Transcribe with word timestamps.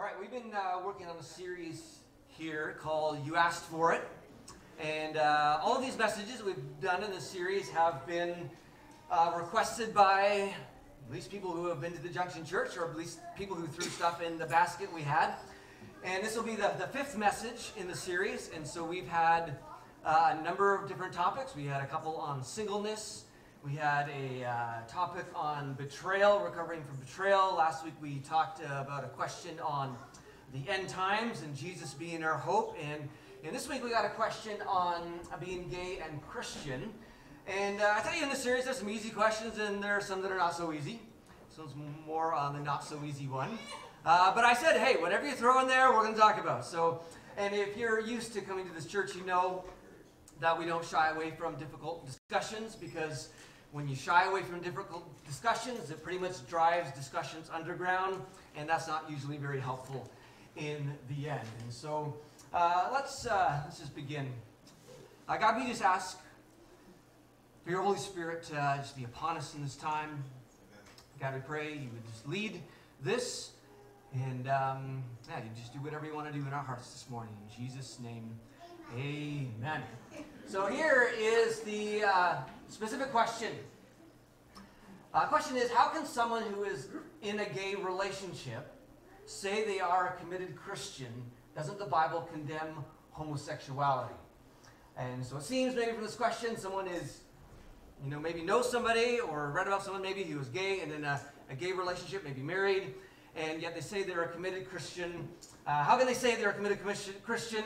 All 0.00 0.06
right, 0.06 0.18
we've 0.18 0.30
been 0.30 0.54
uh, 0.54 0.80
working 0.82 1.08
on 1.08 1.16
a 1.18 1.22
series 1.22 1.98
here 2.26 2.78
called 2.80 3.18
You 3.26 3.36
Asked 3.36 3.64
For 3.64 3.92
It. 3.92 4.08
And 4.80 5.18
uh, 5.18 5.60
all 5.62 5.76
of 5.76 5.82
these 5.82 5.98
messages 5.98 6.42
we've 6.42 6.56
done 6.80 7.04
in 7.04 7.10
this 7.10 7.28
series 7.28 7.68
have 7.68 8.06
been 8.06 8.48
uh, 9.10 9.34
requested 9.36 9.92
by 9.92 10.54
at 11.06 11.12
least 11.12 11.30
people 11.30 11.52
who 11.52 11.66
have 11.66 11.82
been 11.82 11.92
to 11.92 12.02
the 12.02 12.08
Junction 12.08 12.46
Church 12.46 12.78
or 12.78 12.88
at 12.88 12.96
least 12.96 13.18
people 13.36 13.54
who 13.54 13.66
threw 13.66 13.90
stuff 13.90 14.22
in 14.22 14.38
the 14.38 14.46
basket 14.46 14.90
we 14.90 15.02
had. 15.02 15.34
And 16.02 16.24
this 16.24 16.34
will 16.34 16.44
be 16.44 16.56
the, 16.56 16.72
the 16.78 16.86
fifth 16.86 17.18
message 17.18 17.72
in 17.76 17.86
the 17.86 17.94
series. 17.94 18.50
And 18.56 18.66
so 18.66 18.82
we've 18.82 19.06
had 19.06 19.58
uh, 20.02 20.34
a 20.34 20.42
number 20.42 20.74
of 20.74 20.88
different 20.88 21.12
topics. 21.12 21.54
We 21.54 21.66
had 21.66 21.82
a 21.82 21.86
couple 21.86 22.16
on 22.16 22.42
singleness. 22.42 23.24
We 23.62 23.74
had 23.74 24.08
a 24.08 24.46
uh, 24.46 24.88
topic 24.88 25.26
on 25.34 25.74
betrayal, 25.74 26.40
recovering 26.40 26.82
from 26.82 26.96
betrayal. 26.96 27.54
Last 27.54 27.84
week 27.84 27.92
we 28.00 28.20
talked 28.20 28.62
uh, 28.62 28.80
about 28.80 29.04
a 29.04 29.08
question 29.08 29.60
on 29.60 29.98
the 30.54 30.66
end 30.66 30.88
times 30.88 31.42
and 31.42 31.54
Jesus 31.54 31.92
being 31.92 32.24
our 32.24 32.38
hope. 32.38 32.74
And, 32.82 33.06
and 33.44 33.54
this 33.54 33.68
week 33.68 33.84
we 33.84 33.90
got 33.90 34.06
a 34.06 34.10
question 34.10 34.56
on 34.66 35.20
being 35.44 35.68
gay 35.68 35.98
and 36.02 36.22
Christian. 36.26 36.90
And 37.46 37.82
uh, 37.82 37.96
I 37.98 38.00
tell 38.00 38.16
you, 38.16 38.22
in 38.22 38.30
this 38.30 38.42
series, 38.42 38.64
there's 38.64 38.78
some 38.78 38.88
easy 38.88 39.10
questions 39.10 39.58
and 39.58 39.84
there 39.84 39.92
are 39.92 40.00
some 40.00 40.22
that 40.22 40.32
are 40.32 40.38
not 40.38 40.56
so 40.56 40.72
easy. 40.72 41.02
So 41.54 41.62
it's 41.62 41.74
more 42.06 42.32
on 42.32 42.54
the 42.54 42.60
not 42.60 42.82
so 42.82 42.98
easy 43.04 43.26
one. 43.26 43.58
Uh, 44.06 44.34
but 44.34 44.44
I 44.46 44.54
said, 44.54 44.78
hey, 44.78 44.96
whatever 44.96 45.28
you 45.28 45.34
throw 45.34 45.60
in 45.60 45.68
there, 45.68 45.92
we're 45.92 46.00
going 46.00 46.14
to 46.14 46.20
talk 46.20 46.40
about. 46.40 46.64
So, 46.64 47.02
and 47.36 47.54
if 47.54 47.76
you're 47.76 48.00
used 48.00 48.32
to 48.32 48.40
coming 48.40 48.66
to 48.66 48.72
this 48.72 48.86
church, 48.86 49.14
you 49.14 49.22
know 49.26 49.64
that 50.40 50.58
we 50.58 50.64
don't 50.64 50.84
shy 50.84 51.10
away 51.10 51.30
from 51.30 51.56
difficult 51.56 52.06
discussions 52.06 52.74
because 52.74 53.28
when 53.72 53.88
you 53.88 53.94
shy 53.94 54.24
away 54.24 54.42
from 54.42 54.60
difficult 54.60 55.06
discussions, 55.26 55.90
it 55.90 56.02
pretty 56.02 56.18
much 56.18 56.46
drives 56.48 56.90
discussions 56.92 57.50
underground, 57.52 58.20
and 58.56 58.68
that's 58.68 58.88
not 58.88 59.08
usually 59.08 59.36
very 59.36 59.60
helpful 59.60 60.10
in 60.56 60.92
the 61.08 61.28
end. 61.28 61.48
And 61.62 61.72
so 61.72 62.16
uh, 62.52 62.90
let's, 62.92 63.26
uh, 63.26 63.60
let's 63.64 63.78
just 63.78 63.94
begin. 63.94 64.28
Uh, 65.28 65.36
God, 65.36 65.56
we 65.56 65.68
just 65.68 65.82
ask 65.82 66.18
for 67.64 67.70
your 67.70 67.82
Holy 67.82 67.98
Spirit 67.98 68.42
to 68.44 68.56
uh, 68.56 68.78
just 68.78 68.96
be 68.96 69.04
upon 69.04 69.36
us 69.36 69.54
in 69.54 69.62
this 69.62 69.76
time. 69.76 70.24
God, 71.20 71.34
we 71.34 71.40
pray 71.40 71.72
you 71.74 71.90
would 71.92 72.06
just 72.12 72.26
lead 72.26 72.60
this, 73.02 73.52
and 74.14 74.48
um, 74.48 75.04
yeah, 75.28 75.38
you 75.38 75.50
just 75.54 75.72
do 75.72 75.78
whatever 75.80 76.06
you 76.06 76.14
want 76.14 76.26
to 76.26 76.32
do 76.32 76.44
in 76.44 76.52
our 76.52 76.64
hearts 76.64 76.90
this 76.92 77.08
morning. 77.08 77.34
In 77.46 77.64
Jesus' 77.64 77.98
name, 78.00 78.30
amen. 78.96 79.82
So 80.48 80.66
here 80.66 81.12
is 81.16 81.60
the 81.60 82.02
uh, 82.04 82.36
specific 82.70 83.10
question. 83.10 83.52
Uh, 85.12 85.26
question 85.26 85.56
is, 85.56 85.70
how 85.72 85.88
can 85.88 86.06
someone 86.06 86.42
who 86.44 86.62
is 86.62 86.88
in 87.22 87.40
a 87.40 87.44
gay 87.46 87.74
relationship 87.74 88.72
say 89.26 89.64
they 89.64 89.80
are 89.80 90.14
a 90.14 90.20
committed 90.22 90.54
Christian? 90.54 91.12
Doesn't 91.56 91.78
the 91.78 91.86
Bible 91.86 92.28
condemn 92.32 92.84
homosexuality? 93.10 94.14
And 94.96 95.24
so 95.24 95.36
it 95.36 95.42
seems 95.42 95.74
maybe 95.74 95.92
from 95.92 96.02
this 96.02 96.14
question, 96.14 96.56
someone 96.56 96.86
is, 96.86 97.22
you 98.04 98.10
know, 98.10 98.20
maybe 98.20 98.42
knows 98.42 98.70
somebody 98.70 99.18
or 99.18 99.50
read 99.50 99.66
about 99.66 99.82
someone 99.82 100.02
maybe 100.02 100.22
who 100.22 100.38
is 100.38 100.48
gay 100.48 100.80
and 100.80 100.92
in 100.92 101.04
a, 101.04 101.20
a 101.50 101.54
gay 101.56 101.72
relationship, 101.72 102.22
maybe 102.22 102.40
married, 102.40 102.94
and 103.34 103.60
yet 103.60 103.74
they 103.74 103.80
say 103.80 104.04
they're 104.04 104.22
a 104.22 104.28
committed 104.28 104.70
Christian. 104.70 105.28
Uh, 105.66 105.82
how 105.82 105.96
can 105.96 106.06
they 106.06 106.14
say 106.14 106.36
they're 106.36 106.50
a 106.50 106.54
committed 106.54 106.78
Christian? 107.24 107.64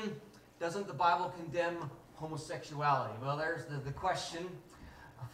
Doesn't 0.61 0.86
the 0.86 0.94
Bible 0.94 1.34
condemn 1.36 1.91
homosexuality? 2.14 3.14
Well, 3.20 3.36
there's 3.36 3.66
the, 3.66 3.77
the 3.77 3.92
question 3.92 4.48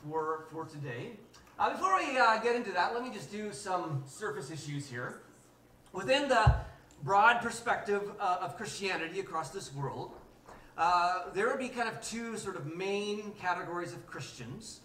for, 0.05 0.45
for 0.53 0.65
today. 0.65 1.13
Uh, 1.59 1.71
before 1.73 1.97
we 1.97 2.17
uh, 2.17 2.39
get 2.39 2.57
into 2.57 2.73
that, 2.73 2.95
let 2.95 3.03
me 3.03 3.11
just 3.13 3.31
do 3.31 3.53
some 3.53 4.03
surface 4.07 4.51
issues 4.51 4.89
here. 4.89 5.21
Within 5.93 6.29
the 6.29 6.55
broad 7.03 7.41
perspective 7.41 8.03
uh, 8.19 8.39
of 8.41 8.57
Christianity 8.57 9.21
across 9.21 9.51
this 9.51 9.75
world, 9.75 10.13
uh, 10.79 11.25
there 11.35 11.49
would 11.49 11.59
be 11.59 11.69
kind 11.69 11.89
of 11.89 12.01
two 12.01 12.39
sort 12.39 12.57
of 12.57 12.75
main 12.75 13.33
categories 13.33 13.93
of 13.93 14.07
Christians. 14.07 14.81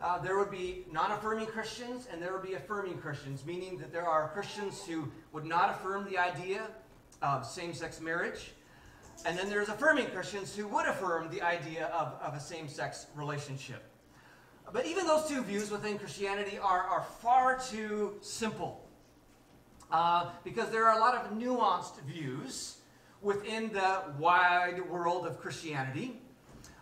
Uh, 0.00 0.18
there 0.18 0.38
would 0.38 0.50
be 0.50 0.84
non 0.92 1.10
affirming 1.12 1.46
Christians 1.46 2.06
and 2.12 2.22
there 2.22 2.32
would 2.32 2.42
be 2.42 2.54
affirming 2.54 2.98
Christians, 2.98 3.44
meaning 3.46 3.78
that 3.78 3.92
there 3.92 4.06
are 4.06 4.28
Christians 4.28 4.84
who 4.84 5.10
would 5.32 5.44
not 5.44 5.70
affirm 5.70 6.04
the 6.04 6.18
idea 6.18 6.66
of 7.22 7.46
same 7.46 7.72
sex 7.72 8.00
marriage. 8.00 8.52
And 9.26 9.36
then 9.36 9.48
there's 9.48 9.68
affirming 9.68 10.06
Christians 10.08 10.54
who 10.54 10.68
would 10.68 10.86
affirm 10.86 11.30
the 11.30 11.42
idea 11.42 11.86
of, 11.86 12.14
of 12.22 12.34
a 12.34 12.40
same 12.40 12.68
sex 12.68 13.06
relationship. 13.16 13.82
But 14.72 14.86
even 14.86 15.06
those 15.06 15.26
two 15.28 15.42
views 15.42 15.70
within 15.70 15.98
Christianity 15.98 16.58
are, 16.58 16.82
are 16.82 17.06
far 17.22 17.58
too 17.58 18.14
simple. 18.20 18.84
Uh, 19.90 20.30
because 20.44 20.70
there 20.70 20.86
are 20.86 20.98
a 20.98 21.00
lot 21.00 21.14
of 21.14 21.32
nuanced 21.32 21.98
views 22.02 22.76
within 23.22 23.72
the 23.72 24.02
wide 24.18 24.88
world 24.90 25.26
of 25.26 25.40
Christianity. 25.40 26.20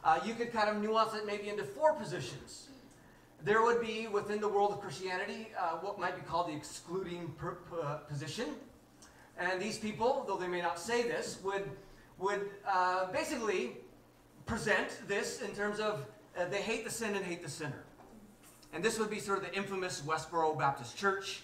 Uh, 0.03 0.19
you 0.25 0.35
could 0.35 0.53
kind 0.53 0.69
of 0.69 0.83
nuance 0.83 1.15
it 1.15 1.25
maybe 1.27 1.49
into 1.49 1.63
four 1.63 1.95
positions. 1.95 2.69
There 3.45 3.63
would 3.63 3.81
be 3.81 4.09
within 4.09 4.41
the 4.41 4.49
world 4.49 4.73
of 4.73 4.81
Christianity 4.81 5.49
uh, 5.59 5.77
what 5.77 6.01
might 6.01 6.17
be 6.17 6.23
called 6.23 6.49
the 6.49 6.55
excluding 6.55 7.29
per, 7.39 7.57
uh, 7.81 7.99
position. 8.09 8.47
And 9.39 9.61
these 9.61 9.79
people, 9.79 10.25
though 10.27 10.37
they 10.37 10.49
may 10.49 10.63
not 10.63 10.81
say 10.81 11.03
this, 11.03 11.39
would, 11.45 11.71
would 12.19 12.51
uh, 12.67 13.13
basically 13.13 13.77
present 14.47 15.01
this 15.07 15.43
in 15.43 15.51
terms 15.55 15.79
of 15.79 16.07
uh, 16.37 16.45
they 16.47 16.63
hate 16.63 16.85
the 16.85 16.91
sin 16.91 17.15
and 17.15 17.25
hate 17.25 17.43
the 17.43 17.51
sinner. 17.51 17.85
And 18.73 18.85
this 18.85 18.99
would 18.99 19.11
be 19.11 19.21
sort 19.21 19.39
of 19.39 19.45
the 19.45 19.55
infamous 19.55 20.03
Westboro 20.03 20.59
Baptist 20.59 20.97
Church. 20.97 21.41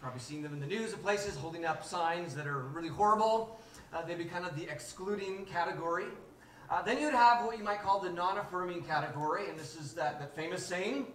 Probably 0.00 0.20
seen 0.20 0.42
them 0.42 0.52
in 0.52 0.60
the 0.60 0.66
news 0.66 0.92
of 0.92 1.02
places 1.02 1.36
holding 1.36 1.64
up 1.64 1.84
signs 1.84 2.34
that 2.34 2.46
are 2.46 2.60
really 2.60 2.88
horrible. 2.88 3.58
Uh, 3.92 4.02
they'd 4.02 4.18
be 4.18 4.24
kind 4.24 4.44
of 4.44 4.56
the 4.56 4.70
excluding 4.70 5.44
category. 5.46 6.06
Uh, 6.70 6.82
then 6.82 7.00
you'd 7.00 7.14
have 7.14 7.44
what 7.44 7.58
you 7.58 7.64
might 7.64 7.80
call 7.80 8.00
the 8.00 8.10
non-affirming 8.10 8.82
category, 8.82 9.48
and 9.48 9.58
this 9.58 9.76
is 9.76 9.92
that, 9.92 10.18
that 10.18 10.34
famous 10.34 10.64
saying, 10.64 11.06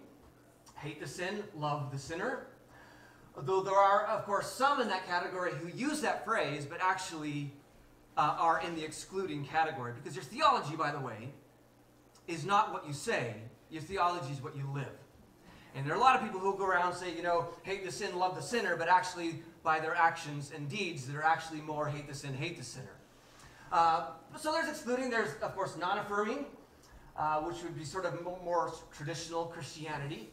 hate 0.76 1.00
the 1.00 1.06
sin, 1.06 1.42
love 1.56 1.90
the 1.92 1.98
sinner. 1.98 2.46
Though 3.36 3.62
there 3.62 3.74
are, 3.74 4.06
of 4.06 4.24
course, 4.24 4.50
some 4.50 4.80
in 4.80 4.88
that 4.88 5.06
category 5.06 5.52
who 5.52 5.68
use 5.68 6.00
that 6.02 6.24
phrase, 6.24 6.66
but 6.66 6.78
actually 6.80 7.52
uh, 8.16 8.36
are 8.38 8.60
in 8.60 8.74
the 8.74 8.84
excluding 8.84 9.44
category. 9.44 9.92
Because 9.94 10.14
your 10.14 10.24
theology, 10.24 10.76
by 10.76 10.90
the 10.90 11.00
way, 11.00 11.32
is 12.26 12.44
not 12.44 12.72
what 12.72 12.86
you 12.86 12.92
say, 12.92 13.34
your 13.70 13.82
theology 13.82 14.32
is 14.32 14.42
what 14.42 14.56
you 14.56 14.68
live. 14.74 14.86
And 15.74 15.86
there 15.86 15.94
are 15.94 15.96
a 15.96 16.00
lot 16.00 16.16
of 16.16 16.22
people 16.22 16.38
who 16.38 16.56
go 16.56 16.66
around 16.66 16.88
and 16.88 16.96
say, 16.96 17.16
you 17.16 17.22
know, 17.22 17.48
hate 17.62 17.84
the 17.84 17.90
sin, 17.90 18.18
love 18.18 18.34
the 18.34 18.42
sinner, 18.42 18.76
but 18.76 18.88
actually 18.88 19.42
by 19.62 19.80
their 19.80 19.94
actions 19.94 20.52
and 20.54 20.68
deeds, 20.68 21.06
they're 21.06 21.24
actually 21.24 21.60
more 21.60 21.88
hate 21.88 22.06
the 22.06 22.14
sin, 22.14 22.34
hate 22.34 22.58
the 22.58 22.64
sinner. 22.64 22.96
Uh, 23.72 24.08
so 24.38 24.52
there's 24.52 24.68
excluding, 24.68 25.08
there's 25.08 25.30
of 25.40 25.54
course 25.54 25.76
non-affirming, 25.78 26.44
uh, 27.16 27.40
which 27.40 27.62
would 27.62 27.76
be 27.76 27.84
sort 27.84 28.04
of 28.04 28.22
more 28.22 28.72
traditional 28.94 29.46
Christianity. 29.46 30.28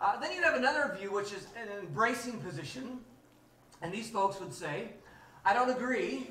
Uh, 0.00 0.18
then 0.18 0.32
you'd 0.32 0.44
have 0.44 0.56
another 0.56 0.96
view, 0.98 1.12
which 1.12 1.32
is 1.32 1.46
an 1.56 1.68
embracing 1.78 2.38
position. 2.40 2.98
And 3.80 3.92
these 3.92 4.10
folks 4.10 4.40
would 4.40 4.52
say, 4.52 4.88
I 5.44 5.52
don't 5.52 5.70
agree, 5.70 6.30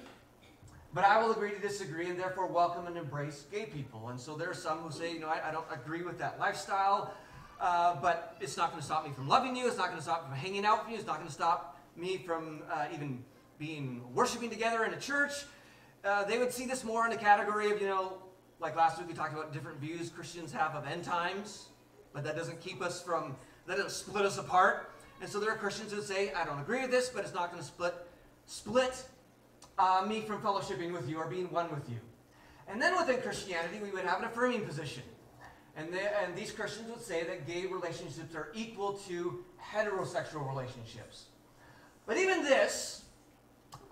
but 0.93 1.03
I 1.03 1.21
will 1.21 1.31
agree 1.31 1.51
to 1.51 1.59
disagree 1.59 2.09
and 2.09 2.19
therefore 2.19 2.47
welcome 2.47 2.85
and 2.85 2.95
embrace 2.97 3.45
gay 3.51 3.65
people. 3.65 4.09
And 4.09 4.19
so 4.19 4.35
there 4.35 4.49
are 4.49 4.53
some 4.55 4.79
who 4.79 4.91
say, 4.91 5.11
you 5.11 5.19
know, 5.19 5.27
I, 5.27 5.49
I 5.49 5.51
don't 5.51 5.65
agree 5.73 6.03
with 6.03 6.19
that 6.19 6.39
lifestyle, 6.39 7.13
uh, 7.59 7.95
but 7.99 8.37
it's 8.39 8.57
not 8.57 8.69
going 8.69 8.79
to 8.79 8.85
stop 8.85 9.05
me 9.05 9.11
from 9.11 9.27
loving 9.27 9.55
you. 9.55 9.67
It's 9.67 9.77
not 9.77 9.87
going 9.87 9.97
to 9.97 10.03
stop 10.03 10.23
me 10.23 10.29
from 10.29 10.37
hanging 10.37 10.65
out 10.65 10.83
with 10.83 10.91
you. 10.91 10.97
It's 10.97 11.07
not 11.07 11.15
going 11.15 11.27
to 11.27 11.33
stop 11.33 11.79
me 11.95 12.17
from 12.17 12.61
uh, 12.71 12.85
even 12.93 13.23
being 13.57 14.03
worshiping 14.13 14.49
together 14.49 14.83
in 14.83 14.93
a 14.93 14.99
church. 14.99 15.31
Uh, 16.03 16.25
they 16.25 16.37
would 16.37 16.51
see 16.51 16.65
this 16.65 16.83
more 16.83 17.05
in 17.05 17.11
the 17.11 17.17
category 17.17 17.71
of, 17.71 17.81
you 17.81 17.87
know, 17.87 18.17
like 18.59 18.75
last 18.75 18.99
week 18.99 19.07
we 19.07 19.13
talked 19.13 19.33
about 19.33 19.51
different 19.51 19.79
views 19.79 20.09
Christians 20.09 20.51
have 20.51 20.75
of 20.75 20.85
end 20.85 21.03
times, 21.03 21.67
but 22.13 22.23
that 22.23 22.35
doesn't 22.35 22.61
keep 22.61 22.81
us 22.81 23.01
from, 23.01 23.35
that 23.67 23.77
doesn't 23.77 23.91
split 23.91 24.25
us 24.25 24.37
apart. 24.37 24.91
And 25.21 25.29
so 25.29 25.39
there 25.39 25.51
are 25.51 25.57
Christians 25.57 25.91
who 25.91 26.01
say, 26.01 26.33
I 26.33 26.45
don't 26.45 26.59
agree 26.59 26.81
with 26.81 26.91
this, 26.91 27.09
but 27.09 27.23
it's 27.23 27.33
not 27.33 27.51
going 27.51 27.61
to 27.61 27.67
split, 27.67 27.93
split 28.45 29.05
uh, 29.77 30.05
me 30.07 30.21
from 30.21 30.41
fellowshipping 30.41 30.91
with 30.91 31.09
you 31.09 31.17
or 31.17 31.27
being 31.27 31.49
one 31.51 31.69
with 31.69 31.89
you. 31.89 31.97
And 32.67 32.81
then 32.81 32.95
within 32.95 33.21
Christianity, 33.21 33.79
we 33.81 33.91
would 33.91 34.05
have 34.05 34.19
an 34.19 34.25
affirming 34.25 34.65
position. 34.65 35.03
And, 35.75 35.91
they, 35.91 36.07
and 36.23 36.35
these 36.35 36.51
Christians 36.51 36.89
would 36.89 37.01
say 37.01 37.23
that 37.23 37.47
gay 37.47 37.65
relationships 37.65 38.35
are 38.35 38.49
equal 38.53 38.93
to 39.07 39.43
heterosexual 39.61 40.47
relationships. 40.47 41.25
But 42.05 42.17
even 42.17 42.43
this, 42.43 43.03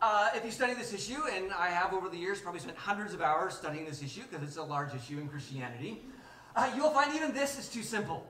uh, 0.01 0.29
if 0.35 0.45
you 0.45 0.51
study 0.51 0.73
this 0.73 0.93
issue, 0.93 1.21
and 1.33 1.51
I 1.51 1.69
have 1.69 1.93
over 1.93 2.07
the 2.09 2.17
years 2.17 2.39
probably 2.39 2.59
spent 2.59 2.77
hundreds 2.77 3.13
of 3.13 3.21
hours 3.21 3.55
studying 3.55 3.85
this 3.85 4.03
issue 4.03 4.21
because 4.29 4.47
it's 4.47 4.57
a 4.57 4.63
large 4.63 4.93
issue 4.93 5.17
in 5.17 5.27
Christianity, 5.27 6.01
uh, 6.55 6.71
you'll 6.75 6.91
find 6.91 7.15
even 7.15 7.33
this 7.33 7.57
is 7.57 7.67
too 7.67 7.83
simple. 7.83 8.27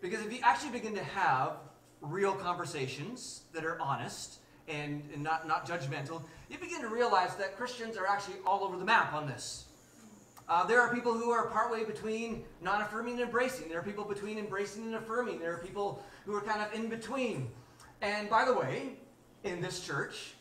Because 0.00 0.24
if 0.24 0.32
you 0.32 0.40
actually 0.42 0.72
begin 0.72 0.94
to 0.94 1.04
have 1.04 1.56
real 2.00 2.32
conversations 2.32 3.42
that 3.52 3.64
are 3.64 3.80
honest 3.80 4.38
and, 4.68 5.02
and 5.12 5.22
not, 5.22 5.46
not 5.46 5.66
judgmental, 5.66 6.22
you 6.50 6.58
begin 6.58 6.80
to 6.80 6.88
realize 6.88 7.36
that 7.36 7.56
Christians 7.56 7.96
are 7.96 8.06
actually 8.06 8.36
all 8.46 8.64
over 8.64 8.76
the 8.76 8.84
map 8.84 9.12
on 9.12 9.26
this. 9.26 9.64
Uh, 10.48 10.64
there 10.66 10.80
are 10.80 10.92
people 10.92 11.14
who 11.14 11.30
are 11.30 11.46
partway 11.46 11.84
between 11.84 12.44
non 12.60 12.82
affirming 12.82 13.14
and 13.14 13.22
embracing. 13.22 13.68
There 13.68 13.78
are 13.78 13.84
people 13.84 14.04
between 14.04 14.38
embracing 14.38 14.84
and 14.84 14.96
affirming. 14.96 15.38
There 15.38 15.54
are 15.54 15.58
people 15.58 16.02
who 16.26 16.34
are 16.34 16.40
kind 16.40 16.60
of 16.60 16.72
in 16.74 16.88
between. 16.88 17.48
And 18.00 18.28
by 18.28 18.44
the 18.44 18.52
way, 18.52 18.96
in 19.44 19.60
this 19.60 19.80
church, 19.80 20.34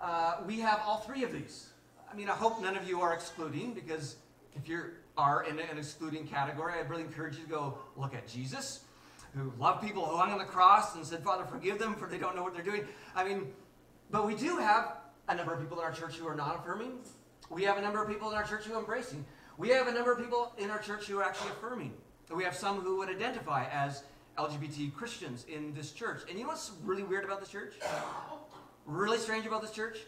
uh, 0.00 0.36
we 0.46 0.60
have 0.60 0.80
all 0.86 0.98
three 0.98 1.24
of 1.24 1.32
these. 1.32 1.68
I 2.10 2.16
mean, 2.16 2.28
I 2.28 2.34
hope 2.34 2.62
none 2.62 2.76
of 2.76 2.88
you 2.88 3.00
are 3.00 3.12
excluding 3.12 3.74
because 3.74 4.16
if 4.54 4.68
you 4.68 4.84
are 5.16 5.44
in 5.44 5.58
an 5.58 5.78
excluding 5.78 6.26
category, 6.26 6.74
I 6.74 6.80
really 6.88 7.02
encourage 7.02 7.36
you 7.36 7.44
to 7.44 7.50
go 7.50 7.78
look 7.96 8.14
at 8.14 8.28
Jesus, 8.28 8.80
who 9.34 9.52
loved 9.58 9.82
people 9.82 10.04
who 10.04 10.16
hung 10.16 10.30
on 10.30 10.38
the 10.38 10.44
cross 10.44 10.94
and 10.94 11.04
said, 11.04 11.22
Father, 11.22 11.44
forgive 11.44 11.78
them 11.78 11.94
for 11.94 12.08
they 12.08 12.18
don't 12.18 12.36
know 12.36 12.42
what 12.42 12.54
they're 12.54 12.62
doing. 12.62 12.86
I 13.14 13.24
mean, 13.24 13.52
but 14.10 14.26
we 14.26 14.34
do 14.34 14.58
have 14.58 14.96
a 15.28 15.34
number 15.34 15.52
of 15.52 15.60
people 15.60 15.78
in 15.78 15.84
our 15.84 15.92
church 15.92 16.16
who 16.16 16.26
are 16.26 16.34
not 16.34 16.60
affirming. 16.60 16.98
We 17.50 17.64
have 17.64 17.78
a 17.78 17.82
number 17.82 18.02
of 18.02 18.08
people 18.08 18.30
in 18.30 18.36
our 18.36 18.44
church 18.44 18.64
who 18.64 18.74
are 18.74 18.80
embracing. 18.80 19.24
We 19.58 19.68
have 19.70 19.88
a 19.88 19.92
number 19.92 20.12
of 20.12 20.18
people 20.18 20.52
in 20.58 20.70
our 20.70 20.78
church 20.78 21.06
who 21.06 21.18
are 21.18 21.24
actually 21.24 21.50
affirming. 21.50 21.94
We 22.34 22.44
have 22.44 22.56
some 22.56 22.80
who 22.80 22.98
would 22.98 23.08
identify 23.08 23.66
as 23.70 24.04
LGBT 24.38 24.94
Christians 24.94 25.44
in 25.48 25.72
this 25.74 25.92
church. 25.92 26.22
And 26.28 26.38
you 26.38 26.44
know 26.44 26.50
what's 26.50 26.72
really 26.82 27.02
weird 27.02 27.24
about 27.24 27.40
this 27.40 27.50
church? 27.50 27.74
Really 28.86 29.18
strange 29.18 29.46
about 29.46 29.62
this 29.62 29.70
church? 29.70 29.98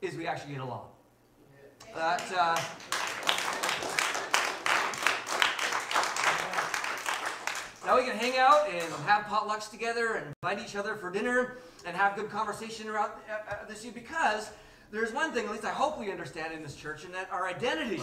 Is 0.00 0.16
we 0.16 0.26
actually 0.26 0.54
get 0.54 0.62
along. 0.62 0.86
That, 1.94 2.22
uh, 2.36 2.60
now 7.88 7.96
we 7.96 8.04
can 8.04 8.18
hang 8.18 8.36
out 8.36 8.68
and 8.68 8.82
have 9.06 9.24
potlucks 9.24 9.70
together 9.70 10.16
and 10.16 10.26
invite 10.42 10.62
each 10.62 10.76
other 10.76 10.94
for 10.94 11.10
dinner 11.10 11.56
and 11.86 11.96
have 11.96 12.14
good 12.16 12.28
conversation 12.28 12.86
around 12.86 13.12
uh, 13.30 13.50
uh, 13.50 13.54
this 13.66 13.82
year 13.82 13.94
because 13.94 14.50
there's 14.92 15.10
one 15.10 15.32
thing, 15.32 15.46
at 15.46 15.52
least 15.52 15.64
I 15.64 15.70
hope 15.70 15.98
we 15.98 16.10
understand 16.10 16.52
in 16.52 16.62
this 16.62 16.76
church, 16.76 17.06
and 17.06 17.14
that 17.14 17.30
our 17.32 17.48
identity 17.48 18.02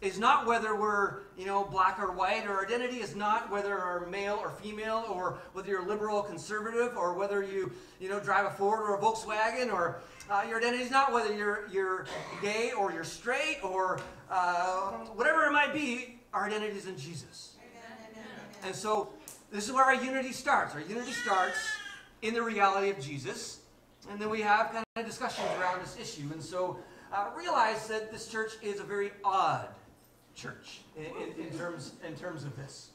is 0.00 0.18
not 0.18 0.46
whether 0.46 0.74
we're, 0.74 1.16
you 1.36 1.44
know, 1.44 1.64
black 1.64 1.98
or 1.98 2.12
white. 2.12 2.46
Our 2.46 2.64
identity 2.64 3.00
is 3.00 3.14
not 3.14 3.50
whether 3.50 3.76
we're 3.76 4.06
male 4.06 4.38
or 4.40 4.48
female, 4.48 5.04
or 5.10 5.38
whether 5.52 5.68
you're 5.68 5.86
liberal 5.86 6.16
or 6.16 6.24
conservative, 6.24 6.96
or 6.96 7.12
whether 7.12 7.42
you, 7.42 7.70
you 8.00 8.08
know, 8.08 8.18
drive 8.18 8.46
a 8.46 8.50
Ford 8.50 8.80
or 8.80 8.94
a 8.94 8.98
Volkswagen, 8.98 9.70
or 9.70 10.00
uh, 10.30 10.46
your 10.48 10.60
identity 10.60 10.82
is 10.82 10.90
not 10.90 11.12
whether 11.12 11.34
you're 11.34 11.68
you're 11.70 12.06
gay 12.40 12.72
or 12.72 12.90
you're 12.90 13.04
straight 13.04 13.58
or 13.62 14.00
uh, 14.30 14.92
whatever 15.14 15.44
it 15.44 15.52
might 15.52 15.74
be. 15.74 16.20
Our 16.32 16.46
identity 16.46 16.78
is 16.78 16.86
in 16.86 16.96
Jesus. 16.96 17.57
And 18.64 18.74
so 18.74 19.10
this 19.50 19.66
is 19.66 19.72
where 19.72 19.84
our 19.84 19.94
unity 19.94 20.32
starts. 20.32 20.74
Our 20.74 20.80
unity 20.80 21.12
starts 21.12 21.58
in 22.22 22.34
the 22.34 22.42
reality 22.42 22.90
of 22.90 23.00
Jesus, 23.00 23.60
and 24.10 24.20
then 24.20 24.28
we 24.28 24.40
have 24.40 24.72
kind 24.72 24.84
of 24.96 25.06
discussions 25.06 25.46
around 25.60 25.80
this 25.80 25.96
issue. 26.00 26.28
And 26.32 26.42
so 26.42 26.78
uh, 27.12 27.30
realize 27.36 27.86
that 27.88 28.12
this 28.12 28.28
church 28.28 28.52
is 28.62 28.80
a 28.80 28.84
very 28.84 29.10
odd 29.24 29.68
church 30.34 30.80
in, 30.96 31.04
in, 31.04 31.46
in, 31.46 31.58
terms, 31.58 31.92
in 32.06 32.14
terms 32.14 32.44
of 32.44 32.56
this. 32.56 32.90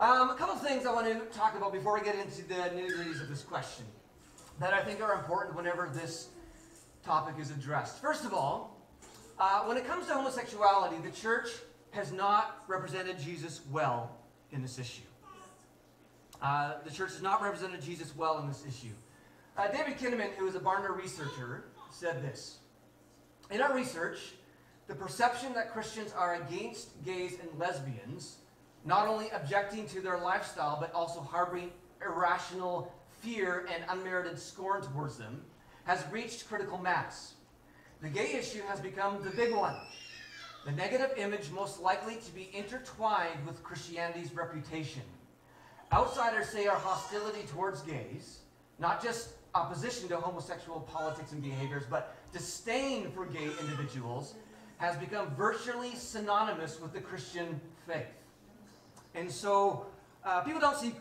Um, 0.00 0.30
a 0.30 0.34
couple 0.34 0.54
of 0.54 0.62
things 0.62 0.86
I 0.86 0.92
want 0.92 1.06
to 1.06 1.38
talk 1.38 1.56
about 1.56 1.72
before 1.72 1.94
we 1.98 2.04
get 2.04 2.14
into 2.14 2.42
the 2.48 2.54
nitty-gritties 2.54 3.20
of 3.20 3.28
this 3.28 3.42
question 3.42 3.84
that 4.58 4.72
I 4.72 4.82
think 4.82 5.02
are 5.02 5.14
important 5.14 5.54
whenever 5.54 5.90
this 5.92 6.28
topic 7.04 7.34
is 7.38 7.50
addressed. 7.50 8.00
First 8.00 8.24
of 8.24 8.32
all, 8.32 8.76
uh, 9.38 9.62
when 9.64 9.76
it 9.76 9.86
comes 9.86 10.06
to 10.06 10.14
homosexuality, 10.14 10.96
the 11.02 11.10
church 11.10 11.48
has 11.92 12.12
not 12.12 12.64
represented 12.68 13.18
Jesus 13.18 13.60
well 13.70 14.16
in 14.52 14.62
this 14.62 14.78
issue. 14.78 15.02
Uh, 16.42 16.74
the 16.84 16.90
church 16.90 17.12
has 17.12 17.22
not 17.22 17.42
represented 17.42 17.82
Jesus 17.82 18.14
well 18.16 18.38
in 18.38 18.48
this 18.48 18.64
issue. 18.66 18.94
Uh, 19.56 19.68
David 19.68 19.98
Kinnaman, 19.98 20.30
who 20.38 20.46
is 20.46 20.54
a 20.54 20.60
Barna 20.60 20.96
researcher, 20.96 21.64
said 21.90 22.22
this. 22.22 22.58
In 23.50 23.60
our 23.60 23.74
research, 23.74 24.32
the 24.86 24.94
perception 24.94 25.52
that 25.54 25.72
Christians 25.72 26.12
are 26.12 26.36
against 26.36 27.04
gays 27.04 27.36
and 27.40 27.48
lesbians, 27.58 28.36
not 28.84 29.06
only 29.06 29.28
objecting 29.30 29.86
to 29.88 30.00
their 30.00 30.18
lifestyle, 30.18 30.78
but 30.80 30.92
also 30.94 31.20
harboring 31.20 31.70
irrational 32.04 32.92
fear 33.20 33.68
and 33.72 33.84
unmerited 33.90 34.38
scorn 34.38 34.82
towards 34.82 35.16
them, 35.18 35.42
has 35.84 36.04
reached 36.10 36.48
critical 36.48 36.78
mass. 36.78 37.34
The 38.00 38.08
gay 38.08 38.34
issue 38.34 38.62
has 38.68 38.80
become 38.80 39.22
the 39.22 39.30
big 39.30 39.54
one. 39.54 39.76
The 40.64 40.72
negative 40.72 41.12
image 41.16 41.50
most 41.50 41.80
likely 41.80 42.16
to 42.16 42.34
be 42.34 42.50
intertwined 42.52 43.46
with 43.46 43.62
Christianity's 43.62 44.32
reputation. 44.34 45.02
Outsiders 45.92 46.48
say 46.48 46.66
our 46.66 46.76
hostility 46.76 47.42
towards 47.48 47.80
gays, 47.82 48.40
not 48.78 49.02
just 49.02 49.30
opposition 49.54 50.08
to 50.08 50.16
homosexual 50.16 50.80
politics 50.80 51.32
and 51.32 51.42
behaviors, 51.42 51.84
but 51.88 52.14
disdain 52.32 53.10
for 53.10 53.26
gay 53.26 53.48
individuals, 53.60 54.34
has 54.76 54.96
become 54.96 55.34
virtually 55.34 55.94
synonymous 55.94 56.80
with 56.80 56.92
the 56.92 57.00
Christian 57.00 57.60
faith. 57.86 58.06
And 59.14 59.30
so 59.30 59.86
uh, 60.24 60.40
people 60.40 60.60
don't 60.60 60.76
see 60.76 60.92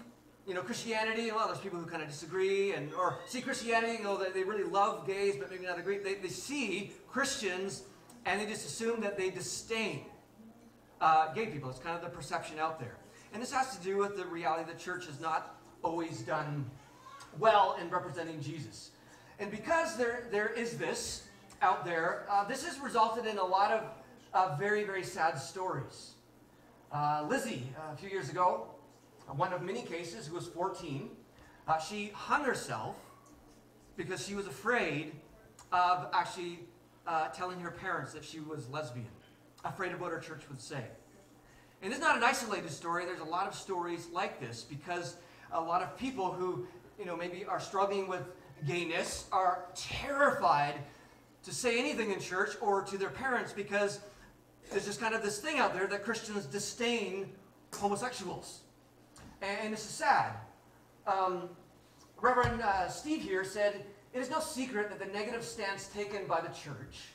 you 0.48 0.56
know, 0.56 0.62
Christianity, 0.64 1.32
well, 1.32 1.48
there's 1.48 1.60
people 1.60 1.78
who 1.78 1.86
kind 1.86 2.02
of 2.02 2.10
disagree, 2.10 2.74
and 2.74 2.92
or 2.96 3.20
see 3.28 3.40
Christianity, 3.40 3.98
you 4.00 4.04
know, 4.04 4.18
they, 4.18 4.32
they 4.32 4.44
really 4.44 4.64
love 4.64 5.06
gays, 5.06 5.36
but 5.36 5.52
maybe 5.52 5.66
not 5.66 5.78
agree. 5.78 6.00
They, 6.00 6.16
they 6.16 6.28
see 6.30 6.92
Christians, 7.08 7.84
and 8.26 8.40
they 8.40 8.46
just 8.46 8.66
assume 8.66 9.02
that 9.02 9.18
they 9.18 9.30
disdain 9.30 10.06
uh, 11.02 11.34
gay 11.34 11.48
people. 11.48 11.70
It's 11.70 11.80
kind 11.80 11.96
of 11.96 12.02
the 12.02 12.10
perception 12.10 12.60
out 12.60 12.80
there. 12.80 12.98
And 13.34 13.42
this 13.42 13.52
has 13.52 13.78
to 13.78 13.84
do 13.84 13.98
with 13.98 14.18
the 14.18 14.26
reality 14.26 14.72
the 14.72 14.78
church 14.78 15.06
has 15.06 15.20
not 15.20 15.60
always 15.84 16.22
done 16.22 16.70
well 17.38 17.78
in 17.80 17.90
representing 17.90 18.42
Jesus. 18.42 18.92
And 19.40 19.52
because 19.52 19.96
there, 19.98 20.28
there 20.32 20.48
is 20.50 20.78
this 20.78 21.28
out 21.62 21.86
there, 21.86 22.26
uh, 22.30 22.44
this 22.44 22.66
has 22.66 22.80
resulted 22.80 23.26
in 23.26 23.38
a 23.38 23.44
lot 23.44 23.72
of 23.72 23.84
uh, 24.34 24.56
very, 24.58 24.84
very 24.84 25.04
sad 25.04 25.40
stories. 25.40 26.12
Uh, 26.92 27.26
Lizzie, 27.30 27.72
uh, 27.78 27.94
a 27.94 27.98
few 27.98 28.10
years 28.10 28.30
ago, 28.30 28.68
one 29.36 29.54
of 29.54 29.62
many 29.62 29.84
cases, 29.84 30.28
who 30.28 30.36
was 30.36 30.48
14, 30.48 31.10
uh, 31.68 31.78
she 31.78 32.12
hung 32.14 32.44
herself 32.44 32.96
because 33.96 34.26
she 34.26 34.34
was 34.34 34.48
afraid 34.48 35.14
of 35.72 36.08
actually 36.14 36.60
telling 37.34 37.60
her 37.60 37.72
parents 37.72 38.14
that 38.14 38.24
she 38.24 38.40
was 38.40 38.70
lesbian, 38.70 39.08
afraid 39.66 39.92
of 39.92 40.02
what 40.02 40.12
her 40.12 40.20
church 40.20 40.44
would 40.50 40.62
say. 40.62 40.84
And 41.82 41.94
it's 41.94 42.02
not 42.02 42.18
an 42.18 42.24
isolated 42.24 42.70
story. 42.72 43.06
There's 43.06 43.22
a 43.22 43.26
lot 43.26 43.48
of 43.48 43.56
stories 43.56 44.08
like 44.12 44.40
this 44.40 44.64
because 44.64 45.16
a 45.52 45.62
lot 45.62 45.82
of 45.82 45.98
people 45.98 46.32
who, 46.32 46.68
you 47.00 47.06
know, 47.06 47.16
maybe 47.16 47.46
are 47.46 47.60
struggling 47.60 48.08
with 48.08 48.24
gayness 48.68 49.26
are 49.32 49.66
terrified 49.76 50.76
to 51.44 51.54
say 51.54 51.80
anything 51.80 52.12
in 52.12 52.20
church 52.20 52.52
or 52.62 52.84
to 52.84 52.98
their 52.98 53.10
parents 53.10 53.54
because 53.54 54.02
there's 54.70 54.86
just 54.86 55.00
kind 55.00 55.16
of 55.16 55.24
this 55.24 55.40
thing 55.40 55.58
out 55.58 55.74
there 55.74 55.88
that 55.88 56.04
Christians 56.04 56.46
disdain 56.46 57.32
homosexuals. 57.74 58.62
And 59.42 59.74
this 59.74 59.86
is 59.86 59.92
sad. 59.92 60.34
Um, 61.08 61.50
Reverend 62.22 62.62
uh, 62.62 62.90
Steve 62.90 63.22
here 63.22 63.46
said, 63.46 63.86
It 64.14 64.20
is 64.20 64.30
no 64.30 64.40
secret 64.40 64.90
that 64.90 65.00
the 65.00 65.14
negative 65.14 65.44
stance 65.44 65.88
taken 65.88 66.26
by 66.28 66.42
the 66.42 66.50
church 66.50 67.10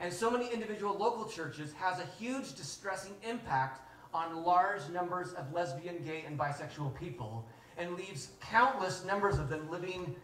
and 0.00 0.12
so 0.12 0.30
many 0.30 0.48
individual 0.52 0.96
local 0.96 1.24
churches 1.24 1.72
has 1.74 1.98
a 1.98 2.06
huge 2.18 2.54
distressing 2.54 3.14
impact 3.28 3.80
on 4.14 4.44
large 4.44 4.88
numbers 4.92 5.32
of 5.32 5.52
lesbian, 5.52 6.02
gay, 6.04 6.24
and 6.26 6.38
bisexual 6.38 6.98
people 6.98 7.44
and 7.76 7.94
leaves 7.94 8.28
countless 8.40 9.04
numbers 9.04 9.38
of 9.38 9.48
them 9.48 9.68
living 9.70 10.14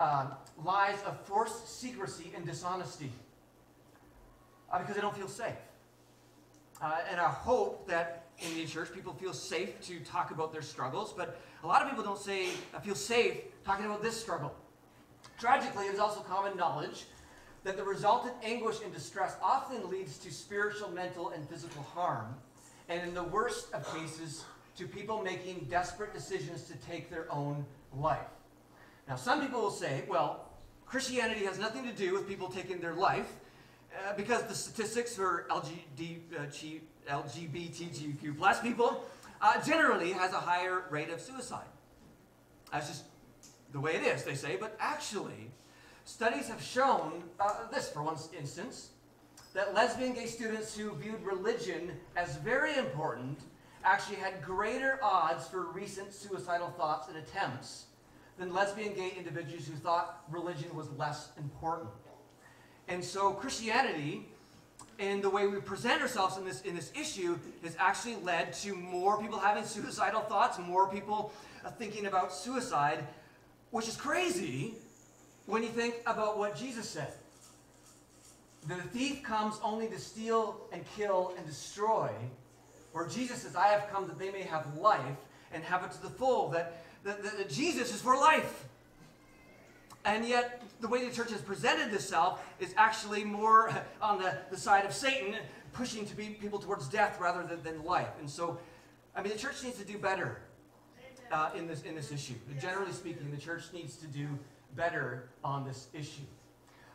uh, 0.00 0.28
lives 0.64 1.02
of 1.02 1.20
forced 1.26 1.80
secrecy 1.80 2.32
and 2.36 2.46
dishonesty 2.46 3.12
uh, 4.72 4.78
because 4.78 4.94
they 4.94 5.00
don't 5.00 5.16
feel 5.16 5.28
safe. 5.28 5.54
Uh, 6.80 6.98
and 7.10 7.20
I 7.20 7.28
hope 7.28 7.88
that 7.88 8.26
in 8.38 8.54
the 8.54 8.66
church 8.66 8.92
people 8.94 9.12
feel 9.14 9.32
safe 9.32 9.80
to 9.82 9.98
talk 10.00 10.30
about 10.30 10.52
their 10.52 10.62
struggles, 10.62 11.12
but 11.12 11.40
a 11.64 11.66
lot 11.66 11.82
of 11.82 11.88
people 11.88 12.04
don't 12.04 12.18
say 12.18 12.50
uh, 12.72 12.78
feel 12.78 12.94
safe 12.94 13.38
talking 13.64 13.84
about 13.84 14.02
this 14.02 14.18
struggle. 14.18 14.54
Tragically, 15.38 15.86
it 15.86 15.94
is 15.94 16.00
also 16.00 16.20
common 16.20 16.56
knowledge 16.56 17.04
that 17.64 17.76
the 17.76 17.84
resultant 17.84 18.34
anguish 18.42 18.76
and 18.84 18.92
distress 18.92 19.36
often 19.42 19.88
leads 19.88 20.18
to 20.18 20.32
spiritual, 20.32 20.90
mental, 20.90 21.30
and 21.30 21.48
physical 21.48 21.82
harm 21.82 22.34
and 22.88 23.06
in 23.06 23.14
the 23.14 23.22
worst 23.22 23.72
of 23.72 23.86
cases, 23.94 24.44
to 24.76 24.86
people 24.86 25.22
making 25.22 25.66
desperate 25.68 26.14
decisions 26.14 26.62
to 26.62 26.74
take 26.88 27.10
their 27.10 27.30
own 27.32 27.64
life. 27.96 28.18
Now, 29.08 29.16
some 29.16 29.40
people 29.40 29.60
will 29.60 29.70
say, 29.70 30.04
well, 30.08 30.48
Christianity 30.86 31.44
has 31.44 31.58
nothing 31.58 31.84
to 31.84 31.92
do 31.92 32.14
with 32.14 32.28
people 32.28 32.48
taking 32.48 32.80
their 32.80 32.94
life 32.94 33.30
uh, 33.92 34.14
because 34.16 34.44
the 34.44 34.54
statistics 34.54 35.16
for 35.16 35.46
LGBT, 35.50 36.80
uh, 37.08 37.22
LGBTQ 37.22 38.38
plus 38.38 38.60
people 38.60 39.04
uh, 39.42 39.60
generally 39.62 40.12
has 40.12 40.32
a 40.32 40.38
higher 40.38 40.84
rate 40.90 41.10
of 41.10 41.20
suicide. 41.20 41.66
That's 42.72 42.88
just 42.88 43.04
the 43.72 43.80
way 43.80 43.94
it 43.94 44.02
is, 44.02 44.24
they 44.24 44.34
say. 44.34 44.56
But 44.56 44.76
actually, 44.80 45.50
studies 46.04 46.48
have 46.48 46.62
shown 46.62 47.22
uh, 47.40 47.68
this, 47.72 47.88
for 47.90 48.02
one 48.02 48.16
instance, 48.38 48.90
that 49.54 49.74
lesbian 49.74 50.12
gay 50.12 50.26
students 50.26 50.76
who 50.76 50.94
viewed 50.94 51.22
religion 51.24 51.92
as 52.16 52.36
very 52.36 52.76
important 52.76 53.40
actually 53.84 54.16
had 54.16 54.42
greater 54.42 54.98
odds 55.02 55.46
for 55.46 55.70
recent 55.72 56.12
suicidal 56.12 56.68
thoughts 56.70 57.08
and 57.08 57.16
attempts 57.16 57.86
than 58.38 58.52
lesbian 58.52 58.94
gay 58.94 59.12
individuals 59.16 59.66
who 59.66 59.74
thought 59.74 60.22
religion 60.30 60.74
was 60.74 60.90
less 60.92 61.30
important. 61.38 61.88
And 62.88 63.04
so 63.04 63.32
Christianity 63.32 64.26
and 64.98 65.22
the 65.22 65.30
way 65.30 65.46
we 65.46 65.60
present 65.60 66.02
ourselves 66.02 66.36
in 66.36 66.44
this, 66.44 66.60
in 66.62 66.74
this 66.74 66.92
issue 66.98 67.38
has 67.62 67.76
actually 67.78 68.16
led 68.16 68.52
to 68.52 68.74
more 68.74 69.20
people 69.20 69.38
having 69.38 69.64
suicidal 69.64 70.22
thoughts, 70.22 70.58
more 70.58 70.88
people 70.88 71.32
uh, 71.64 71.70
thinking 71.70 72.06
about 72.06 72.32
suicide, 72.32 73.06
which 73.70 73.88
is 73.88 73.96
crazy 73.96 74.74
when 75.46 75.62
you 75.62 75.68
think 75.68 75.96
about 76.06 76.38
what 76.38 76.56
Jesus 76.56 76.88
said. 76.88 77.12
The 78.66 78.76
thief 78.76 79.22
comes 79.22 79.58
only 79.62 79.88
to 79.88 79.98
steal 79.98 80.60
and 80.72 80.84
kill 80.96 81.32
and 81.36 81.46
destroy, 81.46 82.10
where 82.92 83.06
Jesus 83.06 83.42
says, 83.42 83.56
I 83.56 83.68
have 83.68 83.88
come 83.90 84.06
that 84.08 84.18
they 84.18 84.30
may 84.30 84.42
have 84.42 84.76
life 84.76 85.16
and 85.52 85.62
have 85.64 85.84
it 85.84 85.92
to 85.92 86.02
the 86.02 86.10
full, 86.10 86.48
that, 86.50 86.82
that, 87.04 87.22
that 87.22 87.48
Jesus 87.48 87.94
is 87.94 88.02
for 88.02 88.16
life. 88.16 88.66
And 90.04 90.26
yet, 90.26 90.62
the 90.80 90.88
way 90.88 91.06
the 91.06 91.14
church 91.14 91.30
has 91.30 91.40
presented 91.40 91.92
itself 91.92 92.44
is 92.60 92.74
actually 92.76 93.24
more 93.24 93.72
on 94.02 94.18
the, 94.18 94.36
the 94.50 94.56
side 94.56 94.84
of 94.84 94.92
Satan, 94.92 95.36
pushing 95.72 96.06
to 96.06 96.16
be 96.16 96.28
people 96.30 96.58
towards 96.58 96.88
death 96.88 97.20
rather 97.20 97.42
than, 97.42 97.62
than 97.62 97.84
life. 97.84 98.08
And 98.20 98.28
so, 98.28 98.58
I 99.14 99.22
mean, 99.22 99.32
the 99.32 99.38
church 99.38 99.62
needs 99.62 99.78
to 99.78 99.84
do 99.84 99.98
better 99.98 100.38
uh, 101.30 101.50
in, 101.56 101.66
this, 101.66 101.82
in 101.82 101.94
this 101.94 102.12
issue. 102.12 102.34
Generally 102.60 102.92
speaking, 102.92 103.30
the 103.30 103.36
church 103.36 103.64
needs 103.72 103.96
to 103.96 104.06
do 104.06 104.26
better 104.76 105.28
on 105.44 105.64
this 105.64 105.88
issue. 105.92 106.22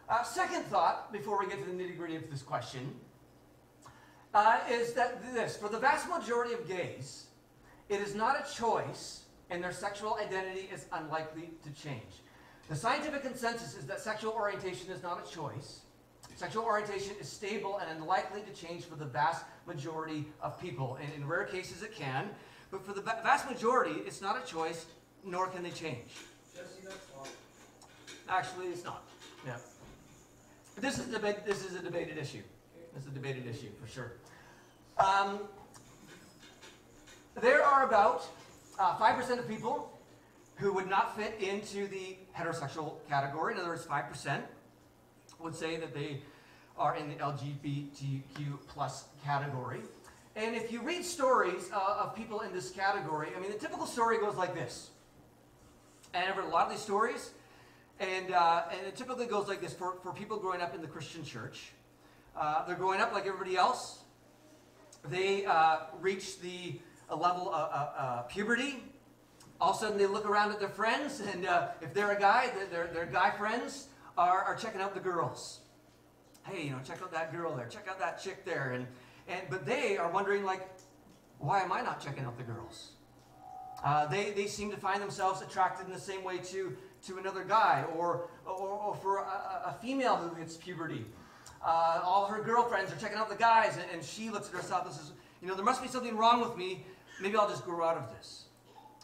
Uh, 0.10 0.24
second 0.24 0.64
thought, 0.66 1.12
before 1.12 1.40
we 1.40 1.48
get 1.48 1.60
to 1.60 1.66
the 1.66 1.72
nitty 1.72 1.98
gritty 1.98 2.16
of 2.16 2.30
this 2.30 2.42
question, 2.42 2.94
uh, 4.34 4.60
is 4.70 4.94
that 4.94 5.22
this 5.34 5.56
for 5.56 5.70
the 5.70 5.80
vast 5.80 6.10
majority 6.10 6.54
of 6.54 6.68
gays, 6.68 7.28
it 7.90 8.02
is 8.02 8.16
not 8.16 8.36
a 8.36 8.54
choice, 8.54 9.24
and 9.50 9.64
their 9.64 9.72
sexual 9.72 10.16
identity 10.16 10.70
is 10.74 10.86
unlikely 10.92 11.52
to 11.64 11.70
change. 11.72 12.22
The 12.70 12.76
scientific 12.76 13.24
consensus 13.24 13.76
is 13.76 13.86
that 13.88 14.00
sexual 14.00 14.34
orientation 14.34 14.90
is 14.90 15.04
not 15.04 15.26
a 15.26 15.32
choice. 15.32 15.82
Sexual 16.36 16.64
orientation 16.64 17.16
is 17.20 17.30
stable 17.30 17.80
and 17.80 18.00
unlikely 18.00 18.42
to 18.42 18.52
change 18.54 18.86
for 18.86 18.96
the 18.96 19.06
vast 19.06 19.46
majority 19.68 20.26
of 20.42 20.60
people. 20.60 20.98
And 21.02 21.14
in 21.14 21.28
rare 21.28 21.44
cases, 21.44 21.84
it 21.84 21.94
can. 21.94 22.30
But 22.74 22.84
for 22.84 22.94
the 22.94 23.02
vast 23.02 23.48
majority, 23.48 24.02
it's 24.04 24.20
not 24.20 24.36
a 24.36 24.44
choice, 24.48 24.88
nor 25.24 25.46
can 25.46 25.62
they 25.62 25.70
change. 25.70 26.10
Jesse, 26.56 26.80
that's 26.84 26.98
wrong. 27.16 27.28
Actually, 28.28 28.66
it's 28.70 28.84
not. 28.84 29.04
Yeah. 29.46 29.58
This 30.78 30.98
is, 30.98 31.06
debate, 31.06 31.46
this 31.46 31.64
is 31.64 31.76
a 31.76 31.84
debated 31.84 32.18
issue. 32.18 32.42
This 32.96 33.04
is 33.04 33.12
a 33.12 33.14
debated 33.14 33.46
issue, 33.46 33.70
for 33.80 33.88
sure. 33.88 34.14
Um, 34.98 35.42
there 37.40 37.64
are 37.64 37.86
about 37.86 38.26
uh, 38.80 38.98
5% 38.98 39.38
of 39.38 39.48
people 39.48 39.96
who 40.56 40.74
would 40.74 40.90
not 40.90 41.16
fit 41.16 41.40
into 41.40 41.88
the 41.88 42.18
heterosexual 42.36 42.96
category. 43.08 43.54
In 43.54 43.60
other 43.60 43.70
words, 43.70 43.86
5% 43.86 44.42
would 45.40 45.56
say 45.56 45.76
that 45.76 45.94
they 45.94 46.24
are 46.76 46.96
in 46.96 47.08
the 47.08 47.16
LGBTQ 47.18 48.58
plus 48.68 49.06
category. 49.24 49.82
And 50.36 50.56
if 50.56 50.72
you 50.72 50.82
read 50.82 51.06
stories 51.06 51.70
uh, 51.72 52.04
of 52.04 52.16
people 52.16 52.42
in 52.42 52.52
this 52.54 52.72
category, 52.72 53.30
I 53.36 53.40
mean, 53.40 53.52
the 53.52 53.58
typical 53.58 53.86
story 53.86 54.18
goes 54.18 54.36
like 54.36 54.56
this. 54.56 54.90
And 56.14 56.28
I've 56.28 56.38
read 56.38 56.48
a 56.48 56.50
lot 56.50 56.66
of 56.66 56.72
these 56.72 56.82
stories, 56.82 57.32
and, 58.00 58.34
uh, 58.34 58.64
and 58.72 58.88
it 58.88 58.96
typically 58.96 59.28
goes 59.28 59.48
like 59.48 59.62
this 59.62 59.74
for, 59.74 59.96
for 60.02 60.12
people 60.12 60.38
growing 60.38 60.62
up 60.62 60.74
in 60.74 60.82
the 60.82 60.88
Christian 60.88 61.24
church. 61.24 61.72
Uh, 62.36 62.66
they're 62.66 62.76
growing 62.76 63.00
up 63.00 63.14
like 63.14 63.28
everybody 63.28 63.56
else. 63.56 64.00
They 65.08 65.46
uh, 65.46 65.78
reach 66.02 66.40
the 66.40 66.80
level 67.10 67.54
of 67.54 67.70
uh, 67.72 68.02
uh, 68.02 68.22
puberty. 68.24 68.84
All 69.62 69.72
of 69.72 69.78
a 69.78 69.80
sudden, 69.80 69.98
they 69.98 70.08
look 70.08 70.26
around 70.26 70.52
at 70.52 70.60
their 70.60 70.70
friends, 70.70 71.20
and 71.34 71.48
if 71.82 71.94
they're 71.94 72.12
a 72.12 72.20
guy, 72.20 72.52
their, 72.72 72.88
their 72.88 73.06
guy 73.06 73.30
friends 73.32 73.88
are, 74.18 74.44
are 74.44 74.56
checking 74.56 74.82
out 74.82 74.96
the 74.96 75.00
girls. 75.00 75.60
Hey, 76.44 76.66
you 76.66 76.72
know, 76.72 76.80
check 76.84 77.02
out 77.04 77.12
that 77.12 77.32
girl 77.32 77.56
there. 77.56 77.68
Check 77.68 77.88
out 77.88 78.00
that 78.00 78.22
chick 78.22 78.46
there. 78.46 78.72
And, 78.72 78.88
and, 79.28 79.42
but 79.50 79.66
they 79.66 79.98
are 79.98 80.12
wondering, 80.12 80.44
like, 80.44 80.68
why 81.40 81.62
am 81.62 81.72
I 81.72 81.82
not 81.82 82.04
checking 82.04 82.24
out 82.24 82.38
the 82.38 82.44
girls? 82.44 82.92
Uh, 83.84 84.06
they, 84.08 84.32
they 84.32 84.48
seem 84.48 84.72
to 84.72 84.78
find 84.78 85.02
themselves 85.02 85.42
attracted 85.42 85.86
in 85.86 85.94
the 85.94 86.00
same 86.00 86.24
way 86.24 86.38
to, 86.38 86.76
to 87.06 87.18
another 87.18 87.44
guy 87.44 87.84
or, 87.98 88.30
or, 88.46 88.70
or 88.70 88.96
for 88.96 89.18
a, 89.18 89.64
a, 89.66 89.78
female 89.82 90.16
who 90.16 90.34
hits 90.36 90.56
puberty. 90.56 91.04
Uh, 91.62 92.02
all 92.04 92.26
her 92.26 92.42
girlfriends 92.42 92.94
are 92.94 92.96
checking 92.96 93.18
out 93.18 93.30
the 93.30 93.36
guys, 93.36 93.76
and, 93.76 93.86
and, 93.92 94.04
she 94.04 94.30
looks 94.30 94.48
at 94.48 94.56
herself 94.56 94.86
and 94.86 94.94
says, 94.94 95.12
You 95.42 95.50
know, 95.50 95.56
there 95.56 95.66
must 95.66 95.82
be 95.82 95.90
something 95.90 96.16
wrong 96.16 96.40
with 96.40 96.56
me. 96.56 96.86
Maybe 97.22 97.36
I'll 97.36 97.50
just 97.50 97.66
grow 97.66 97.86
out 97.86 97.98
of 97.98 98.10
this. 98.16 98.46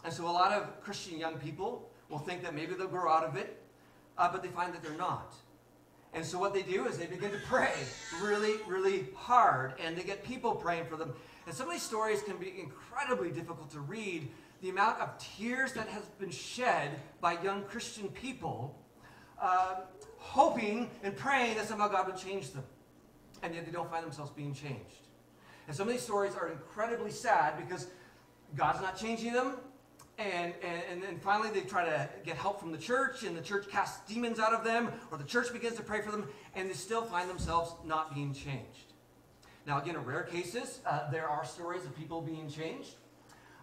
And 0.06 0.14
so 0.14 0.26
a 0.26 0.32
lot 0.32 0.54
of 0.54 0.82
Christian 0.82 1.20
young 1.20 1.38
people 1.38 1.90
will 2.08 2.20
think 2.20 2.42
that 2.44 2.56
maybe 2.56 2.74
they'll 2.74 2.88
grow 2.88 3.12
out 3.12 3.26
of 3.26 3.36
it, 3.36 3.62
uh, 4.18 4.32
but 4.32 4.42
they 4.42 4.50
find 4.50 4.74
that 4.74 4.82
they're 4.82 4.98
not. 4.98 5.36
And 6.14 6.26
so 6.26 6.40
what 6.40 6.54
they 6.54 6.64
do 6.64 6.88
is 6.88 6.98
they 6.98 7.06
begin 7.06 7.32
to 7.32 7.40
pray 7.46 7.74
really, 8.22 8.56
really 8.68 9.08
hard, 9.16 9.74
and 9.80 9.96
they 9.96 10.04
get 10.04 10.24
people 10.24 10.56
praying 10.56 10.86
for 10.86 10.96
them. 10.96 11.14
And 11.46 11.56
some 11.56 11.68
of 11.68 11.74
these 11.74 11.84
stories 11.84 12.22
can 12.24 12.38
be 12.38 12.54
incredibly 12.60 13.30
difficult 13.30 13.70
to 13.72 13.80
read. 13.80 14.30
The 14.62 14.70
amount 14.70 15.00
of 15.00 15.18
tears 15.18 15.74
that 15.74 15.88
has 15.88 16.04
been 16.20 16.32
shed 16.32 17.00
by 17.22 17.42
young 17.42 17.64
Christian 17.64 18.10
people, 18.10 18.76
uh, 19.42 19.82
hoping 20.18 20.90
and 21.04 21.16
praying 21.16 21.58
that 21.58 21.68
somehow 21.68 21.88
God 21.88 22.08
would 22.08 22.18
change 22.18 22.52
them. 22.52 22.64
And 23.42 23.56
yet 23.56 23.66
they 23.66 23.72
don't 23.72 23.90
find 23.90 24.04
themselves 24.04 24.32
being 24.32 24.54
changed. 24.54 25.08
And 25.68 25.76
some 25.76 25.88
of 25.88 25.94
these 25.94 26.02
stories 26.02 26.34
are 26.36 26.50
incredibly 26.50 27.12
sad 27.12 27.58
because 27.58 27.88
God's 28.56 28.82
not 28.82 28.98
changing 28.98 29.34
them, 29.34 29.58
and, 30.20 30.54
and, 30.62 30.84
and 30.92 31.04
then 31.04 31.20
finally 31.20 31.50
they 31.50 31.62
try 31.62 31.86
to 31.86 32.10
get 32.26 32.36
help 32.36 32.60
from 32.60 32.72
the 32.72 32.78
church, 32.78 33.24
and 33.24 33.36
the 33.36 33.42
church 33.42 33.70
casts 33.70 34.08
demons 34.12 34.40
out 34.40 34.54
of 34.54 34.64
them, 34.64 34.92
or 35.12 35.18
the 35.18 35.24
church 35.24 35.52
begins 35.54 35.76
to 35.78 35.84
pray 35.84 36.02
for 36.02 36.12
them, 36.12 36.28
and 36.56 36.70
they 36.70 36.74
still 36.74 37.04
find 37.04 37.30
themselves 37.30 37.74
not 37.86 38.14
being 38.14 38.34
changed. 38.34 38.94
Now, 39.66 39.82
again, 39.82 39.96
in 39.96 40.04
rare 40.04 40.24
cases, 40.24 40.80
uh, 40.86 41.10
there 41.12 41.28
are 41.28 41.46
stories 41.46 41.86
of 41.86 41.96
people 41.96 42.22
being 42.22 42.50
changed. 42.50 42.96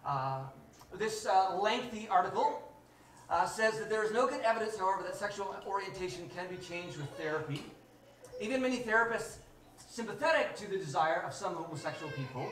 Uh, 0.05 0.41
this 0.97 1.25
uh, 1.25 1.57
lengthy 1.59 2.07
article 2.07 2.63
uh, 3.29 3.45
says 3.45 3.77
that 3.77 3.89
there 3.89 4.03
is 4.03 4.11
no 4.11 4.25
good 4.25 4.41
evidence, 4.41 4.77
however, 4.77 5.03
that 5.03 5.15
sexual 5.15 5.55
orientation 5.67 6.29
can 6.29 6.47
be 6.47 6.57
changed 6.57 6.97
with 6.97 7.09
therapy. 7.17 7.63
Even 8.41 8.61
many 8.61 8.79
therapists 8.79 9.37
sympathetic 9.89 10.55
to 10.55 10.67
the 10.69 10.77
desire 10.77 11.21
of 11.21 11.33
some 11.33 11.55
homosexual 11.55 12.11
people 12.13 12.47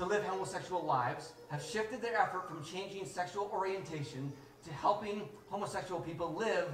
to 0.00 0.06
live 0.06 0.24
homosexual 0.24 0.82
lives 0.82 1.34
have 1.50 1.62
shifted 1.62 2.00
their 2.00 2.16
effort 2.16 2.48
from 2.48 2.64
changing 2.64 3.04
sexual 3.04 3.50
orientation 3.52 4.32
to 4.64 4.72
helping 4.72 5.28
homosexual 5.50 6.00
people 6.00 6.32
live 6.32 6.68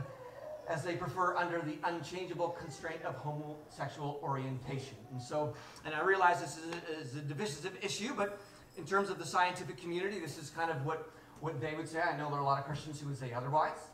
as 0.68 0.84
they 0.84 0.94
prefer 0.94 1.36
under 1.36 1.60
the 1.60 1.76
unchangeable 1.82 2.50
constraint 2.50 3.02
of 3.02 3.16
homosexual 3.16 4.20
orientation. 4.22 4.96
And 5.10 5.20
so, 5.20 5.54
and 5.84 5.92
I 5.92 6.02
realize 6.02 6.40
this 6.40 6.56
is 6.56 6.64
a, 6.66 7.00
is 7.00 7.16
a 7.16 7.20
divisive 7.20 7.76
issue, 7.82 8.14
but 8.16 8.38
in 8.78 8.84
terms 8.84 9.10
of 9.10 9.18
the 9.18 9.26
scientific 9.26 9.76
community, 9.76 10.20
this 10.20 10.38
is 10.38 10.50
kind 10.50 10.70
of 10.70 10.86
what, 10.86 11.10
what 11.40 11.60
they 11.60 11.74
would 11.74 11.88
say. 11.88 12.00
I 12.00 12.16
know 12.16 12.28
there 12.28 12.38
are 12.38 12.42
a 12.42 12.44
lot 12.44 12.60
of 12.60 12.66
Christians 12.66 13.00
who 13.00 13.08
would 13.08 13.18
say 13.18 13.32
otherwise. 13.32 13.88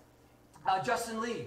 Uh, 0.66 0.82
Justin 0.82 1.22
Lee, 1.22 1.46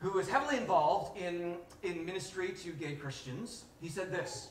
who 0.00 0.18
is 0.18 0.28
heavily 0.28 0.56
involved 0.56 1.16
in, 1.16 1.54
in 1.84 2.04
ministry 2.04 2.48
to 2.64 2.72
gay 2.72 2.96
Christians, 2.96 3.66
he 3.80 3.88
said 3.88 4.10
this 4.10 4.48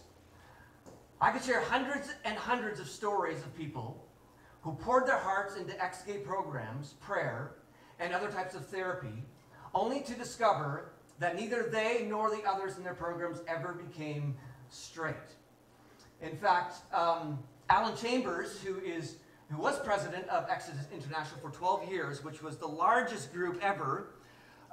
I 1.22 1.30
could 1.30 1.44
share 1.44 1.62
hundreds 1.62 2.10
and 2.25 2.36
hundreds 2.36 2.80
of 2.80 2.90
stories 2.90 3.38
of 3.44 3.56
people 3.56 4.04
who 4.62 4.74
poured 4.74 5.06
their 5.06 5.20
hearts 5.20 5.56
into 5.56 5.80
ex 5.82 6.01
gay 6.01 6.18
programs, 6.18 6.94
prayer, 6.94 7.51
and 8.00 8.12
other 8.13 8.30
types 8.30 8.56
of 8.56 8.66
therapy, 8.66 9.24
only 9.75 10.01
to 10.01 10.13
discover 10.13 10.94
that 11.20 11.36
neither 11.36 11.70
they 11.70 12.08
nor 12.10 12.32
the 12.32 12.44
others 12.44 12.78
in 12.78 12.84
their 12.84 12.96
programs 12.96 13.42
ever 13.48 13.74
became 13.74 14.36
straight. 14.70 15.16
In 16.22 16.36
fact, 16.36 16.78
um, 16.94 17.40
Alan 17.70 17.96
Chambers, 17.96 18.60
who 18.62 18.80
is 18.80 19.18
who 19.51 19.62
was 19.62 19.78
president 19.80 20.28
of 20.30 20.50
Exodus 20.50 20.86
International 20.94 21.40
for 21.42 21.50
12 21.50 21.90
years, 21.92 22.24
which 22.24 22.42
was 22.42 22.58
the 22.58 22.68
largest 22.68 23.34
group 23.34 23.60
ever, 23.62 24.16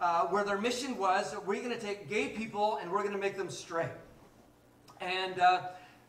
uh, 0.00 0.26
where 0.28 0.44
their 0.44 0.58
mission 0.58 0.96
was 0.96 1.34
we're 1.44 1.62
going 1.62 1.74
to 1.74 1.80
take 1.80 2.08
gay 2.08 2.28
people 2.28 2.78
and 2.80 2.90
we're 2.90 3.02
going 3.02 3.12
to 3.12 3.18
make 3.18 3.36
them 3.36 3.50
straight. 3.50 3.90
And 5.00 5.40
uh, 5.40 5.62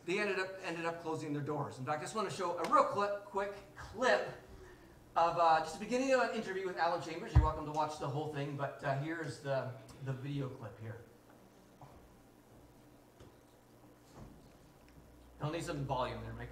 they 0.09 0.19
ended 0.19 0.39
up, 0.39 0.47
ended 0.67 0.85
up 0.85 1.03
closing 1.03 1.33
their 1.33 1.41
doors. 1.43 1.77
In 1.77 1.85
fact, 1.85 1.99
I 1.99 2.01
just 2.01 2.15
want 2.15 2.27
to 2.27 2.35
show 2.35 2.57
a 2.63 2.73
real 2.73 2.83
clip, 2.83 3.25
quick 3.25 3.53
clip 3.77 4.27
of 5.15 5.37
uh, 5.39 5.59
just 5.59 5.77
the 5.77 5.85
beginning 5.85 6.13
of 6.13 6.21
an 6.21 6.29
interview 6.35 6.65
with 6.65 6.79
Alan 6.79 6.99
Chambers. 6.99 7.31
You're 7.35 7.43
welcome 7.43 7.65
to 7.65 7.71
watch 7.71 7.99
the 7.99 8.07
whole 8.07 8.33
thing, 8.33 8.55
but 8.57 8.81
uh, 8.83 8.97
here's 9.03 9.37
the, 9.39 9.65
the 10.05 10.13
video 10.13 10.47
clip 10.47 10.75
here. 10.81 10.95
I'll 15.43 15.51
need 15.51 15.63
some 15.63 15.85
volume 15.85 16.17
there, 16.23 16.33
Mike. 16.37 16.49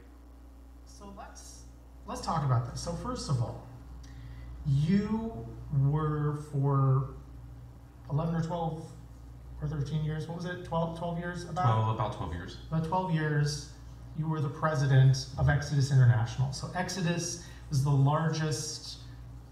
So 0.85 1.11
let's 1.17 1.63
let's 2.05 2.21
talk 2.21 2.45
about 2.45 2.71
this. 2.71 2.79
So 2.79 2.93
first 2.93 3.27
of 3.27 3.41
all, 3.41 3.67
you 4.65 5.47
were 5.89 6.43
for 6.51 7.15
11 8.11 8.35
or 8.35 8.43
12 8.43 8.85
or 9.61 9.67
13 9.67 10.03
years. 10.03 10.27
What 10.27 10.37
was 10.37 10.45
it? 10.45 10.65
12, 10.65 10.97
12 10.97 11.19
years 11.19 11.43
about? 11.43 11.83
12, 11.83 11.95
about 11.95 12.13
12 12.17 12.33
years. 12.33 12.57
About 12.71 12.85
12 12.85 13.13
years, 13.13 13.69
you 14.17 14.27
were 14.27 14.41
the 14.41 14.49
president 14.49 15.27
of 15.37 15.49
Exodus 15.49 15.91
International. 15.91 16.51
So 16.53 16.69
Exodus 16.75 17.43
was 17.69 17.83
the 17.83 17.89
largest 17.89 18.97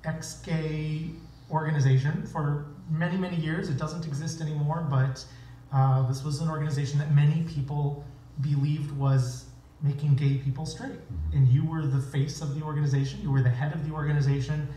ex-gay 0.03 1.09
organization 1.51 2.25
for 2.25 2.67
many, 2.89 3.17
many 3.17 3.37
years. 3.37 3.69
It 3.69 3.77
doesn't 3.77 4.05
exist 4.05 4.41
anymore, 4.41 4.87
but 4.89 5.25
uh, 5.73 6.07
this 6.07 6.23
was 6.23 6.41
an 6.41 6.49
organization 6.49 6.99
that 6.99 7.13
many 7.13 7.43
people 7.43 8.05
believed 8.41 8.91
was 8.91 9.45
making 9.81 10.15
gay 10.15 10.35
people 10.37 10.65
straight. 10.65 10.91
Mm-hmm. 10.91 11.37
And 11.37 11.47
you 11.47 11.65
were 11.65 11.85
the 11.85 12.01
face 12.01 12.41
of 12.41 12.57
the 12.57 12.63
organization. 12.63 13.21
You 13.21 13.31
were 13.31 13.41
the 13.41 13.49
head 13.49 13.73
of 13.73 13.87
the 13.87 13.93
organization. 13.93 14.67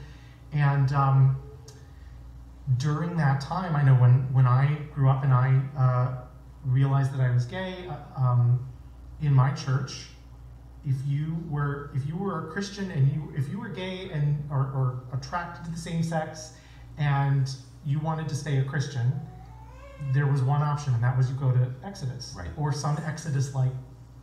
And 0.52 0.92
um, 0.92 1.36
during 2.76 3.16
that 3.16 3.40
time, 3.40 3.74
I 3.74 3.82
know 3.82 3.94
when, 3.94 4.32
when 4.32 4.46
I 4.46 4.76
grew 4.94 5.08
up 5.08 5.24
and 5.24 5.32
I 5.32 5.60
uh, 5.76 6.24
realized 6.64 7.12
that 7.14 7.20
I 7.20 7.30
was 7.30 7.46
gay, 7.46 7.88
uh, 7.88 8.20
um, 8.20 8.68
in 9.22 9.32
my 9.32 9.50
church, 9.52 10.08
if 10.86 10.96
you 11.06 11.36
were 11.48 11.90
if 11.94 12.06
you 12.06 12.16
were 12.16 12.48
a 12.48 12.52
Christian 12.52 12.90
and 12.92 13.12
you 13.12 13.32
if 13.36 13.48
you 13.48 13.58
were 13.58 13.68
gay 13.68 14.10
and 14.10 14.42
or, 14.50 14.58
or 14.58 15.02
attracted 15.12 15.64
to 15.64 15.70
the 15.70 15.76
same 15.76 16.02
sex 16.02 16.52
and 16.98 17.50
you 17.84 17.98
wanted 17.98 18.28
to 18.28 18.34
stay 18.34 18.58
a 18.58 18.64
Christian, 18.64 19.12
there 20.12 20.26
was 20.26 20.40
one 20.42 20.62
option, 20.62 20.94
and 20.94 21.02
that 21.02 21.16
was 21.16 21.28
you 21.28 21.36
go 21.36 21.50
to 21.50 21.72
Exodus 21.84 22.34
Right. 22.36 22.48
or 22.56 22.72
some 22.72 22.96
Exodus-like 23.04 23.72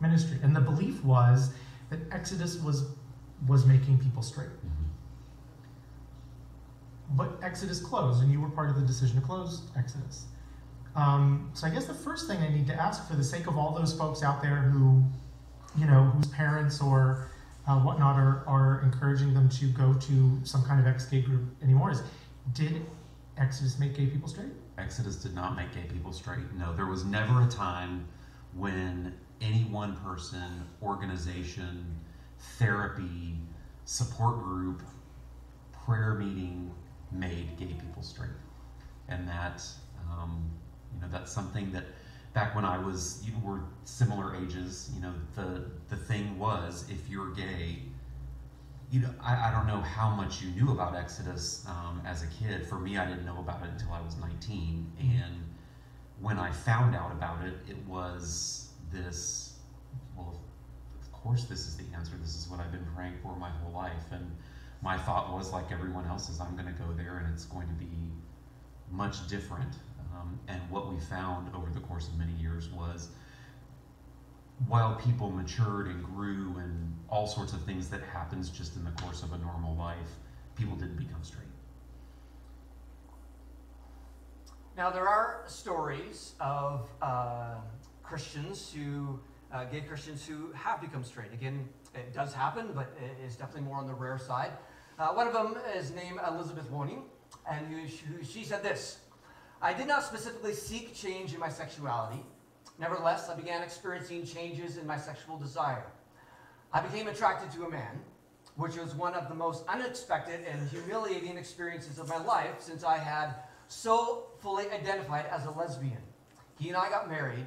ministry. 0.00 0.38
And 0.42 0.56
the 0.56 0.60
belief 0.60 1.04
was 1.04 1.50
that 1.90 2.00
Exodus 2.10 2.58
was 2.60 2.86
was 3.46 3.66
making 3.66 3.98
people 3.98 4.22
straight. 4.22 4.48
But 7.10 7.38
Exodus 7.42 7.80
closed, 7.80 8.22
and 8.22 8.32
you 8.32 8.40
were 8.40 8.50
part 8.50 8.68
of 8.68 8.76
the 8.76 8.86
decision 8.86 9.20
to 9.20 9.26
close 9.26 9.62
Exodus. 9.76 10.24
Um, 10.96 11.50
so 11.54 11.66
I 11.66 11.70
guess 11.70 11.86
the 11.86 11.94
first 11.94 12.26
thing 12.26 12.38
I 12.38 12.48
need 12.48 12.66
to 12.68 12.74
ask, 12.74 13.06
for 13.08 13.16
the 13.16 13.24
sake 13.24 13.46
of 13.46 13.56
all 13.56 13.74
those 13.74 13.96
folks 13.96 14.22
out 14.22 14.42
there 14.42 14.56
who, 14.56 15.02
you 15.78 15.86
know, 15.86 16.04
whose 16.04 16.26
parents 16.28 16.80
or 16.80 17.28
uh, 17.68 17.78
whatnot 17.80 18.16
are, 18.16 18.44
are 18.46 18.80
encouraging 18.82 19.34
them 19.34 19.48
to 19.50 19.66
go 19.66 19.92
to 19.92 20.40
some 20.44 20.64
kind 20.64 20.80
of 20.80 20.86
ex-gay 20.86 21.20
group 21.20 21.42
anymore, 21.62 21.90
is 21.90 22.02
did 22.54 22.86
Exodus 23.36 23.78
make 23.78 23.94
gay 23.94 24.06
people 24.06 24.28
straight? 24.28 24.52
Exodus 24.78 25.16
did 25.16 25.34
not 25.34 25.56
make 25.56 25.72
gay 25.72 25.82
people 25.82 26.12
straight. 26.12 26.52
No, 26.58 26.74
there 26.74 26.86
was 26.86 27.04
never 27.04 27.42
a 27.42 27.46
time 27.46 28.06
when 28.54 29.14
any 29.40 29.64
one 29.64 29.96
person, 29.96 30.64
organization, 30.82 31.84
therapy, 32.58 33.34
support 33.84 34.38
group, 34.42 34.82
prayer 35.84 36.14
meeting 36.14 36.72
made 37.12 37.56
gay 37.56 37.66
people 37.66 38.02
straight. 38.02 38.30
And 39.08 39.28
that, 39.28 39.62
um, 40.10 40.50
you 40.94 41.00
know, 41.00 41.08
that's 41.10 41.32
something 41.32 41.72
that 41.72 41.84
back 42.34 42.54
when 42.54 42.64
I 42.64 42.78
was, 42.78 43.22
you 43.24 43.32
know, 43.32 43.38
we're 43.42 43.60
similar 43.84 44.36
ages, 44.36 44.90
you 44.94 45.00
know, 45.00 45.12
the, 45.34 45.64
the 45.88 45.96
thing 45.96 46.38
was 46.38 46.84
if 46.90 47.08
you're 47.08 47.30
gay, 47.30 47.78
you 48.90 49.00
know, 49.00 49.10
I, 49.22 49.48
I 49.48 49.52
don't 49.52 49.66
know 49.66 49.80
how 49.80 50.10
much 50.10 50.42
you 50.42 50.50
knew 50.50 50.72
about 50.72 50.94
Exodus 50.94 51.64
um, 51.66 52.02
as 52.04 52.22
a 52.22 52.26
kid. 52.26 52.66
For 52.66 52.78
me, 52.78 52.98
I 52.98 53.06
didn't 53.06 53.24
know 53.24 53.38
about 53.38 53.62
it 53.62 53.70
until 53.70 53.92
I 53.92 54.00
was 54.00 54.16
19. 54.16 54.92
And 55.00 55.42
when 56.20 56.38
I 56.38 56.50
found 56.50 56.94
out 56.94 57.12
about 57.12 57.44
it, 57.44 57.54
it 57.68 57.78
was 57.86 58.70
this 58.92 59.46
well, 60.16 60.40
of 61.00 61.12
course, 61.12 61.44
this 61.44 61.66
is 61.66 61.76
the 61.76 61.84
answer. 61.94 62.12
This 62.20 62.36
is 62.36 62.48
what 62.48 62.60
I've 62.60 62.72
been 62.72 62.86
praying 62.94 63.14
for 63.22 63.36
my 63.36 63.50
whole 63.50 63.72
life. 63.72 64.10
And 64.10 64.30
my 64.82 64.96
thought 64.98 65.32
was, 65.32 65.52
like 65.52 65.72
everyone 65.72 66.06
else's, 66.06 66.40
I'm 66.40 66.54
going 66.54 66.66
to 66.66 66.80
go 66.80 66.92
there 66.96 67.18
and 67.18 67.32
it's 67.32 67.44
going 67.44 67.66
to 67.68 67.74
be 67.74 67.90
much 68.90 69.26
different. 69.28 69.74
Um, 70.14 70.38
and 70.48 70.60
what 70.70 70.92
we 70.92 70.98
found 71.00 71.54
over 71.54 71.70
the 71.70 71.80
course 71.80 72.08
of 72.08 72.18
many 72.18 72.32
years 72.32 72.68
was 72.68 73.08
while 74.68 74.94
people 74.94 75.30
matured 75.30 75.86
and 75.88 76.02
grew 76.02 76.56
and 76.58 76.96
all 77.08 77.26
sorts 77.26 77.52
of 77.52 77.62
things 77.64 77.88
that 77.90 78.02
happens 78.02 78.48
just 78.48 78.76
in 78.76 78.84
the 78.84 78.90
course 78.92 79.22
of 79.22 79.32
a 79.32 79.38
normal 79.38 79.74
life, 79.76 79.96
people 80.54 80.74
didn't 80.76 80.96
become 80.96 81.22
straight. 81.22 81.46
Now, 84.76 84.90
there 84.90 85.08
are 85.08 85.42
stories 85.46 86.34
of 86.40 86.88
uh, 87.00 87.56
Christians 88.02 88.72
who, 88.74 89.18
uh, 89.52 89.64
gay 89.64 89.80
Christians 89.80 90.26
who 90.26 90.52
have 90.52 90.80
become 90.80 91.02
straight. 91.02 91.32
Again, 91.32 91.68
it 91.94 92.12
does 92.14 92.32
happen, 92.32 92.70
but 92.74 92.94
it 93.02 93.24
is 93.24 93.36
definitely 93.36 93.62
more 93.62 93.76
on 93.76 93.86
the 93.86 93.94
rare 93.94 94.18
side. 94.18 94.52
Uh, 94.98 95.08
one 95.08 95.26
of 95.26 95.32
them 95.32 95.56
is 95.74 95.90
named 95.90 96.18
Elizabeth 96.26 96.70
Woning, 96.70 97.02
and 97.50 97.66
who, 97.66 97.80
who, 98.06 98.24
she 98.24 98.44
said 98.44 98.62
this 98.62 98.98
I 99.60 99.72
did 99.72 99.86
not 99.86 100.02
specifically 100.04 100.52
seek 100.52 100.94
change 100.94 101.34
in 101.34 101.40
my 101.40 101.48
sexuality. 101.48 102.22
Nevertheless, 102.78 103.28
I 103.28 103.34
began 103.34 103.62
experiencing 103.62 104.24
changes 104.26 104.76
in 104.76 104.86
my 104.86 104.98
sexual 104.98 105.38
desire. 105.38 105.86
I 106.72 106.80
became 106.80 107.08
attracted 107.08 107.50
to 107.52 107.64
a 107.64 107.70
man, 107.70 108.00
which 108.56 108.76
was 108.76 108.94
one 108.94 109.14
of 109.14 109.28
the 109.28 109.34
most 109.34 109.64
unexpected 109.68 110.40
and 110.50 110.68
humiliating 110.68 111.38
experiences 111.38 111.98
of 111.98 112.08
my 112.08 112.18
life 112.18 112.60
since 112.60 112.84
I 112.84 112.98
had 112.98 113.34
so 113.68 114.26
fully 114.40 114.70
identified 114.70 115.26
as 115.26 115.46
a 115.46 115.50
lesbian. 115.50 116.02
He 116.58 116.68
and 116.68 116.76
I 116.76 116.88
got 116.88 117.08
married 117.08 117.46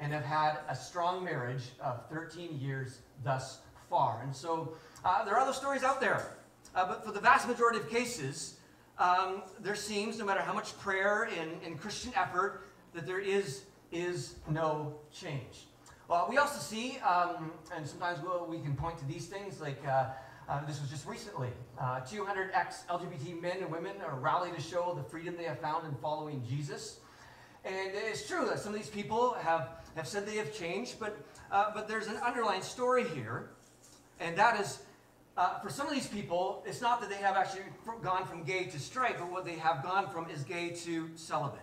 and 0.00 0.12
have 0.12 0.24
had 0.24 0.58
a 0.68 0.76
strong 0.76 1.24
marriage 1.24 1.70
of 1.80 2.08
13 2.08 2.58
years 2.58 3.00
thus 3.24 3.60
far. 3.88 4.20
And 4.22 4.34
so 4.34 4.74
uh, 5.04 5.24
there 5.24 5.34
are 5.34 5.40
other 5.40 5.52
stories 5.52 5.82
out 5.82 6.00
there, 6.00 6.36
uh, 6.74 6.86
but 6.86 7.04
for 7.04 7.12
the 7.12 7.20
vast 7.20 7.48
majority 7.48 7.78
of 7.78 7.88
cases, 7.88 8.58
um, 8.98 9.42
there 9.60 9.76
seems, 9.76 10.18
no 10.18 10.24
matter 10.24 10.40
how 10.40 10.52
much 10.52 10.76
prayer 10.78 11.28
and, 11.40 11.62
and 11.64 11.80
Christian 11.80 12.12
effort, 12.16 12.68
that 12.94 13.06
there 13.06 13.20
is, 13.20 13.62
is 13.92 14.34
no 14.50 14.94
change. 15.12 15.66
Well, 16.08 16.26
we 16.28 16.38
also 16.38 16.58
see, 16.58 16.98
um, 16.98 17.52
and 17.74 17.86
sometimes 17.86 18.20
we'll, 18.22 18.46
we 18.46 18.58
can 18.60 18.74
point 18.74 18.98
to 18.98 19.04
these 19.04 19.26
things, 19.26 19.60
like 19.60 19.80
uh, 19.86 20.06
uh, 20.48 20.64
this 20.64 20.80
was 20.80 20.88
just 20.88 21.06
recently. 21.06 21.50
Uh, 21.78 22.00
200 22.00 22.50
ex 22.54 22.84
LGBT 22.88 23.40
men 23.40 23.58
and 23.60 23.70
women 23.70 23.92
are 24.04 24.18
rallied 24.18 24.54
to 24.54 24.60
show 24.62 24.94
the 24.94 25.02
freedom 25.10 25.36
they 25.36 25.44
have 25.44 25.60
found 25.60 25.86
in 25.86 25.94
following 25.96 26.42
Jesus. 26.48 27.00
And 27.64 27.90
it's 27.92 28.26
true 28.26 28.46
that 28.46 28.58
some 28.58 28.72
of 28.72 28.78
these 28.80 28.88
people 28.88 29.34
have, 29.34 29.68
have 29.94 30.08
said 30.08 30.26
they 30.26 30.36
have 30.36 30.54
changed, 30.54 30.98
but, 30.98 31.18
uh, 31.52 31.72
but 31.74 31.86
there's 31.86 32.06
an 32.06 32.16
underlying 32.16 32.62
story 32.62 33.04
here, 33.08 33.50
and 34.20 34.36
that 34.36 34.60
is 34.60 34.80
uh, 35.38 35.60
for 35.60 35.70
some 35.70 35.86
of 35.86 35.94
these 35.94 36.08
people, 36.08 36.64
it's 36.66 36.80
not 36.80 37.00
that 37.00 37.08
they 37.08 37.16
have 37.16 37.36
actually 37.36 37.62
gone 38.02 38.26
from 38.26 38.42
gay 38.42 38.64
to 38.64 38.78
straight, 38.78 39.16
but 39.18 39.30
what 39.30 39.44
they 39.44 39.54
have 39.54 39.84
gone 39.84 40.08
from 40.10 40.28
is 40.28 40.42
gay 40.42 40.70
to 40.70 41.08
celibate. 41.14 41.60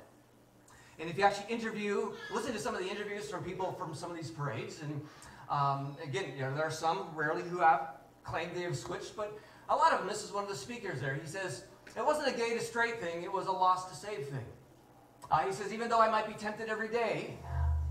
And 0.98 1.10
if 1.10 1.18
you 1.18 1.26
actually 1.26 1.54
interview, 1.54 2.14
listen 2.34 2.54
to 2.54 2.60
some 2.60 2.74
of 2.74 2.82
the 2.82 2.90
interviews 2.90 3.30
from 3.30 3.44
people 3.44 3.74
from 3.74 3.94
some 3.94 4.10
of 4.10 4.16
these 4.16 4.32
parades, 4.32 4.82
and 4.82 5.02
um, 5.50 5.98
again, 6.02 6.32
you 6.36 6.44
know, 6.44 6.56
there 6.56 6.64
are 6.64 6.72
some 6.72 7.08
rarely 7.14 7.42
who 7.42 7.60
have 7.60 7.96
claimed 8.24 8.52
they 8.56 8.62
have 8.62 8.78
switched, 8.78 9.14
but 9.18 9.38
a 9.68 9.76
lot 9.76 9.92
of 9.92 10.00
them, 10.00 10.08
this 10.08 10.24
is 10.24 10.32
one 10.32 10.44
of 10.44 10.50
the 10.50 10.56
speakers 10.56 11.02
there, 11.02 11.14
he 11.14 11.28
says, 11.28 11.66
it 11.98 12.06
wasn't 12.06 12.34
a 12.34 12.38
gay 12.38 12.54
to 12.54 12.62
straight 12.62 13.02
thing, 13.02 13.24
it 13.24 13.32
was 13.32 13.48
a 13.48 13.52
lost 13.52 13.90
to 13.90 13.96
save 13.96 14.28
thing. 14.28 14.46
Uh, 15.30 15.40
he 15.40 15.52
says, 15.52 15.74
even 15.74 15.90
though 15.90 16.02
I 16.02 16.10
might 16.10 16.28
be 16.28 16.34
tempted 16.34 16.70
every 16.70 16.88
day, 16.88 17.38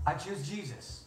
I 0.07 0.13
choose 0.15 0.47
Jesus. 0.47 1.04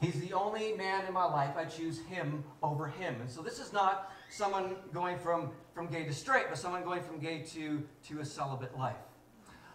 He's 0.00 0.18
the 0.20 0.32
only 0.32 0.72
man 0.72 1.04
in 1.06 1.12
my 1.12 1.24
life. 1.24 1.56
I 1.56 1.66
choose 1.66 2.00
him 2.06 2.42
over 2.62 2.86
him. 2.86 3.16
And 3.20 3.30
so 3.30 3.42
this 3.42 3.58
is 3.58 3.72
not 3.72 4.12
someone 4.30 4.76
going 4.94 5.18
from, 5.18 5.50
from 5.74 5.88
gay 5.88 6.04
to 6.04 6.12
straight, 6.12 6.46
but 6.48 6.56
someone 6.56 6.82
going 6.82 7.02
from 7.02 7.18
gay 7.18 7.42
to, 7.50 7.86
to 8.08 8.20
a 8.20 8.24
celibate 8.24 8.76
life. 8.78 8.96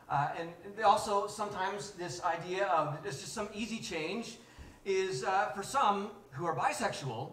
Uh, 0.09 0.29
and 0.39 0.49
also 0.83 1.27
sometimes 1.27 1.91
this 1.91 2.23
idea 2.23 2.65
of 2.67 2.97
it's 3.05 3.21
just 3.21 3.33
some 3.33 3.49
easy 3.53 3.79
change 3.79 4.37
is 4.83 5.23
uh, 5.23 5.49
for 5.55 5.63
some 5.63 6.11
who 6.31 6.45
are 6.45 6.55
bisexual, 6.55 7.31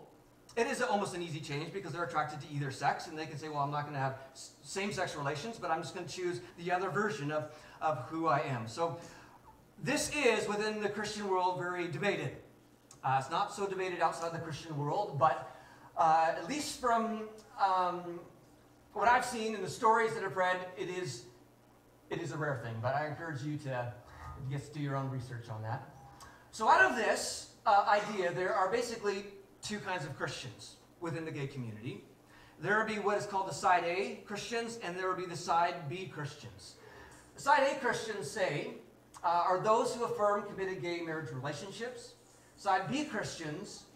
it 0.57 0.67
is 0.67 0.83
almost 0.83 1.15
an 1.15 1.23
easy 1.23 1.41
change 1.41 1.73
because 1.73 1.93
they're 1.93 2.05
attracted 2.05 2.41
to 2.41 2.47
either 2.55 2.71
sex 2.71 3.07
and 3.07 3.19
they 3.19 3.27
can 3.27 3.39
say, 3.39 3.49
well, 3.49 3.61
I'm 3.61 3.71
not 3.71 3.83
going 3.83 3.95
to 3.95 4.01
have 4.01 4.19
same 4.63 4.93
sex 4.93 5.17
relations, 5.17 5.59
but 5.59 5.71
I'm 5.71 5.81
just 5.81 5.95
going 5.95 6.07
to 6.07 6.13
choose 6.13 6.41
the 6.59 6.71
other 6.71 6.91
version 6.91 7.33
of, 7.33 7.51
of 7.81 7.99
who 8.09 8.27
I 8.29 8.41
am. 8.41 8.69
So 8.69 8.99
this 9.83 10.11
is 10.15 10.47
within 10.47 10.83
the 10.83 10.91
Christian 10.91 11.29
world 11.29 11.59
very 11.59 11.89
debated. 11.89 12.37
Uh, 13.05 13.17
it's 13.21 13.31
not 13.31 13.53
so 13.53 13.67
debated 13.67 14.01
outside 14.01 14.33
the 14.33 14.39
Christian 14.39 14.77
world, 14.77 15.19
but 15.19 15.57
uh, 15.97 16.35
at 16.37 16.49
least 16.49 16.81
from 16.81 17.29
um, 17.61 18.21
what 18.93 19.09
I've 19.09 19.25
seen 19.25 19.55
and 19.55 19.65
the 19.65 19.71
stories 19.71 20.15
that 20.15 20.23
I've 20.23 20.37
read, 20.37 20.57
it 20.79 20.89
is, 20.89 21.25
it 22.11 22.21
is 22.21 22.33
a 22.33 22.37
rare 22.37 22.61
thing. 22.63 22.75
But 22.81 22.95
I 22.95 23.07
encourage 23.09 23.43
you 23.43 23.57
to 23.59 23.93
just 24.51 24.73
do 24.73 24.81
your 24.81 24.97
own 24.97 25.11
research 25.11 25.49
on 25.49 25.63
that. 25.63 25.89
So 26.53 26.69
out 26.69 26.91
of 26.91 26.97
this 26.97 27.53
uh, 27.67 27.85
idea, 27.89 28.33
there 28.33 28.55
are 28.55 28.71
basically 28.71 29.25
two 29.63 29.79
kinds 29.79 30.05
of 30.05 30.17
Christians 30.17 30.77
within 31.01 31.25
the 31.25 31.31
gay 31.31 31.47
community. 31.47 32.05
There 32.61 32.79
will 32.79 32.87
be 32.87 33.01
what 33.01 33.19
is 33.19 33.27
called 33.27 33.49
the 33.49 33.55
side 33.55 33.85
A 33.85 34.21
Christians, 34.25 34.79
and 34.85 34.97
there 34.97 35.09
will 35.09 35.17
be 35.17 35.27
the 35.27 35.37
side 35.37 35.89
B 35.89 36.07
Christians. 36.07 36.77
Side 37.37 37.73
A 37.73 37.81
Christians 37.81 38.31
say 38.31 38.75
uh, 39.25 39.45
are 39.47 39.61
those 39.61 39.95
who 39.95 40.05
affirm 40.05 40.45
committed 40.45 40.81
gay 40.81 41.01
marriage 41.01 41.33
relationships. 41.33 42.15
Side 42.63 42.89
B 42.89 43.03
Christians 43.03 43.87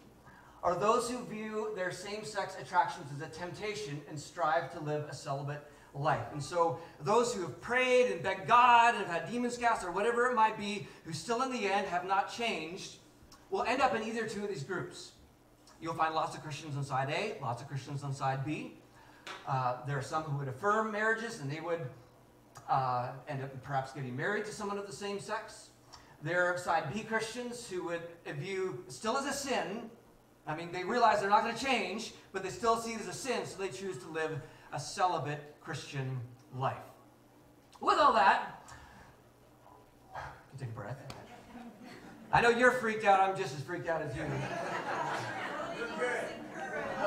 are 0.61 0.75
those 0.75 1.09
who 1.09 1.23
view 1.23 1.71
their 1.77 1.89
same 1.89 2.25
sex 2.25 2.57
attractions 2.59 3.09
as 3.15 3.21
a 3.25 3.29
temptation 3.29 4.01
and 4.09 4.19
strive 4.19 4.73
to 4.73 4.81
live 4.81 5.05
a 5.09 5.15
celibate 5.15 5.71
life. 5.93 6.25
And 6.33 6.43
so, 6.43 6.77
those 7.01 7.33
who 7.33 7.43
have 7.43 7.61
prayed 7.61 8.11
and 8.11 8.21
begged 8.21 8.45
God 8.45 8.93
and 8.93 9.05
have 9.05 9.21
had 9.21 9.31
demons 9.31 9.55
cast 9.55 9.85
or 9.85 9.91
whatever 9.91 10.29
it 10.29 10.35
might 10.35 10.57
be, 10.57 10.85
who 11.05 11.13
still 11.13 11.43
in 11.43 11.53
the 11.53 11.65
end 11.65 11.87
have 11.87 12.03
not 12.03 12.29
changed, 12.29 12.97
will 13.51 13.63
end 13.63 13.81
up 13.81 13.95
in 13.95 14.03
either 14.03 14.27
two 14.27 14.43
of 14.43 14.49
these 14.49 14.63
groups. 14.63 15.13
You'll 15.81 15.93
find 15.93 16.13
lots 16.13 16.35
of 16.35 16.43
Christians 16.43 16.75
on 16.75 16.83
side 16.83 17.09
A, 17.09 17.41
lots 17.41 17.61
of 17.61 17.69
Christians 17.69 18.03
on 18.03 18.13
side 18.13 18.43
B. 18.45 18.73
Uh, 19.47 19.77
there 19.87 19.97
are 19.97 20.01
some 20.01 20.23
who 20.23 20.37
would 20.39 20.49
affirm 20.49 20.91
marriages 20.91 21.39
and 21.39 21.49
they 21.49 21.61
would 21.61 21.87
uh, 22.69 23.11
end 23.29 23.41
up 23.45 23.63
perhaps 23.63 23.93
getting 23.93 24.13
married 24.13 24.43
to 24.43 24.51
someone 24.51 24.77
of 24.77 24.87
the 24.87 24.91
same 24.91 25.21
sex. 25.21 25.66
There 26.23 26.45
are 26.45 26.57
side 26.57 26.93
B 26.93 27.01
Christians 27.01 27.69
who 27.69 27.85
would 27.85 28.01
view 28.25 28.83
still 28.87 29.17
as 29.17 29.25
a 29.25 29.33
sin. 29.33 29.89
I 30.47 30.55
mean, 30.55 30.71
they 30.71 30.83
realize 30.83 31.19
they're 31.19 31.29
not 31.29 31.43
going 31.43 31.55
to 31.55 31.63
change, 31.63 32.13
but 32.31 32.43
they 32.43 32.49
still 32.49 32.77
see 32.77 32.93
it 32.93 33.01
as 33.01 33.07
a 33.07 33.13
sin, 33.13 33.45
so 33.45 33.61
they 33.61 33.69
choose 33.69 33.97
to 33.99 34.09
live 34.09 34.39
a 34.73 34.79
celibate 34.79 35.55
Christian 35.61 36.19
life. 36.55 36.77
With 37.81 37.99
all 37.99 38.13
that, 38.13 38.61
take 40.57 40.69
a 40.69 40.71
breath. 40.71 40.97
I 42.31 42.41
know 42.41 42.49
you're 42.49 42.71
freaked 42.71 43.05
out. 43.05 43.19
I'm 43.19 43.37
just 43.37 43.55
as 43.55 43.61
freaked 43.61 43.87
out 43.87 44.01
as 44.01 44.15
you. 44.15 44.23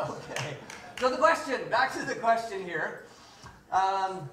okay. 0.09 0.57
So 0.99 1.11
the 1.11 1.17
question, 1.17 1.61
back 1.71 1.93
to 1.95 2.05
the 2.05 2.15
question 2.15 2.65
here. 2.65 3.05
Um, 3.73 4.29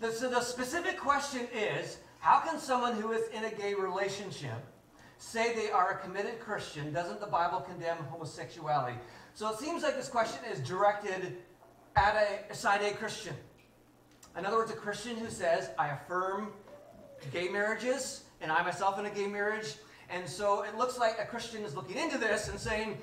the, 0.00 0.12
so 0.12 0.30
the 0.30 0.40
specific 0.40 0.98
question 0.98 1.46
is, 1.54 1.98
how 2.26 2.40
can 2.40 2.58
someone 2.58 2.92
who 2.94 3.12
is 3.12 3.28
in 3.28 3.44
a 3.44 3.50
gay 3.52 3.72
relationship 3.72 4.58
say 5.16 5.54
they 5.54 5.70
are 5.70 5.92
a 5.92 5.98
committed 5.98 6.40
Christian? 6.40 6.92
Doesn't 6.92 7.20
the 7.20 7.26
Bible 7.26 7.60
condemn 7.60 7.98
homosexuality? 7.98 8.98
So 9.34 9.48
it 9.48 9.60
seems 9.60 9.84
like 9.84 9.94
this 9.94 10.08
question 10.08 10.40
is 10.50 10.58
directed 10.58 11.36
at 11.94 12.16
a, 12.50 12.52
side 12.52 12.82
A 12.82 12.90
Christian. 12.94 13.32
In 14.36 14.44
other 14.44 14.56
words, 14.56 14.72
a 14.72 14.74
Christian 14.74 15.16
who 15.16 15.30
says, 15.30 15.70
I 15.78 15.90
affirm 15.90 16.48
gay 17.32 17.46
marriages, 17.46 18.24
and 18.40 18.50
I 18.50 18.60
myself 18.64 18.98
in 18.98 19.06
a 19.06 19.10
gay 19.10 19.28
marriage. 19.28 19.76
And 20.10 20.28
so 20.28 20.62
it 20.64 20.76
looks 20.76 20.98
like 20.98 21.20
a 21.20 21.26
Christian 21.26 21.62
is 21.62 21.76
looking 21.76 21.96
into 21.96 22.18
this 22.18 22.48
and 22.48 22.58
saying, 22.58 22.98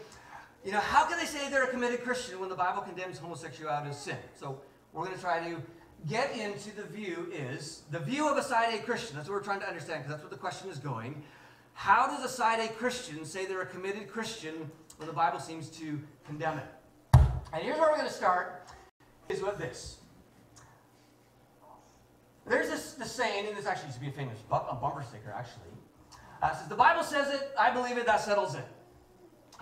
you 0.65 0.73
know, 0.73 0.81
how 0.81 1.05
can 1.05 1.17
they 1.17 1.25
say 1.25 1.49
they're 1.49 1.63
a 1.63 1.71
committed 1.71 2.03
Christian 2.03 2.41
when 2.41 2.49
the 2.49 2.55
Bible 2.55 2.81
condemns 2.81 3.19
homosexuality 3.19 3.91
as 3.91 4.01
sin? 4.01 4.17
So 4.37 4.59
we're 4.91 5.05
going 5.05 5.15
to 5.15 5.21
try 5.21 5.49
to 5.49 5.61
get 6.07 6.37
into 6.37 6.75
the 6.75 6.83
view 6.83 7.31
is 7.31 7.83
the 7.91 7.99
view 7.99 8.29
of 8.29 8.37
a 8.37 8.43
side 8.43 8.73
A 8.73 8.83
Christian. 8.83 9.15
That's 9.15 9.29
what 9.29 9.35
we're 9.35 9.43
trying 9.43 9.61
to 9.61 9.67
understand 9.67 10.03
because 10.03 10.11
that's 10.11 10.23
what 10.23 10.31
the 10.31 10.37
question 10.37 10.69
is 10.69 10.77
going. 10.77 11.23
How 11.73 12.07
does 12.07 12.23
a 12.23 12.29
side 12.29 12.59
A 12.59 12.67
Christian 12.73 13.25
say 13.25 13.45
they're 13.45 13.61
a 13.61 13.65
committed 13.65 14.07
Christian 14.07 14.69
when 14.97 15.07
the 15.07 15.13
Bible 15.13 15.39
seems 15.39 15.69
to 15.71 15.99
condemn 16.25 16.59
it? 16.59 16.65
And 17.53 17.61
here's 17.61 17.77
where 17.79 17.89
we're 17.89 17.97
going 17.97 18.07
to 18.07 18.13
start 18.13 18.67
is 19.29 19.41
with 19.41 19.57
this. 19.57 19.97
There's 22.45 22.69
this, 22.69 22.93
this 22.93 23.11
saying, 23.11 23.47
and 23.47 23.55
this 23.55 23.65
actually 23.65 23.87
used 23.87 23.99
to 23.99 24.01
be 24.01 24.09
a 24.09 24.11
famous 24.11 24.37
bu- 24.49 24.55
a 24.55 24.75
bumper 24.75 25.01
sticker, 25.01 25.33
actually. 25.35 25.71
Uh, 26.41 26.53
says, 26.53 26.67
The 26.67 26.75
Bible 26.75 27.03
says 27.03 27.33
it, 27.33 27.51
I 27.57 27.71
believe 27.71 27.97
it, 27.97 28.05
that 28.05 28.19
settles 28.19 28.55
it. 28.55 28.65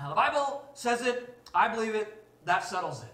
The 0.10 0.16
Bible 0.16 0.64
says 0.74 1.06
it, 1.06 1.38
I 1.54 1.68
believe 1.68 1.94
it, 1.94 2.26
that 2.46 2.64
settles 2.64 3.04
it. 3.04 3.14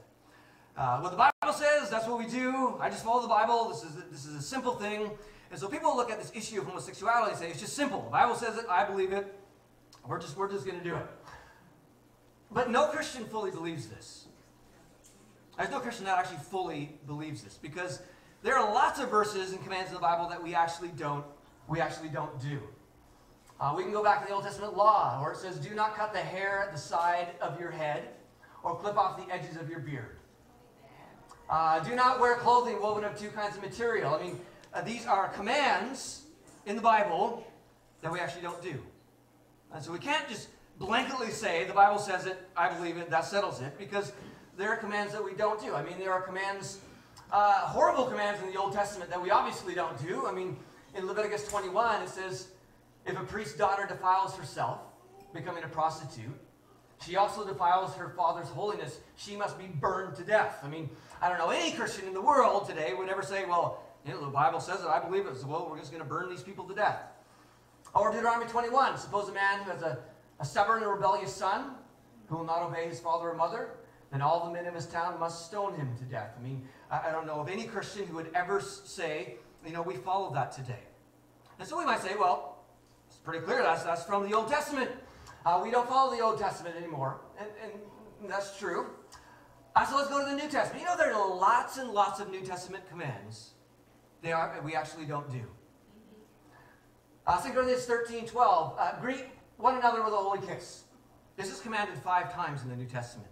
Uh, 0.77 0.99
what 0.99 1.11
the 1.11 1.17
Bible 1.17 1.57
says, 1.57 1.89
that's 1.89 2.07
what 2.07 2.19
we 2.19 2.27
do. 2.27 2.75
I 2.79 2.89
just 2.89 3.03
follow 3.03 3.23
the 3.23 3.27
Bible. 3.27 3.67
This 3.69 3.83
is, 3.83 3.95
this 4.11 4.25
is 4.25 4.35
a 4.35 4.41
simple 4.41 4.75
thing. 4.75 5.09
And 5.49 5.59
so 5.59 5.67
people 5.67 5.95
look 5.95 6.11
at 6.11 6.21
this 6.21 6.31
issue 6.35 6.61
of 6.61 6.67
homosexuality 6.67 7.31
and 7.31 7.39
say, 7.39 7.49
it's 7.49 7.59
just 7.59 7.73
simple. 7.73 8.03
The 8.03 8.11
Bible 8.11 8.35
says 8.35 8.57
it, 8.57 8.65
I 8.69 8.85
believe 8.85 9.11
it. 9.11 9.33
We're 10.07 10.19
just, 10.19 10.37
we're 10.37 10.51
just 10.51 10.65
going 10.65 10.77
to 10.77 10.83
do 10.83 10.95
it. 10.95 11.05
But 12.51 12.69
no 12.69 12.87
Christian 12.87 13.25
fully 13.25 13.49
believes 13.49 13.87
this. 13.87 14.25
There's 15.57 15.71
no 15.71 15.79
Christian 15.79 16.05
that 16.05 16.19
actually 16.19 16.37
fully 16.37 16.91
believes 17.07 17.41
this 17.41 17.57
because 17.59 18.01
there 18.43 18.55
are 18.55 18.71
lots 18.71 18.99
of 18.99 19.09
verses 19.09 19.53
and 19.53 19.63
commands 19.63 19.89
in 19.89 19.95
the 19.95 20.01
Bible 20.01 20.29
that 20.29 20.41
we 20.41 20.53
actually 20.53 20.89
don't, 20.89 21.25
we 21.67 21.81
actually 21.81 22.09
don't 22.09 22.39
do. 22.39 22.59
Uh, 23.59 23.73
we 23.75 23.81
can 23.81 23.91
go 23.91 24.03
back 24.03 24.21
to 24.21 24.27
the 24.27 24.33
Old 24.33 24.43
Testament 24.43 24.77
law 24.77 25.19
where 25.23 25.31
it 25.31 25.39
says, 25.39 25.57
do 25.57 25.73
not 25.73 25.95
cut 25.95 26.13
the 26.13 26.19
hair 26.19 26.61
at 26.67 26.71
the 26.71 26.77
side 26.77 27.29
of 27.41 27.59
your 27.59 27.71
head 27.71 28.09
or 28.61 28.75
clip 28.75 28.95
off 28.95 29.17
the 29.17 29.33
edges 29.33 29.57
of 29.57 29.67
your 29.67 29.79
beard. 29.79 30.16
Uh, 31.49 31.79
do 31.79 31.95
not 31.95 32.19
wear 32.19 32.36
clothing 32.36 32.81
woven 32.81 33.03
of 33.03 33.17
two 33.17 33.29
kinds 33.29 33.55
of 33.55 33.63
material. 33.63 34.13
I 34.13 34.21
mean, 34.21 34.39
uh, 34.73 34.81
these 34.81 35.05
are 35.05 35.29
commands 35.29 36.23
in 36.65 36.75
the 36.75 36.81
Bible 36.81 37.47
that 38.01 38.12
we 38.12 38.19
actually 38.19 38.41
don't 38.41 38.62
do. 38.62 38.75
And 39.73 39.83
so 39.83 39.91
we 39.91 39.99
can't 39.99 40.27
just 40.27 40.49
blanketly 40.79 41.31
say, 41.31 41.63
the 41.63 41.73
Bible 41.73 41.99
says 41.99 42.25
it, 42.25 42.38
I 42.55 42.73
believe 42.73 42.97
it, 42.97 43.10
that 43.10 43.25
settles 43.25 43.62
it, 43.62 43.77
because 43.77 44.12
there 44.57 44.69
are 44.69 44.75
commands 44.75 45.13
that 45.13 45.23
we 45.23 45.33
don't 45.33 45.60
do. 45.62 45.73
I 45.73 45.83
mean, 45.83 45.97
there 45.99 46.12
are 46.12 46.21
commands, 46.21 46.79
uh, 47.31 47.62
horrible 47.62 48.05
commands 48.05 48.41
in 48.41 48.51
the 48.51 48.60
Old 48.60 48.73
Testament 48.73 49.10
that 49.10 49.21
we 49.21 49.31
obviously 49.31 49.73
don't 49.73 49.97
do. 50.05 50.27
I 50.27 50.33
mean, 50.33 50.57
in 50.95 51.07
Leviticus 51.07 51.47
21, 51.47 52.01
it 52.03 52.10
says, 52.10 52.49
if 53.05 53.17
a 53.17 53.23
priest's 53.23 53.57
daughter 53.57 53.86
defiles 53.88 54.36
herself, 54.36 54.79
becoming 55.33 55.63
a 55.63 55.67
prostitute, 55.67 56.38
she 57.05 57.15
also 57.15 57.45
defiles 57.45 57.93
her 57.95 58.10
father's 58.10 58.49
holiness, 58.49 58.99
she 59.15 59.36
must 59.36 59.57
be 59.57 59.65
burned 59.65 60.15
to 60.15 60.23
death. 60.23 60.60
I 60.63 60.67
mean, 60.67 60.89
I 61.21 61.29
don't 61.29 61.38
know 61.38 61.49
any 61.49 61.71
Christian 61.71 62.07
in 62.07 62.13
the 62.13 62.21
world 62.21 62.67
today 62.67 62.93
would 62.93 63.10
ever 63.10 63.21
say, 63.21 63.45
well, 63.45 63.83
you 64.05 64.13
know, 64.13 64.21
the 64.21 64.27
Bible 64.27 64.60
says 64.60 64.81
it, 64.81 64.88
I 64.88 64.99
believe 64.99 65.25
it. 65.27 65.36
So, 65.36 65.47
well, 65.47 65.67
we're 65.69 65.79
just 65.79 65.91
going 65.91 66.03
to 66.03 66.10
burn 66.10 66.29
these 66.29 66.43
people 66.43 66.65
to 66.65 66.73
death. 66.73 67.01
Or 67.93 68.12
Deuteronomy 68.12 68.49
21, 68.49 68.97
suppose 68.97 69.29
a 69.29 69.33
man 69.33 69.63
who 69.63 69.71
has 69.71 69.81
a, 69.81 69.99
a 70.39 70.45
stubborn 70.45 70.83
and 70.83 70.91
rebellious 70.91 71.33
son 71.33 71.71
who 72.27 72.38
will 72.38 72.45
not 72.45 72.62
obey 72.62 72.88
his 72.88 72.99
father 72.99 73.29
or 73.29 73.36
mother, 73.36 73.71
then 74.12 74.21
all 74.21 74.45
the 74.45 74.51
men 74.51 74.65
of 74.65 74.73
his 74.73 74.86
town 74.86 75.19
must 75.19 75.45
stone 75.47 75.75
him 75.75 75.95
to 75.97 76.03
death. 76.05 76.36
I 76.39 76.43
mean, 76.43 76.67
I, 76.89 77.10
I 77.10 77.12
don't 77.12 77.25
know 77.25 77.39
of 77.39 77.49
any 77.49 77.65
Christian 77.65 78.05
who 78.05 78.15
would 78.15 78.31
ever 78.33 78.62
say, 78.62 79.36
you 79.65 79.73
know, 79.73 79.81
we 79.81 79.95
follow 79.95 80.33
that 80.33 80.51
today. 80.51 80.83
And 81.60 81.67
so 81.67 81.77
we 81.77 81.86
might 81.86 82.01
say, 82.01 82.15
well, 82.15 82.60
it's 83.07 83.17
pretty 83.17 83.43
clear 83.43 83.63
that's, 83.63 83.83
that's 83.83 84.03
from 84.03 84.29
the 84.29 84.36
Old 84.36 84.47
Testament. 84.47 84.91
Uh, 85.47 85.62
we 85.63 85.71
don't 85.71 85.88
follow 85.88 86.13
the 86.13 86.21
Old 86.21 86.38
Testament 86.38 86.75
anymore, 86.75 87.21
and, 87.39 87.47
and 87.63 88.29
that's 88.29 88.60
true. 88.60 88.88
Uh, 89.77 89.86
so 89.86 89.95
let's 89.95 90.10
go 90.10 90.19
to 90.19 90.29
the 90.29 90.36
New 90.36 90.49
Testament. 90.49 90.81
You 90.81 90.86
know, 90.86 90.97
there 90.97 91.13
are 91.13 91.36
lots 91.36 91.77
and 91.77 91.91
lots 91.91 92.19
of 92.19 92.29
New 92.29 92.41
Testament 92.41 92.83
commands 92.89 93.51
they 94.21 94.33
are, 94.33 94.60
we 94.62 94.75
actually 94.75 95.05
don't 95.05 95.31
do. 95.31 95.43
Uh, 97.25 97.41
2 97.41 97.53
Corinthians 97.53 97.86
13, 97.86 98.25
12. 98.25 98.75
Uh, 98.77 98.99
greet 98.99 99.23
one 99.55 99.77
another 99.77 100.03
with 100.03 100.12
a 100.12 100.17
holy 100.17 100.45
kiss. 100.45 100.83
This 101.38 101.49
is 101.49 101.62
commanded 101.62 101.97
five 101.99 102.33
times 102.33 102.63
in 102.63 102.69
the 102.69 102.75
New 102.75 102.86
Testament. 102.86 103.29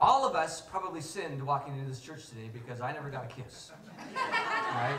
All 0.00 0.26
of 0.26 0.34
us 0.34 0.62
probably 0.62 1.00
sinned 1.00 1.40
walking 1.46 1.74
into 1.74 1.88
this 1.88 2.00
church 2.00 2.26
today 2.26 2.50
because 2.52 2.80
I 2.80 2.90
never 2.90 3.08
got 3.08 3.26
a 3.26 3.28
kiss. 3.28 3.70
right? 4.16 4.98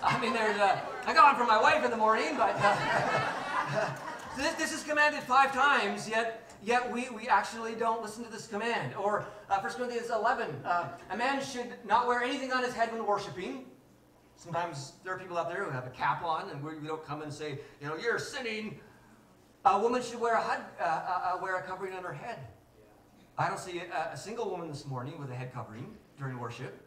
I 0.00 0.20
mean, 0.20 0.32
there's 0.32 0.58
a, 0.58 0.80
I 1.06 1.12
got 1.12 1.24
one 1.24 1.36
from 1.36 1.48
my 1.48 1.60
wife 1.60 1.84
in 1.84 1.90
the 1.90 1.96
morning, 1.96 2.36
but 2.36 2.54
uh, 2.56 3.90
this, 4.36 4.54
this 4.54 4.72
is 4.72 4.82
commanded 4.82 5.22
five 5.22 5.52
times, 5.52 6.08
yet 6.08 6.44
yet 6.64 6.90
we, 6.90 7.08
we 7.10 7.28
actually 7.28 7.74
don't 7.74 8.02
listen 8.02 8.24
to 8.24 8.30
this 8.30 8.46
command. 8.46 8.94
Or 8.94 9.26
uh, 9.50 9.60
1 9.60 9.72
Corinthians 9.74 10.10
11, 10.10 10.48
uh, 10.64 10.88
a 11.10 11.16
man 11.16 11.42
should 11.42 11.74
not 11.86 12.06
wear 12.06 12.22
anything 12.22 12.52
on 12.52 12.62
his 12.62 12.74
head 12.74 12.92
when 12.92 13.04
worshiping. 13.06 13.66
Sometimes 14.36 14.92
there 15.04 15.14
are 15.14 15.18
people 15.18 15.38
out 15.38 15.48
there 15.48 15.64
who 15.64 15.70
have 15.70 15.86
a 15.86 15.90
cap 15.90 16.24
on, 16.24 16.50
and 16.50 16.62
we, 16.62 16.76
we 16.78 16.86
don't 16.86 17.04
come 17.04 17.22
and 17.22 17.32
say, 17.32 17.58
you 17.80 17.86
know, 17.86 17.96
you're 17.96 18.18
sinning. 18.18 18.78
A 19.64 19.78
woman 19.78 20.02
should 20.02 20.20
wear 20.20 20.34
a, 20.34 20.42
head, 20.42 20.60
uh, 20.80 20.84
uh, 20.84 21.34
uh, 21.36 21.42
wear 21.42 21.56
a 21.56 21.62
covering 21.62 21.94
on 21.94 22.02
her 22.02 22.12
head. 22.12 22.38
I 23.38 23.48
don't 23.48 23.58
see 23.58 23.80
a, 23.80 24.12
a, 24.12 24.16
single 24.16 24.50
woman 24.50 24.68
this 24.68 24.86
morning 24.86 25.18
with 25.18 25.30
a 25.30 25.34
head 25.34 25.52
covering 25.52 25.86
during 26.18 26.38
worship. 26.38 26.80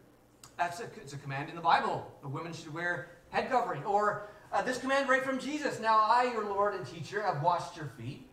That's 0.56 0.80
a, 0.80 0.84
it's 0.96 1.12
a 1.12 1.18
command 1.18 1.50
in 1.50 1.56
the 1.56 1.60
Bible. 1.60 2.10
The 2.22 2.28
women 2.28 2.52
should 2.52 2.72
wear 2.72 3.10
head 3.30 3.50
covering. 3.50 3.84
Or 3.84 4.30
uh, 4.52 4.62
this 4.62 4.78
command 4.78 5.08
right 5.08 5.22
from 5.22 5.38
Jesus. 5.38 5.80
Now 5.80 5.98
I, 5.98 6.30
your 6.32 6.44
Lord 6.44 6.74
and 6.74 6.86
teacher, 6.86 7.22
have 7.22 7.42
washed 7.42 7.76
your 7.76 7.86
feet. 7.98 8.26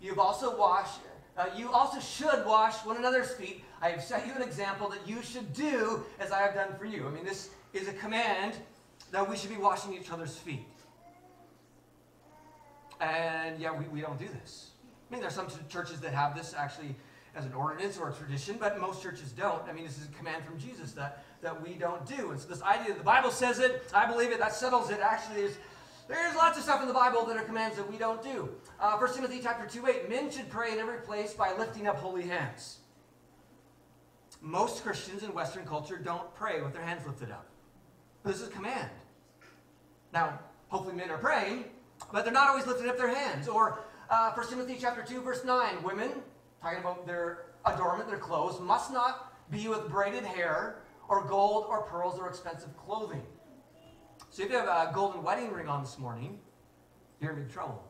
You've 0.00 0.18
also 0.18 0.56
washed, 0.56 1.00
uh, 1.36 1.46
you 1.56 1.72
also 1.72 2.00
should 2.00 2.46
wash 2.46 2.84
one 2.84 2.96
another's 2.96 3.32
feet. 3.32 3.64
I 3.80 3.90
have 3.90 4.02
set 4.02 4.26
you 4.26 4.32
an 4.34 4.42
example 4.42 4.88
that 4.88 5.06
you 5.06 5.22
should 5.22 5.52
do 5.52 6.04
as 6.18 6.30
I 6.30 6.40
have 6.40 6.54
done 6.54 6.74
for 6.78 6.84
you. 6.84 7.06
I 7.06 7.10
mean, 7.10 7.24
this 7.24 7.50
is 7.72 7.88
a 7.88 7.92
command 7.92 8.54
that 9.10 9.28
we 9.28 9.36
should 9.36 9.50
be 9.50 9.56
washing 9.56 9.94
each 9.94 10.10
other's 10.10 10.36
feet. 10.36 10.66
And 13.00 13.60
yeah, 13.60 13.76
we, 13.76 13.86
we 13.86 14.00
don't 14.00 14.18
do 14.18 14.28
this. 14.40 14.70
I 15.08 15.14
mean, 15.14 15.20
there 15.20 15.28
are 15.28 15.32
some 15.32 15.48
churches 15.68 16.00
that 16.00 16.12
have 16.12 16.36
this 16.36 16.54
actually 16.56 16.94
as 17.34 17.44
an 17.44 17.52
ordinance 17.52 17.98
or 17.98 18.10
a 18.10 18.12
tradition, 18.12 18.56
but 18.58 18.80
most 18.80 19.02
churches 19.02 19.32
don't. 19.32 19.62
I 19.68 19.72
mean, 19.72 19.84
this 19.84 19.98
is 19.98 20.06
a 20.06 20.12
command 20.18 20.44
from 20.44 20.58
Jesus 20.58 20.92
that, 20.92 21.24
that 21.42 21.62
we 21.62 21.74
don't 21.74 22.04
do. 22.06 22.30
And 22.30 22.40
so 22.40 22.48
this 22.48 22.62
idea 22.62 22.88
that 22.88 22.98
the 22.98 23.04
Bible 23.04 23.30
says 23.30 23.58
it, 23.58 23.90
I 23.94 24.10
believe 24.10 24.30
it, 24.30 24.38
that 24.38 24.54
settles 24.54 24.90
it, 24.90 25.00
actually 25.00 25.42
is 25.42 25.58
there's 26.08 26.34
lots 26.36 26.56
of 26.56 26.64
stuff 26.64 26.80
in 26.80 26.88
the 26.88 26.94
Bible 26.94 27.26
that 27.26 27.36
are 27.36 27.42
commands 27.42 27.76
that 27.76 27.88
we 27.90 27.98
don't 27.98 28.22
do. 28.22 28.48
Uh, 28.80 28.96
1 28.96 29.14
Timothy 29.14 29.40
chapter 29.42 29.66
2, 29.66 29.86
8, 29.86 30.08
men 30.08 30.30
should 30.30 30.48
pray 30.48 30.72
in 30.72 30.78
every 30.78 31.00
place 31.00 31.34
by 31.34 31.54
lifting 31.56 31.86
up 31.86 31.96
holy 31.96 32.26
hands. 32.26 32.78
Most 34.40 34.82
Christians 34.82 35.22
in 35.22 35.34
Western 35.34 35.66
culture 35.66 35.98
don't 35.98 36.34
pray 36.34 36.62
with 36.62 36.72
their 36.72 36.82
hands 36.82 37.06
lifted 37.06 37.30
up. 37.30 37.46
This 38.24 38.40
is 38.40 38.48
a 38.48 38.50
command. 38.50 38.88
Now, 40.12 40.38
hopefully 40.68 40.94
men 40.94 41.10
are 41.10 41.18
praying, 41.18 41.64
but 42.10 42.24
they're 42.24 42.32
not 42.32 42.48
always 42.48 42.66
lifting 42.66 42.88
up 42.88 42.96
their 42.96 43.14
hands. 43.14 43.46
Or 43.46 43.80
uh, 44.08 44.32
1 44.32 44.48
Timothy 44.48 44.78
chapter 44.80 45.02
2, 45.02 45.20
verse 45.20 45.44
9, 45.44 45.82
women, 45.82 46.10
talking 46.62 46.78
about 46.78 47.06
their 47.06 47.46
adornment, 47.66 48.08
their 48.08 48.18
clothes, 48.18 48.60
must 48.60 48.92
not 48.92 49.34
be 49.50 49.68
with 49.68 49.88
braided 49.90 50.24
hair 50.24 50.76
or 51.08 51.24
gold 51.24 51.66
or 51.68 51.82
pearls 51.82 52.18
or 52.18 52.28
expensive 52.28 52.76
clothing. 52.76 53.22
So 54.30 54.42
if 54.42 54.50
you 54.50 54.56
have 54.56 54.68
a 54.68 54.92
golden 54.94 55.22
wedding 55.22 55.52
ring 55.52 55.68
on 55.68 55.82
this 55.82 55.98
morning, 55.98 56.38
you're 57.20 57.32
in 57.32 57.44
big 57.44 57.52
trouble. 57.52 57.82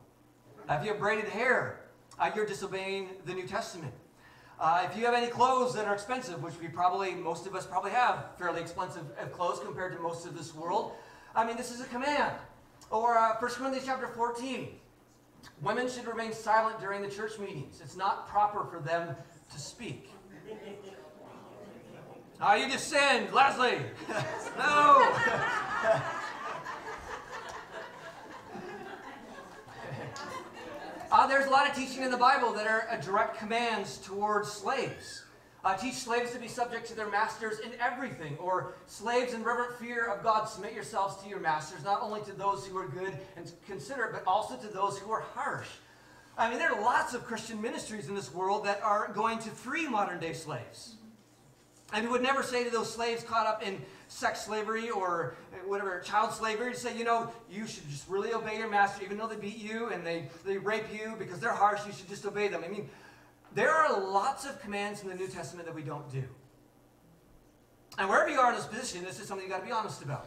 Uh, 0.68 0.74
if 0.74 0.84
you 0.84 0.90
have 0.92 1.00
braided 1.00 1.28
hair, 1.28 1.80
uh, 2.18 2.30
you're 2.34 2.46
disobeying 2.46 3.08
the 3.24 3.34
New 3.34 3.46
Testament. 3.46 3.92
Uh, 4.60 4.86
if 4.90 4.96
you 4.96 5.04
have 5.04 5.14
any 5.14 5.28
clothes 5.28 5.74
that 5.74 5.86
are 5.86 5.94
expensive, 5.94 6.42
which 6.42 6.58
we 6.60 6.68
probably, 6.68 7.14
most 7.14 7.46
of 7.46 7.54
us 7.54 7.64
probably 7.64 7.90
have 7.92 8.26
fairly 8.38 8.60
expensive 8.60 9.04
uh, 9.20 9.26
clothes 9.26 9.60
compared 9.60 9.92
to 9.96 10.00
most 10.00 10.26
of 10.26 10.36
this 10.36 10.54
world, 10.54 10.92
I 11.34 11.46
mean, 11.46 11.56
this 11.56 11.70
is 11.70 11.80
a 11.80 11.84
command. 11.84 12.34
Or 12.90 13.16
uh, 13.16 13.36
1 13.38 13.50
Corinthians 13.52 13.86
chapter 13.86 14.08
14. 14.08 14.68
Women 15.62 15.88
should 15.88 16.06
remain 16.06 16.32
silent 16.32 16.80
during 16.80 17.02
the 17.02 17.08
church 17.08 17.38
meetings. 17.38 17.80
It's 17.82 17.96
not 17.96 18.28
proper 18.28 18.64
for 18.64 18.80
them 18.80 19.14
to 19.52 19.58
speak. 19.58 20.10
Ah, 22.40 22.54
you 22.54 22.68
just 22.68 22.88
Leslie. 23.32 23.80
no. 24.58 25.12
there's 31.28 31.46
a 31.46 31.50
lot 31.50 31.68
of 31.68 31.74
teaching 31.74 32.02
in 32.02 32.10
the 32.10 32.16
Bible 32.16 32.52
that 32.52 32.66
are 32.66 32.88
uh, 32.90 32.96
direct 32.96 33.38
commands 33.38 33.98
towards 33.98 34.50
slaves. 34.50 35.24
Uh, 35.64 35.76
teach 35.76 35.94
slaves 35.94 36.30
to 36.32 36.38
be 36.38 36.46
subject 36.46 36.86
to 36.86 36.94
their 36.94 37.10
masters 37.10 37.58
in 37.58 37.72
everything, 37.80 38.36
or 38.38 38.74
slaves 38.86 39.34
in 39.34 39.42
reverent 39.42 39.72
fear 39.78 40.06
of 40.06 40.22
God, 40.22 40.44
submit 40.44 40.72
yourselves 40.72 41.20
to 41.22 41.28
your 41.28 41.40
masters, 41.40 41.82
not 41.84 42.00
only 42.02 42.20
to 42.22 42.32
those 42.32 42.64
who 42.66 42.78
are 42.78 42.86
good 42.86 43.12
and 43.36 43.50
considerate, 43.66 44.12
but 44.12 44.22
also 44.26 44.56
to 44.56 44.68
those 44.68 44.96
who 44.98 45.10
are 45.10 45.20
harsh. 45.20 45.68
I 46.38 46.48
mean, 46.48 46.60
there 46.60 46.72
are 46.72 46.80
lots 46.80 47.14
of 47.14 47.24
Christian 47.24 47.60
ministries 47.60 48.08
in 48.08 48.14
this 48.14 48.32
world 48.32 48.64
that 48.64 48.80
are 48.82 49.12
going 49.12 49.40
to 49.40 49.50
free 49.50 49.88
modern 49.88 50.20
day 50.20 50.32
slaves. 50.32 50.97
And 51.92 52.04
we 52.04 52.10
would 52.10 52.22
never 52.22 52.42
say 52.42 52.64
to 52.64 52.70
those 52.70 52.92
slaves 52.92 53.22
caught 53.22 53.46
up 53.46 53.66
in 53.66 53.80
sex 54.08 54.44
slavery 54.44 54.90
or 54.90 55.36
uh, 55.52 55.56
whatever, 55.66 56.00
child 56.00 56.32
slavery, 56.32 56.74
say, 56.74 56.96
you 56.96 57.04
know, 57.04 57.30
you 57.50 57.66
should 57.66 57.88
just 57.88 58.08
really 58.08 58.32
obey 58.32 58.58
your 58.58 58.68
master, 58.68 59.04
even 59.04 59.16
though 59.16 59.26
they 59.26 59.36
beat 59.36 59.56
you 59.56 59.88
and 59.88 60.06
they, 60.06 60.28
they 60.44 60.58
rape 60.58 60.92
you 60.92 61.14
because 61.18 61.40
they're 61.40 61.52
harsh, 61.52 61.80
you 61.86 61.92
should 61.92 62.08
just 62.08 62.26
obey 62.26 62.48
them. 62.48 62.62
I 62.64 62.68
mean, 62.68 62.90
there 63.54 63.70
are 63.70 63.98
lots 64.00 64.44
of 64.44 64.60
commands 64.60 65.02
in 65.02 65.08
the 65.08 65.14
New 65.14 65.28
Testament 65.28 65.66
that 65.66 65.74
we 65.74 65.82
don't 65.82 66.10
do. 66.10 66.24
And 67.96 68.08
wherever 68.08 68.30
you 68.30 68.38
are 68.38 68.50
in 68.50 68.56
this 68.56 68.66
position, 68.66 69.02
this 69.02 69.18
is 69.18 69.26
something 69.26 69.46
you 69.46 69.52
got 69.52 69.60
to 69.60 69.66
be 69.66 69.72
honest 69.72 70.02
about. 70.02 70.26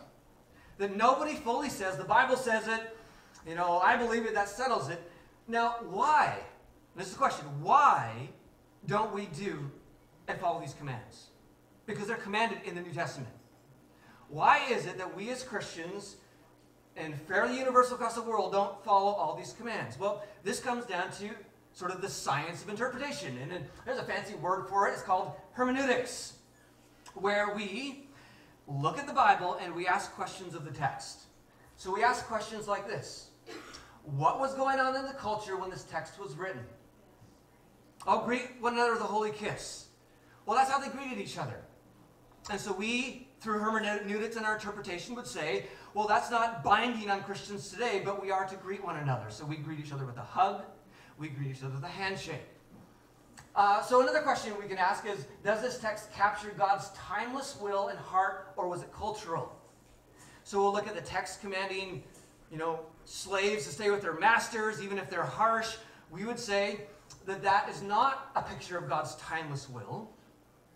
That 0.79 0.95
nobody 0.97 1.35
fully 1.35 1.69
says, 1.69 1.95
the 1.95 2.03
Bible 2.03 2.35
says 2.35 2.67
it, 2.67 2.97
you 3.47 3.55
know, 3.55 3.79
I 3.79 3.97
believe 3.97 4.25
it, 4.25 4.33
that 4.33 4.49
settles 4.49 4.89
it. 4.89 5.01
Now, 5.47 5.75
why? 5.89 6.39
This 6.95 7.07
is 7.07 7.13
the 7.13 7.19
question. 7.19 7.45
Why 7.61 8.29
don't 8.87 9.13
we 9.13 9.27
do 9.27 9.71
and 10.27 10.39
follow 10.39 10.59
these 10.59 10.73
commands? 10.73 11.27
Because 11.85 12.07
they're 12.07 12.17
commanded 12.17 12.59
in 12.65 12.75
the 12.75 12.81
New 12.81 12.93
Testament. 12.93 13.31
Why 14.29 14.61
is 14.69 14.85
it 14.85 14.97
that 14.97 15.15
we 15.15 15.29
as 15.29 15.43
Christians 15.43 16.15
and 16.95 17.15
fairly 17.15 17.57
universal 17.57 17.95
across 17.95 18.15
the 18.15 18.21
world 18.21 18.53
don't 18.53 18.83
follow 18.83 19.11
all 19.11 19.35
these 19.35 19.53
commands? 19.53 19.99
Well, 19.99 20.23
this 20.43 20.59
comes 20.59 20.85
down 20.85 21.11
to 21.13 21.29
sort 21.73 21.91
of 21.91 22.01
the 22.01 22.09
science 22.09 22.63
of 22.63 22.69
interpretation. 22.69 23.37
And 23.41 23.65
there's 23.85 23.99
a 23.99 24.03
fancy 24.03 24.35
word 24.35 24.67
for 24.67 24.87
it. 24.87 24.93
It's 24.93 25.01
called 25.01 25.33
hermeneutics, 25.53 26.33
where 27.15 27.53
we 27.55 28.07
look 28.67 28.97
at 28.97 29.07
the 29.07 29.13
Bible 29.13 29.57
and 29.61 29.73
we 29.73 29.87
ask 29.87 30.11
questions 30.13 30.55
of 30.55 30.65
the 30.65 30.71
text. 30.71 31.21
So 31.77 31.93
we 31.93 32.03
ask 32.03 32.25
questions 32.25 32.67
like 32.67 32.87
this 32.87 33.29
What 34.03 34.39
was 34.39 34.53
going 34.53 34.79
on 34.79 34.95
in 34.95 35.05
the 35.05 35.13
culture 35.13 35.57
when 35.57 35.69
this 35.69 35.83
text 35.83 36.19
was 36.19 36.35
written? 36.35 36.61
Oh, 38.07 38.23
greet 38.25 38.49
one 38.59 38.73
another 38.73 38.93
with 38.93 39.01
a 39.01 39.05
holy 39.05 39.31
kiss. 39.31 39.87
Well, 40.45 40.57
that's 40.57 40.71
how 40.71 40.79
they 40.79 40.89
greeted 40.89 41.19
each 41.19 41.37
other. 41.37 41.61
And 42.49 42.59
so 42.59 42.73
we, 42.73 43.27
through 43.39 43.59
hermeneutics 43.59 44.35
and 44.35 44.45
our 44.45 44.55
interpretation, 44.55 45.15
would 45.15 45.27
say, 45.27 45.65
well, 45.93 46.07
that's 46.07 46.31
not 46.31 46.63
binding 46.63 47.09
on 47.09 47.21
Christians 47.23 47.69
today, 47.69 48.01
but 48.03 48.21
we 48.21 48.31
are 48.31 48.45
to 48.45 48.55
greet 48.55 48.83
one 48.83 48.97
another. 48.97 49.25
So 49.29 49.45
we 49.45 49.57
greet 49.57 49.79
each 49.79 49.91
other 49.91 50.05
with 50.05 50.17
a 50.17 50.21
hug, 50.23 50.63
we 51.17 51.29
greet 51.29 51.51
each 51.51 51.63
other 51.63 51.75
with 51.75 51.83
a 51.83 51.87
handshake. 51.87 52.47
Uh, 53.55 53.81
so 53.81 54.01
another 54.01 54.21
question 54.21 54.53
we 54.59 54.67
can 54.67 54.77
ask 54.77 55.05
is, 55.05 55.25
does 55.43 55.61
this 55.61 55.77
text 55.77 56.11
capture 56.13 56.53
God's 56.57 56.89
timeless 56.91 57.57
will 57.61 57.89
and 57.89 57.99
heart, 57.99 58.53
or 58.55 58.69
was 58.69 58.81
it 58.81 58.93
cultural? 58.93 59.53
So 60.43 60.61
we'll 60.61 60.73
look 60.73 60.87
at 60.87 60.95
the 60.95 61.01
text 61.01 61.41
commanding, 61.41 62.03
you 62.51 62.57
know, 62.57 62.79
slaves 63.05 63.65
to 63.65 63.71
stay 63.71 63.91
with 63.91 64.01
their 64.01 64.17
masters, 64.17 64.81
even 64.81 64.97
if 64.97 65.09
they're 65.09 65.23
harsh. 65.23 65.75
We 66.09 66.25
would 66.25 66.39
say 66.39 66.81
that 67.25 67.43
that 67.43 67.69
is 67.69 67.81
not 67.81 68.31
a 68.35 68.41
picture 68.41 68.77
of 68.77 68.87
God's 68.87 69.15
timeless 69.15 69.69
will. 69.69 70.09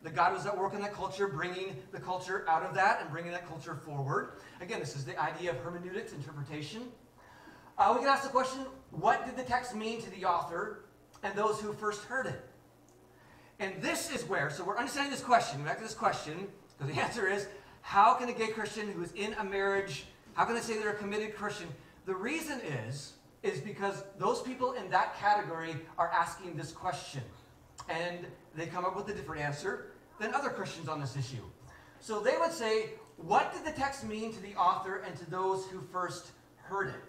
That 0.05 0.15
God 0.15 0.33
was 0.33 0.45
at 0.45 0.55
work 0.55 0.75
in 0.75 0.81
that 0.81 0.93
culture, 0.93 1.27
bringing 1.27 1.75
the 1.91 1.99
culture 1.99 2.45
out 2.47 2.61
of 2.61 2.75
that 2.75 3.01
and 3.01 3.09
bringing 3.09 3.31
that 3.31 3.47
culture 3.47 3.73
forward. 3.73 4.33
Again, 4.61 4.79
this 4.79 4.95
is 4.95 5.03
the 5.03 5.19
idea 5.19 5.49
of 5.49 5.57
hermeneutics, 5.57 6.13
interpretation. 6.13 6.83
Uh, 7.75 7.91
we 7.95 8.01
can 8.01 8.07
ask 8.07 8.21
the 8.21 8.29
question 8.29 8.67
what 8.91 9.25
did 9.25 9.35
the 9.35 9.41
text 9.41 9.75
mean 9.75 9.99
to 10.03 10.09
the 10.11 10.23
author 10.23 10.85
and 11.23 11.35
those 11.35 11.59
who 11.59 11.73
first 11.73 12.03
heard 12.03 12.27
it? 12.27 12.39
And 13.59 13.81
this 13.81 14.13
is 14.13 14.23
where, 14.29 14.51
so 14.51 14.63
we're 14.63 14.77
understanding 14.77 15.11
this 15.11 15.23
question, 15.23 15.63
back 15.63 15.77
to 15.77 15.83
this 15.83 15.95
question, 15.95 16.49
because 16.77 16.93
the 16.93 17.01
answer 17.03 17.27
is 17.27 17.47
how 17.81 18.13
can 18.13 18.29
a 18.29 18.33
gay 18.33 18.49
Christian 18.49 18.91
who 18.91 19.01
is 19.01 19.11
in 19.13 19.33
a 19.39 19.43
marriage, 19.43 20.05
how 20.35 20.45
can 20.45 20.53
they 20.53 20.61
say 20.61 20.77
they're 20.77 20.91
a 20.91 20.95
committed 20.95 21.35
Christian? 21.35 21.67
The 22.05 22.13
reason 22.13 22.61
is, 22.61 23.13
is 23.41 23.59
because 23.59 24.03
those 24.19 24.43
people 24.43 24.73
in 24.73 24.87
that 24.91 25.17
category 25.17 25.75
are 25.97 26.11
asking 26.11 26.57
this 26.57 26.71
question. 26.71 27.23
And 27.89 28.27
they 28.55 28.67
come 28.67 28.85
up 28.85 28.95
with 28.95 29.09
a 29.09 29.13
different 29.13 29.41
answer 29.41 29.87
than 30.19 30.33
other 30.33 30.49
Christians 30.49 30.87
on 30.87 30.99
this 30.99 31.15
issue. 31.15 31.43
So 31.99 32.19
they 32.19 32.37
would 32.37 32.51
say, 32.51 32.91
what 33.17 33.53
did 33.53 33.65
the 33.65 33.77
text 33.77 34.05
mean 34.05 34.33
to 34.33 34.41
the 34.41 34.55
author 34.55 35.03
and 35.05 35.15
to 35.17 35.29
those 35.29 35.65
who 35.67 35.81
first 35.81 36.31
heard 36.57 36.89
it? 36.89 37.03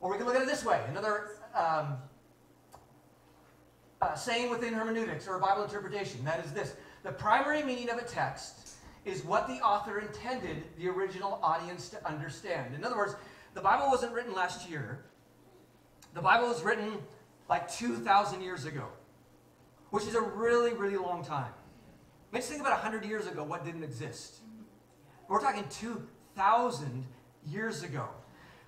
Or 0.00 0.10
we 0.10 0.16
can 0.16 0.26
look 0.26 0.36
at 0.36 0.42
it 0.42 0.48
this 0.48 0.64
way 0.64 0.80
another 0.88 1.30
um, 1.54 1.96
uh, 4.00 4.14
saying 4.14 4.50
within 4.50 4.72
hermeneutics 4.72 5.26
or 5.26 5.38
Bible 5.38 5.64
interpretation 5.64 6.24
that 6.24 6.44
is 6.44 6.52
this 6.52 6.74
the 7.02 7.12
primary 7.12 7.62
meaning 7.62 7.90
of 7.90 7.98
a 7.98 8.04
text 8.04 8.76
is 9.04 9.24
what 9.24 9.48
the 9.48 9.54
author 9.54 9.98
intended 9.98 10.64
the 10.78 10.88
original 10.88 11.38
audience 11.42 11.88
to 11.88 12.06
understand. 12.06 12.74
In 12.74 12.84
other 12.84 12.96
words, 12.96 13.14
the 13.54 13.60
Bible 13.60 13.88
wasn't 13.88 14.12
written 14.12 14.34
last 14.34 14.68
year, 14.68 15.04
the 16.14 16.20
Bible 16.20 16.48
was 16.48 16.62
written 16.62 16.98
like 17.48 17.70
2,000 17.70 18.42
years 18.42 18.66
ago, 18.66 18.86
which 19.90 20.04
is 20.04 20.14
a 20.14 20.20
really, 20.20 20.72
really 20.74 20.96
long 20.96 21.24
time. 21.24 21.52
I 21.52 22.34
mean, 22.34 22.40
just 22.40 22.48
think 22.48 22.60
about 22.60 22.72
100 22.72 23.04
years 23.04 23.26
ago 23.26 23.42
what 23.42 23.64
didn't 23.64 23.84
exist. 23.84 24.36
We're 25.28 25.40
talking 25.40 25.64
2,000 25.70 27.06
years 27.46 27.82
ago. 27.82 28.08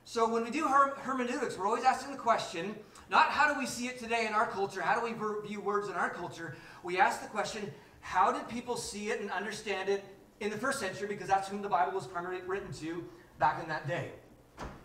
So 0.04 0.28
when 0.28 0.44
we 0.44 0.50
do 0.50 0.66
her- 0.66 0.94
hermeneutics, 0.96 1.58
we're 1.58 1.66
always 1.66 1.84
asking 1.84 2.12
the 2.12 2.18
question, 2.18 2.74
not 3.10 3.26
how 3.26 3.52
do 3.52 3.58
we 3.58 3.66
see 3.66 3.86
it 3.86 3.98
today 3.98 4.26
in 4.26 4.32
our 4.32 4.46
culture, 4.46 4.80
how 4.80 4.98
do 4.98 5.04
we 5.04 5.12
view 5.46 5.60
words 5.60 5.88
in 5.88 5.94
our 5.94 6.10
culture? 6.10 6.56
We 6.82 6.98
ask 6.98 7.22
the 7.22 7.28
question, 7.28 7.72
how 8.00 8.32
did 8.32 8.48
people 8.48 8.76
see 8.76 9.10
it 9.10 9.20
and 9.20 9.30
understand 9.30 9.88
it 9.88 10.04
in 10.40 10.50
the 10.50 10.56
first 10.56 10.80
century, 10.80 11.06
because 11.06 11.28
that's 11.28 11.48
whom 11.48 11.62
the 11.62 11.68
Bible 11.68 11.92
was 11.92 12.06
primarily 12.06 12.40
written 12.46 12.72
to 12.72 13.04
back 13.38 13.62
in 13.62 13.68
that 13.68 13.86
day. 13.86 14.10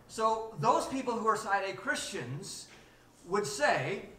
So 0.06 0.54
those 0.60 0.86
people 0.86 1.14
who 1.14 1.26
are 1.26 1.36
side 1.36 1.64
A 1.68 1.72
Christians 1.72 2.68
would 3.26 3.46
say 3.46 4.10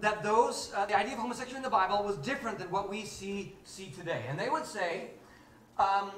that 0.00 0.22
those 0.22 0.72
uh, 0.74 0.86
the 0.86 0.96
idea 0.96 1.14
of 1.14 1.18
homosexuality 1.18 1.56
in 1.56 1.62
the 1.62 1.70
Bible 1.70 2.04
was 2.04 2.16
different 2.16 2.58
than 2.58 2.70
what 2.70 2.88
we 2.88 3.04
see 3.04 3.54
see 3.64 3.90
today, 3.90 4.24
and 4.28 4.38
they 4.38 4.48
would 4.48 4.66
say 4.66 5.10
um, 5.78 6.10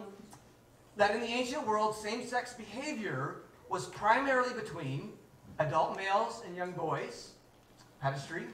that 0.97 1.15
in 1.15 1.21
the 1.21 1.27
ancient 1.27 1.67
world, 1.67 1.95
same-sex 1.95 2.55
behavior 2.55 3.43
was 3.69 3.87
primarily 3.87 4.53
between 4.55 5.13
adult 5.59 5.97
males 5.97 6.43
and 6.47 6.57
young 6.57 6.73
boys, 6.73 7.31
street, 8.17 8.49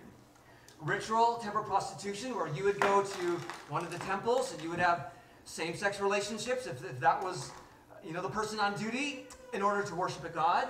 Ritual 0.82 1.36
temple 1.36 1.62
prostitution, 1.62 2.34
where 2.34 2.48
you 2.48 2.64
would 2.64 2.78
go 2.80 3.02
to 3.02 3.40
one 3.70 3.82
of 3.82 3.90
the 3.90 3.98
temples 4.00 4.52
and 4.52 4.62
you 4.62 4.68
would 4.68 4.78
have 4.78 5.12
same-sex 5.44 6.00
relationships 6.00 6.66
if, 6.66 6.84
if 6.84 7.00
that 7.00 7.22
was, 7.22 7.50
you 8.04 8.12
know, 8.12 8.20
the 8.20 8.28
person 8.28 8.60
on 8.60 8.78
duty 8.78 9.26
in 9.54 9.62
order 9.62 9.82
to 9.82 9.94
worship 9.94 10.22
a 10.26 10.28
god. 10.28 10.68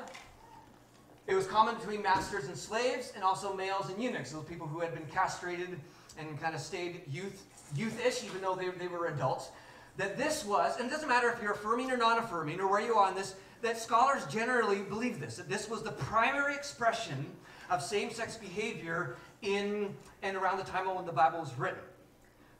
It 1.26 1.34
was 1.34 1.46
common 1.46 1.74
between 1.74 2.02
masters 2.02 2.44
and 2.44 2.56
slaves, 2.56 3.12
and 3.14 3.24
also 3.24 3.52
males 3.54 3.90
and 3.90 4.00
eunuchs, 4.02 4.30
those 4.30 4.44
people 4.44 4.66
who 4.66 4.80
had 4.80 4.94
been 4.94 5.06
castrated 5.06 5.78
and 6.18 6.40
kind 6.40 6.54
of 6.54 6.60
stayed 6.60 7.02
youth, 7.10 7.44
youth-ish, 7.74 8.24
even 8.24 8.40
though 8.40 8.54
they, 8.54 8.68
they 8.68 8.86
were 8.86 9.06
adults. 9.06 9.50
That 9.96 10.16
this 10.16 10.44
was, 10.44 10.78
and 10.78 10.88
it 10.88 10.90
doesn't 10.90 11.08
matter 11.08 11.28
if 11.30 11.42
you're 11.42 11.52
affirming 11.52 11.90
or 11.90 11.96
non-affirming, 11.96 12.60
or 12.60 12.70
where 12.70 12.80
you 12.80 12.94
are 12.94 13.08
on 13.08 13.14
this, 13.14 13.34
that 13.62 13.78
scholars 13.78 14.24
generally 14.26 14.80
believe 14.82 15.18
this, 15.18 15.36
that 15.36 15.48
this 15.48 15.68
was 15.68 15.82
the 15.82 15.92
primary 15.92 16.54
expression 16.54 17.26
of 17.70 17.82
same-sex 17.82 18.36
behavior 18.36 19.16
in 19.42 19.94
and 20.22 20.36
around 20.36 20.58
the 20.58 20.64
time 20.64 20.86
when 20.94 21.06
the 21.06 21.12
Bible 21.12 21.40
was 21.40 21.52
written. 21.58 21.80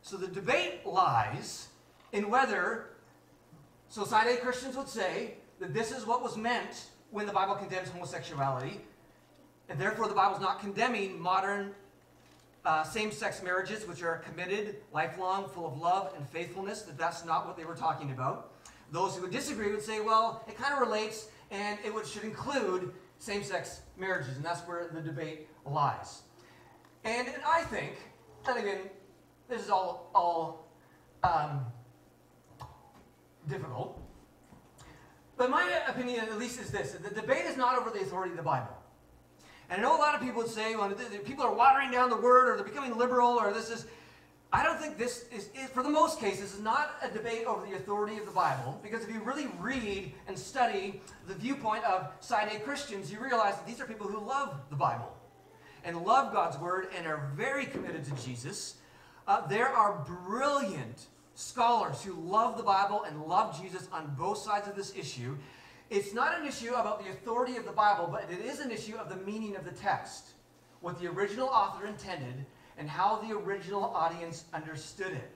So 0.03 0.17
the 0.17 0.29
debate 0.29 0.85
lies 0.85 1.69
in 2.13 2.31
whether, 2.31 2.87
so 3.89 4.03
A 4.03 4.37
Christians 4.39 4.77
would 4.77 4.89
say 4.89 5.35
that 5.61 5.73
this 5.73 5.93
is 5.93 6.05
what 6.07 6.23
was 6.23 6.37
meant 6.37 6.87
when 7.17 7.25
the 7.25 7.33
Bible 7.33 7.55
condemns 7.55 7.89
homosexuality, 7.89 8.79
and 9.71 9.81
therefore 9.81 10.07
the 10.07 10.15
Bible 10.15 10.37
is 10.37 10.43
not 10.43 10.61
condemning 10.61 11.19
modern 11.19 11.75
uh, 12.67 12.83
same-sex 12.83 13.43
marriages, 13.43 13.89
which 13.89 14.03
are 14.03 14.19
committed, 14.19 14.77
lifelong, 14.93 15.49
full 15.49 15.67
of 15.67 15.79
love 15.79 16.13
and 16.15 16.29
faithfulness, 16.29 16.83
that 16.83 16.99
that's 16.99 17.25
not 17.25 17.47
what 17.47 17.57
they 17.57 17.65
were 17.65 17.75
talking 17.75 18.11
about. 18.11 18.53
Those 18.93 19.17
who 19.17 19.23
would 19.23 19.31
disagree 19.31 19.71
would 19.71 19.81
say, 19.81 20.01
well, 20.01 20.45
it 20.47 20.59
kind 20.59 20.75
of 20.75 20.81
relates 20.81 21.29
and 21.51 21.79
it 21.87 21.95
would, 21.95 22.07
should 22.07 22.25
include 22.25 22.93
same 23.19 23.43
sex 23.43 23.81
marriages, 23.97 24.37
and 24.37 24.45
that's 24.45 24.61
where 24.69 24.91
the 24.93 25.01
debate 25.01 25.49
lies. 25.65 26.21
And, 27.05 27.29
and 27.29 27.43
I 27.47 27.63
think, 27.63 27.95
and 28.47 28.59
again, 28.59 28.81
this 29.49 29.63
is 29.63 29.71
all, 29.71 30.11
all 30.15 30.69
um, 31.25 31.65
difficult, 33.49 34.06
but 35.37 35.51
my 35.51 35.83
opinion, 35.89 36.21
at 36.21 36.39
least, 36.39 36.61
is 36.61 36.71
this 36.71 36.93
the 36.93 37.15
debate 37.15 37.45
is 37.45 37.57
not 37.57 37.79
over 37.79 37.91
the 37.91 38.01
authority 38.01 38.31
of 38.31 38.37
the 38.37 38.43
Bible. 38.43 38.77
And 39.69 39.81
I 39.81 39.83
know 39.83 39.97
a 39.97 39.99
lot 39.99 40.15
of 40.15 40.21
people 40.21 40.43
would 40.43 40.51
say, 40.51 40.77
well, 40.77 40.91
people 41.25 41.45
are 41.45 41.55
watering 41.55 41.91
down 41.91 42.09
the 42.09 42.17
word, 42.17 42.49
or 42.49 42.57
they're 42.57 42.65
becoming 42.65 42.97
liberal, 42.97 43.31
or 43.31 43.53
this 43.53 43.71
is. 43.71 43.87
I 44.53 44.63
don't 44.63 44.79
think 44.79 44.97
this 44.97 45.27
is, 45.33 45.51
is, 45.55 45.69
for 45.71 45.83
the 45.83 45.91
most 45.91 46.21
cases, 46.21 46.55
is 46.55 46.61
not 46.61 46.95
a 47.03 47.11
debate 47.11 47.47
over 47.47 47.67
the 47.67 47.75
authority 47.75 48.17
of 48.17 48.27
the 48.27 48.33
Bible, 48.33 48.79
because 48.83 49.03
if 49.03 49.13
you 49.13 49.21
really 49.21 49.49
read 49.59 50.13
and 50.29 50.39
study 50.39 51.03
the 51.27 51.35
viewpoint 51.35 51.85
of 51.85 52.09
side 52.21 52.51
A 52.55 52.61
Christians, 52.61 53.11
you 53.11 53.19
realize 53.19 53.57
that 53.57 53.67
these 53.67 53.81
are 53.81 53.87
people 53.87 54.07
who 54.07 54.25
love 54.25 54.61
the 54.71 54.77
Bible 54.77 55.13
and 55.85 56.05
love 56.05 56.33
God's 56.33 56.59
Word 56.59 56.89
and 56.97 57.07
are 57.07 57.29
very 57.35 57.67
committed 57.67 58.05
to 58.05 58.25
Jesus. 58.25 58.77
Uh, 59.27 59.45
there 59.49 59.69
are 59.69 60.05
brilliant 60.25 61.07
scholars 61.37 62.03
who 62.03 62.15
love 62.15 62.57
the 62.57 62.63
Bible 62.63 63.05
and 63.05 63.23
love 63.23 63.61
Jesus 63.61 63.89
on 63.93 64.15
both 64.19 64.39
sides 64.39 64.67
of 64.67 64.75
this 64.75 64.97
issue. 64.97 65.37
It's 65.91 66.13
not 66.13 66.41
an 66.41 66.47
issue 66.47 66.73
about 66.75 67.05
the 67.05 67.11
authority 67.11 67.57
of 67.57 67.67
the 67.67 67.73
Bible, 67.73 68.09
but 68.11 68.29
it 68.31 68.45
is 68.45 68.59
an 68.59 68.71
issue 68.71 68.97
of 68.97 69.09
the 69.09 69.17
meaning 69.17 69.55
of 69.55 69.65
the 69.65 69.71
text, 69.71 70.31
what 70.81 70.99
the 70.99 71.07
original 71.07 71.49
author 71.49 71.87
intended, 71.87 72.47
and 72.79 72.89
how 72.89 73.17
the 73.17 73.37
original 73.37 73.85
audience 73.85 74.47
understood 74.53 75.13
it. 75.13 75.31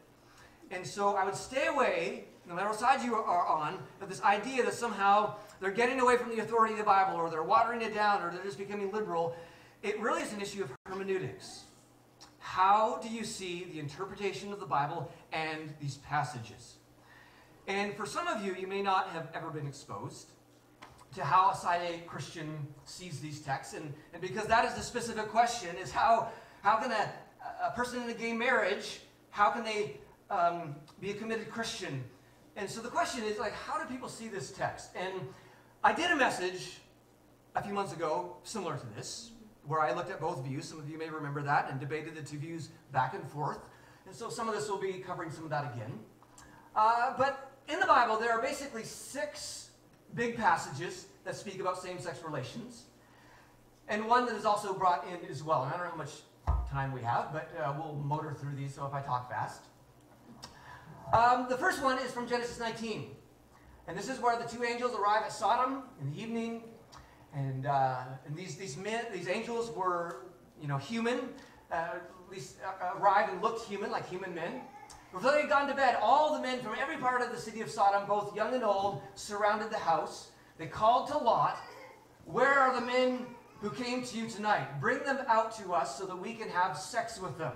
And 0.71 0.87
so 0.87 1.17
I 1.17 1.25
would 1.25 1.37
stay 1.37 1.67
away, 1.67 2.25
no 2.49 2.55
matter 2.55 2.69
what 2.69 2.79
side 2.79 3.03
you 3.03 3.15
are 3.15 3.47
on, 3.47 3.79
of 4.01 4.09
this 4.09 4.23
idea 4.23 4.65
that 4.65 4.75
somehow 4.75 5.35
they're 5.61 5.71
getting 5.71 6.01
away 6.01 6.17
from 6.17 6.31
the 6.31 6.41
authority 6.41 6.73
of 6.73 6.79
the 6.79 6.85
Bible, 6.85 7.21
or 7.21 7.29
they're 7.29 7.43
watering 7.43 7.83
it 7.83 7.95
down, 7.95 8.23
or 8.23 8.33
they're 8.33 8.43
just 8.43 8.59
becoming 8.59 8.91
liberal. 8.91 9.37
It 9.83 10.01
really 10.01 10.23
is 10.23 10.33
an 10.33 10.41
issue 10.41 10.63
of 10.63 10.73
hermeneutics. 10.87 11.65
How 12.63 12.99
do 13.03 13.09
you 13.09 13.25
see 13.25 13.65
the 13.73 13.79
interpretation 13.79 14.53
of 14.53 14.61
the 14.61 14.67
Bible 14.67 15.11
and 15.33 15.73
these 15.81 15.97
passages? 15.97 16.75
And 17.67 17.95
for 17.95 18.05
some 18.05 18.29
of 18.29 18.45
you, 18.45 18.55
you 18.55 18.67
may 18.67 18.83
not 18.83 19.09
have 19.13 19.29
ever 19.33 19.49
been 19.49 19.67
exposed 19.67 20.33
to 21.15 21.25
how 21.25 21.53
a 21.53 21.57
side 21.57 22.07
Christian 22.07 22.69
sees 22.85 23.19
these 23.19 23.41
texts. 23.41 23.73
And, 23.73 23.95
and 24.13 24.21
because 24.21 24.45
that 24.49 24.67
is 24.67 24.75
the 24.75 24.83
specific 24.83 25.29
question, 25.29 25.75
is 25.79 25.91
how, 25.91 26.29
how 26.61 26.77
can 26.77 26.93
a, 26.93 27.11
a 27.67 27.71
person 27.71 28.03
in 28.03 28.11
a 28.11 28.13
gay 28.13 28.35
marriage, 28.35 29.01
how 29.31 29.49
can 29.49 29.65
they 29.65 29.97
um, 30.29 30.77
be 31.01 31.13
a 31.13 31.15
committed 31.15 31.51
Christian? 31.51 32.05
And 32.57 32.69
so 32.69 32.83
the 32.83 32.91
question 32.91 33.25
is, 33.25 33.39
like, 33.39 33.55
how 33.55 33.83
do 33.83 33.87
people 33.87 34.11
see 34.11 34.29
this 34.29 34.51
text? 34.51 34.91
And 34.95 35.15
I 35.83 35.95
did 35.95 36.11
a 36.11 36.17
message 36.17 36.77
a 37.57 37.63
few 37.63 37.73
months 37.73 37.95
ago 37.95 38.37
similar 38.43 38.77
to 38.77 38.87
this, 38.95 39.31
where 39.71 39.81
I 39.81 39.93
looked 39.93 40.11
at 40.11 40.21
both 40.21 40.45
views. 40.45 40.65
Some 40.65 40.81
of 40.81 40.91
you 40.91 40.99
may 40.99 41.09
remember 41.09 41.43
that, 41.43 41.71
and 41.71 41.79
debated 41.79 42.17
the 42.17 42.23
two 42.23 42.39
views 42.39 42.71
back 42.93 43.15
and 43.15 43.25
forth. 43.31 43.61
And 44.05 44.15
so 44.15 44.29
some 44.29 44.49
of 44.49 44.55
this 44.55 44.69
will 44.69 44.81
be 44.81 44.95
covering 44.95 45.31
some 45.31 45.45
of 45.45 45.51
that 45.51 45.73
again. 45.73 45.93
Uh, 46.75 47.15
but 47.17 47.53
in 47.69 47.79
the 47.79 47.87
Bible, 47.87 48.19
there 48.19 48.33
are 48.33 48.43
basically 48.43 48.83
six 48.83 49.71
big 50.15 50.37
passages 50.37 51.07
that 51.25 51.37
speak 51.37 51.61
about 51.61 51.81
same-sex 51.81 52.21
relations, 52.25 52.87
and 53.87 54.09
one 54.09 54.27
that 54.27 54.35
is 54.35 54.45
also 54.45 54.75
brought 54.75 55.07
in 55.07 55.31
as 55.31 55.45
well. 55.45 55.63
And 55.63 55.73
I 55.73 55.77
don't 55.77 55.85
know 55.85 55.91
how 55.93 55.97
much 55.97 56.69
time 56.69 56.91
we 56.93 57.03
have, 57.03 57.33
but 57.33 57.49
uh, 57.63 57.73
we'll 57.79 57.95
motor 57.95 58.35
through 58.35 58.57
these, 58.57 58.75
so 58.75 58.85
if 58.87 58.93
I 58.93 59.03
talk 59.03 59.31
fast. 59.31 59.63
Um, 61.13 61.47
the 61.49 61.57
first 61.57 61.81
one 61.81 61.99
is 61.99 62.11
from 62.11 62.29
Genesis 62.29 62.59
19. 62.59 63.07
And 63.87 63.97
this 63.97 64.09
is 64.09 64.19
where 64.19 64.37
the 64.37 64.49
two 64.49 64.65
angels 64.65 64.95
arrive 64.95 65.23
at 65.23 65.33
Sodom 65.33 65.85
in 66.01 66.13
the 66.13 66.21
evening. 66.21 66.63
And, 67.35 67.67
uh, 67.67 68.03
and 68.27 68.37
these, 68.37 68.57
these 68.57 68.77
men, 68.77 69.05
these 69.13 69.29
angels 69.29 69.71
were, 69.77 70.27
you 70.61 70.69
know, 70.69 70.79
human, 70.79 71.21
uh, 71.71 71.75
at 71.75 72.03
least 72.31 72.57
uh, 72.65 72.99
arrived 72.99 73.33
and 73.33 73.43
looked 73.43 73.67
human, 73.67 73.91
like 73.91 74.09
human 74.09 74.35
men. 74.35 74.61
Before 75.13 75.33
they 75.33 75.41
had 75.41 75.51
gone 75.51 75.69
to 75.69 75.75
bed, 75.75 75.97
all 76.01 76.35
the 76.35 76.43
men 76.43 76.61
from 76.61 76.75
every 76.81 76.97
part 76.97 77.21
of 77.23 77.33
the 77.33 77.39
city 77.39 77.61
of 77.61 77.71
Sodom, 77.71 78.07
both 78.07 78.35
young 78.37 78.55
and 78.55 78.63
old, 78.63 79.03
surrounded 79.15 79.71
the 79.71 79.79
house. 79.79 80.31
They 80.59 80.67
called 80.67 81.09
to 81.09 81.19
Lot, 81.19 81.59
Where 82.27 82.53
are 82.53 82.79
the 82.79 82.87
men 82.87 83.27
who 83.61 83.71
came 83.71 84.05
to 84.05 84.17
you 84.17 84.29
tonight? 84.29 84.81
Bring 84.81 85.03
them 85.05 85.19
out 85.27 85.57
to 85.59 85.73
us 85.73 85.99
so 85.99 86.07
that 86.07 86.17
we 86.17 86.35
can 86.35 86.49
have 86.49 86.77
sex 86.77 87.21
with 87.21 87.39
them. 87.39 87.53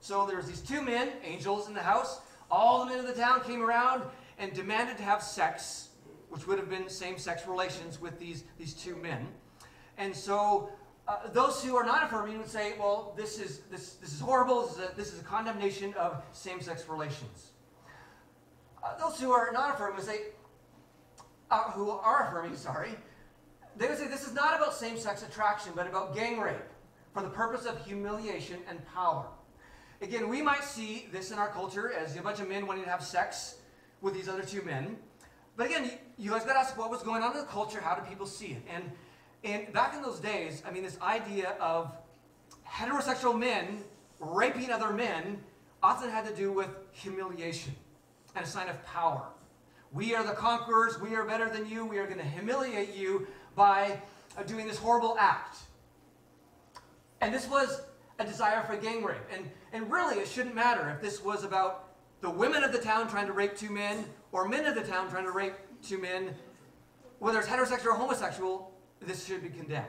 So 0.00 0.26
there's 0.26 0.46
these 0.46 0.60
two 0.60 0.82
men, 0.82 1.10
angels, 1.22 1.68
in 1.68 1.74
the 1.74 1.82
house. 1.82 2.20
All 2.50 2.84
the 2.84 2.90
men 2.90 2.98
of 2.98 3.06
the 3.06 3.20
town 3.20 3.42
came 3.42 3.62
around 3.62 4.02
and 4.38 4.52
demanded 4.52 4.96
to 4.96 5.02
have 5.04 5.22
sex, 5.22 5.89
which 6.30 6.46
would 6.46 6.58
have 6.58 6.70
been 6.70 6.88
same 6.88 7.18
sex 7.18 7.46
relations 7.46 8.00
with 8.00 8.18
these, 8.18 8.44
these 8.58 8.72
two 8.72 8.96
men. 8.96 9.28
And 9.98 10.14
so 10.14 10.70
uh, 11.06 11.28
those 11.32 11.62
who 11.62 11.76
are 11.76 11.84
not 11.84 12.04
affirming 12.04 12.38
would 12.38 12.48
say, 12.48 12.74
well, 12.78 13.12
this 13.16 13.38
is, 13.38 13.58
this, 13.70 13.94
this 13.94 14.12
is 14.12 14.20
horrible, 14.20 14.62
this 14.62 14.76
is 14.76 14.78
a, 14.78 14.96
this 14.96 15.12
is 15.12 15.20
a 15.20 15.24
condemnation 15.24 15.92
of 15.94 16.22
same 16.32 16.60
sex 16.60 16.88
relations. 16.88 17.50
Uh, 18.82 18.96
those 18.98 19.20
who 19.20 19.32
are 19.32 19.50
not 19.52 19.74
affirming 19.74 19.96
would 19.96 20.06
say, 20.06 20.20
uh, 21.50 21.70
who 21.72 21.90
are 21.90 22.28
affirming, 22.28 22.56
sorry, 22.56 22.90
they 23.76 23.88
would 23.88 23.98
say 23.98 24.06
this 24.06 24.26
is 24.26 24.34
not 24.34 24.56
about 24.56 24.74
same 24.74 24.98
sex 24.98 25.22
attraction, 25.22 25.72
but 25.74 25.86
about 25.86 26.14
gang 26.14 26.38
rape 26.38 26.56
for 27.12 27.22
the 27.22 27.28
purpose 27.28 27.66
of 27.66 27.84
humiliation 27.84 28.60
and 28.68 28.84
power. 28.86 29.26
Again, 30.02 30.28
we 30.28 30.40
might 30.40 30.64
see 30.64 31.08
this 31.12 31.30
in 31.30 31.38
our 31.38 31.48
culture 31.48 31.92
as 31.92 32.16
a 32.16 32.22
bunch 32.22 32.40
of 32.40 32.48
men 32.48 32.66
wanting 32.66 32.84
to 32.84 32.90
have 32.90 33.02
sex 33.02 33.56
with 34.00 34.14
these 34.14 34.28
other 34.28 34.42
two 34.42 34.62
men. 34.62 34.96
But 35.60 35.66
again, 35.66 35.90
you, 36.16 36.30
guys 36.30 36.44
got 36.44 36.54
to 36.54 36.58
ask 36.58 36.78
what 36.78 36.90
was 36.90 37.02
going 37.02 37.22
on 37.22 37.32
in 37.32 37.36
the 37.36 37.44
culture. 37.44 37.82
How 37.82 37.94
do 37.94 38.00
people 38.08 38.24
see 38.24 38.52
it? 38.52 38.62
And 38.74 38.90
and 39.44 39.70
back 39.74 39.94
in 39.94 40.00
those 40.00 40.18
days, 40.18 40.62
I 40.66 40.70
mean, 40.70 40.82
this 40.82 40.98
idea 41.02 41.50
of 41.60 41.92
heterosexual 42.66 43.38
men 43.38 43.84
raping 44.20 44.70
other 44.70 44.90
men 44.90 45.38
often 45.82 46.08
had 46.08 46.26
to 46.26 46.34
do 46.34 46.50
with 46.50 46.70
humiliation 46.92 47.74
and 48.34 48.42
a 48.42 48.48
sign 48.48 48.70
of 48.70 48.82
power. 48.86 49.26
We 49.92 50.14
are 50.14 50.24
the 50.24 50.32
conquerors. 50.32 50.98
We 50.98 51.14
are 51.14 51.24
better 51.24 51.50
than 51.50 51.68
you. 51.68 51.84
We 51.84 51.98
are 51.98 52.06
going 52.06 52.20
to 52.20 52.24
humiliate 52.24 52.94
you 52.94 53.26
by 53.54 54.00
uh, 54.38 54.44
doing 54.44 54.66
this 54.66 54.78
horrible 54.78 55.18
act. 55.20 55.58
And 57.20 57.34
this 57.34 57.46
was 57.46 57.82
a 58.18 58.24
desire 58.24 58.62
for 58.62 58.76
gang 58.76 59.04
rape. 59.04 59.18
And, 59.30 59.50
and 59.74 59.92
really, 59.92 60.20
it 60.20 60.28
shouldn't 60.28 60.54
matter 60.54 60.88
if 60.88 61.02
this 61.02 61.22
was 61.22 61.44
about 61.44 61.90
the 62.22 62.30
women 62.30 62.64
of 62.64 62.72
the 62.72 62.78
town 62.78 63.10
trying 63.10 63.26
to 63.26 63.34
rape 63.34 63.58
two 63.58 63.68
men 63.68 64.06
or 64.32 64.48
men 64.48 64.66
of 64.66 64.74
the 64.74 64.82
town 64.82 65.10
trying 65.10 65.24
to 65.24 65.32
rape 65.32 65.54
two 65.82 65.98
men. 65.98 66.34
Whether 67.18 67.40
it's 67.40 67.48
heterosexual 67.48 67.86
or 67.86 67.94
homosexual, 67.94 68.72
this 69.00 69.26
should 69.26 69.42
be 69.42 69.48
condemned. 69.48 69.86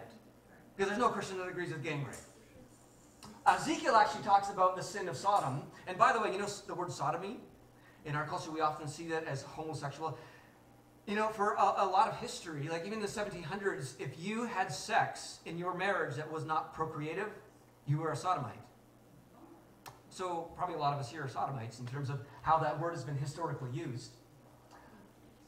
Because 0.75 0.89
there's 0.89 0.99
no 0.99 1.09
Christian 1.09 1.37
that 1.37 1.47
agrees 1.47 1.71
with 1.71 1.83
gang 1.83 2.03
rape. 2.05 2.15
Ezekiel 3.47 3.95
actually 3.95 4.23
talks 4.23 4.49
about 4.49 4.75
the 4.75 4.83
sin 4.83 5.07
of 5.07 5.17
Sodom. 5.17 5.63
And 5.87 5.97
by 5.97 6.13
the 6.13 6.19
way, 6.19 6.31
you 6.31 6.39
know 6.39 6.47
the 6.67 6.75
word 6.75 6.91
sodomy? 6.91 7.39
In 8.05 8.15
our 8.15 8.25
culture, 8.25 8.51
we 8.51 8.61
often 8.61 8.87
see 8.87 9.07
that 9.07 9.25
as 9.25 9.43
homosexual. 9.43 10.17
You 11.07 11.15
know, 11.15 11.29
for 11.29 11.53
a, 11.53 11.73
a, 11.77 11.87
lot 11.87 12.07
of 12.07 12.17
history, 12.17 12.67
like 12.69 12.85
even 12.85 12.93
in 12.93 13.01
the 13.01 13.07
1700s, 13.07 13.99
if 13.99 14.19
you 14.19 14.45
had 14.45 14.71
sex 14.71 15.39
in 15.45 15.57
your 15.57 15.75
marriage 15.75 16.15
that 16.15 16.31
was 16.31 16.45
not 16.45 16.73
procreative, 16.73 17.29
you 17.87 17.97
were 17.97 18.11
a 18.11 18.15
sodomite. 18.15 18.53
So 20.09 20.51
probably 20.55 20.75
a 20.75 20.79
lot 20.79 20.93
of 20.93 20.99
us 20.99 21.11
here 21.11 21.23
are 21.23 21.27
sodomites 21.27 21.79
in 21.79 21.87
terms 21.87 22.09
of 22.09 22.19
how 22.41 22.57
that 22.59 22.79
word 22.79 22.93
has 22.93 23.03
been 23.03 23.17
historically 23.17 23.71
used. 23.71 24.11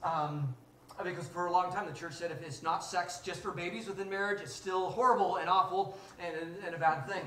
Um, 0.04 0.56
because 1.04 1.28
for 1.28 1.48
a 1.48 1.52
long 1.52 1.72
time 1.74 1.88
the 1.88 1.94
church 1.94 2.14
said 2.14 2.30
if 2.32 2.42
it's 2.44 2.62
not 2.62 2.84
sex 2.84 3.20
just 3.26 3.42
for 3.42 3.52
babies 3.52 3.88
within 3.88 4.10
marriage, 4.10 4.42
it's 4.42 4.54
still 4.54 4.90
horrible 4.90 5.38
and 5.38 5.50
awful 5.50 5.98
and, 6.20 6.36
and 6.66 6.76
a 6.76 6.78
bad 6.78 7.08
thing. 7.08 7.24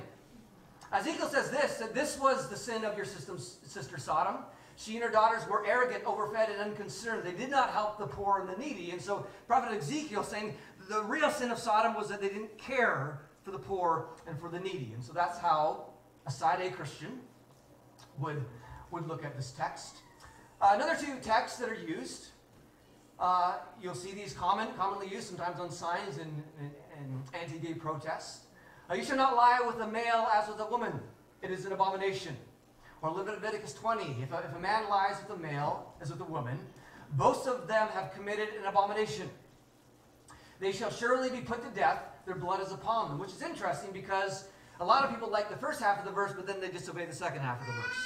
Ezekiel 0.92 1.28
says 1.28 1.50
this, 1.50 1.78
that 1.78 1.94
this 1.94 2.18
was 2.18 2.48
the 2.48 2.56
sin 2.56 2.84
of 2.84 2.96
your 2.96 3.06
sister 3.06 3.98
Sodom. 3.98 4.36
She 4.76 4.94
and 4.94 5.02
her 5.04 5.10
daughters 5.10 5.46
were 5.48 5.66
arrogant, 5.66 6.04
overfed, 6.04 6.50
and 6.50 6.60
unconcerned. 6.60 7.24
They 7.24 7.32
did 7.32 7.50
not 7.50 7.70
help 7.70 7.98
the 7.98 8.06
poor 8.06 8.40
and 8.40 8.48
the 8.48 8.56
needy. 8.56 8.90
And 8.90 9.00
so 9.00 9.26
Prophet 9.48 9.76
Ezekiel 9.76 10.22
saying 10.22 10.54
the 10.88 11.02
real 11.02 11.30
sin 11.30 11.50
of 11.50 11.58
Sodom 11.58 11.94
was 11.94 12.08
that 12.08 12.20
they 12.20 12.28
didn't 12.28 12.56
care 12.58 13.22
for 13.42 13.50
the 13.50 13.58
poor 13.58 14.10
and 14.26 14.38
for 14.38 14.48
the 14.48 14.60
needy. 14.60 14.92
And 14.94 15.02
so 15.02 15.12
that's 15.12 15.38
how 15.38 15.86
a 16.26 16.30
side 16.30 16.60
A 16.60 16.70
Christian 16.70 17.20
would, 18.18 18.44
would 18.90 19.08
look 19.08 19.24
at 19.24 19.34
this 19.34 19.52
text. 19.52 19.96
Uh, 20.60 20.72
another 20.74 20.96
two 20.96 21.18
texts 21.20 21.58
that 21.58 21.68
are 21.68 21.74
used 21.74 22.28
uh, 23.18 23.54
you'll 23.80 23.94
see 23.94 24.12
these 24.12 24.32
common, 24.32 24.68
commonly 24.76 25.08
used 25.08 25.26
sometimes 25.28 25.58
on 25.60 25.70
signs 25.70 26.18
and, 26.18 26.42
anti-gay 27.34 27.74
protests. 27.74 28.46
Uh, 28.90 28.94
you 28.94 29.04
shall 29.04 29.16
not 29.16 29.36
lie 29.36 29.60
with 29.66 29.78
a 29.80 29.86
male 29.86 30.26
as 30.32 30.48
with 30.48 30.58
a 30.60 30.66
woman. 30.66 30.98
It 31.42 31.50
is 31.50 31.66
an 31.66 31.72
abomination. 31.72 32.34
Or 33.02 33.10
Leviticus 33.10 33.74
20, 33.74 34.22
if 34.22 34.32
a, 34.32 34.38
if 34.38 34.56
a 34.56 34.58
man 34.58 34.88
lies 34.88 35.16
with 35.20 35.38
a 35.38 35.40
male 35.40 35.92
as 36.00 36.10
with 36.10 36.20
a 36.20 36.24
woman, 36.24 36.58
both 37.12 37.46
of 37.46 37.68
them 37.68 37.88
have 37.88 38.12
committed 38.14 38.48
an 38.58 38.64
abomination. 38.64 39.28
They 40.58 40.72
shall 40.72 40.90
surely 40.90 41.28
be 41.28 41.40
put 41.40 41.62
to 41.62 41.70
death. 41.78 42.00
Their 42.24 42.36
blood 42.36 42.62
is 42.62 42.72
upon 42.72 43.10
them. 43.10 43.18
Which 43.18 43.32
is 43.32 43.42
interesting 43.42 43.90
because 43.92 44.48
a 44.80 44.84
lot 44.84 45.04
of 45.04 45.10
people 45.10 45.30
like 45.30 45.50
the 45.50 45.56
first 45.56 45.80
half 45.80 45.98
of 45.98 46.04
the 46.04 46.10
verse, 46.10 46.32
but 46.34 46.46
then 46.46 46.60
they 46.60 46.68
disobey 46.68 47.04
the 47.04 47.14
second 47.14 47.40
half 47.40 47.60
of 47.60 47.66
the 47.66 47.72
verse. 47.72 47.96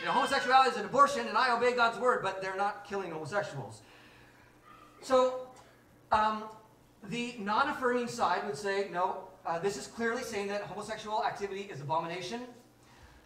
You 0.00 0.06
know, 0.06 0.12
homosexuality 0.12 0.70
is 0.70 0.76
an 0.76 0.84
abortion, 0.84 1.26
and 1.28 1.38
I 1.38 1.56
obey 1.56 1.74
God's 1.74 1.98
word, 1.98 2.22
but 2.22 2.42
they're 2.42 2.56
not 2.56 2.84
killing 2.86 3.10
homosexuals. 3.10 3.80
So 5.04 5.48
um, 6.12 6.44
the 7.10 7.34
non-affirming 7.38 8.08
side 8.08 8.46
would 8.46 8.56
say, 8.56 8.88
no, 8.90 9.24
uh, 9.44 9.58
this 9.58 9.76
is 9.76 9.86
clearly 9.86 10.22
saying 10.22 10.48
that 10.48 10.62
homosexual 10.62 11.22
activity 11.22 11.68
is 11.70 11.82
abomination. 11.82 12.40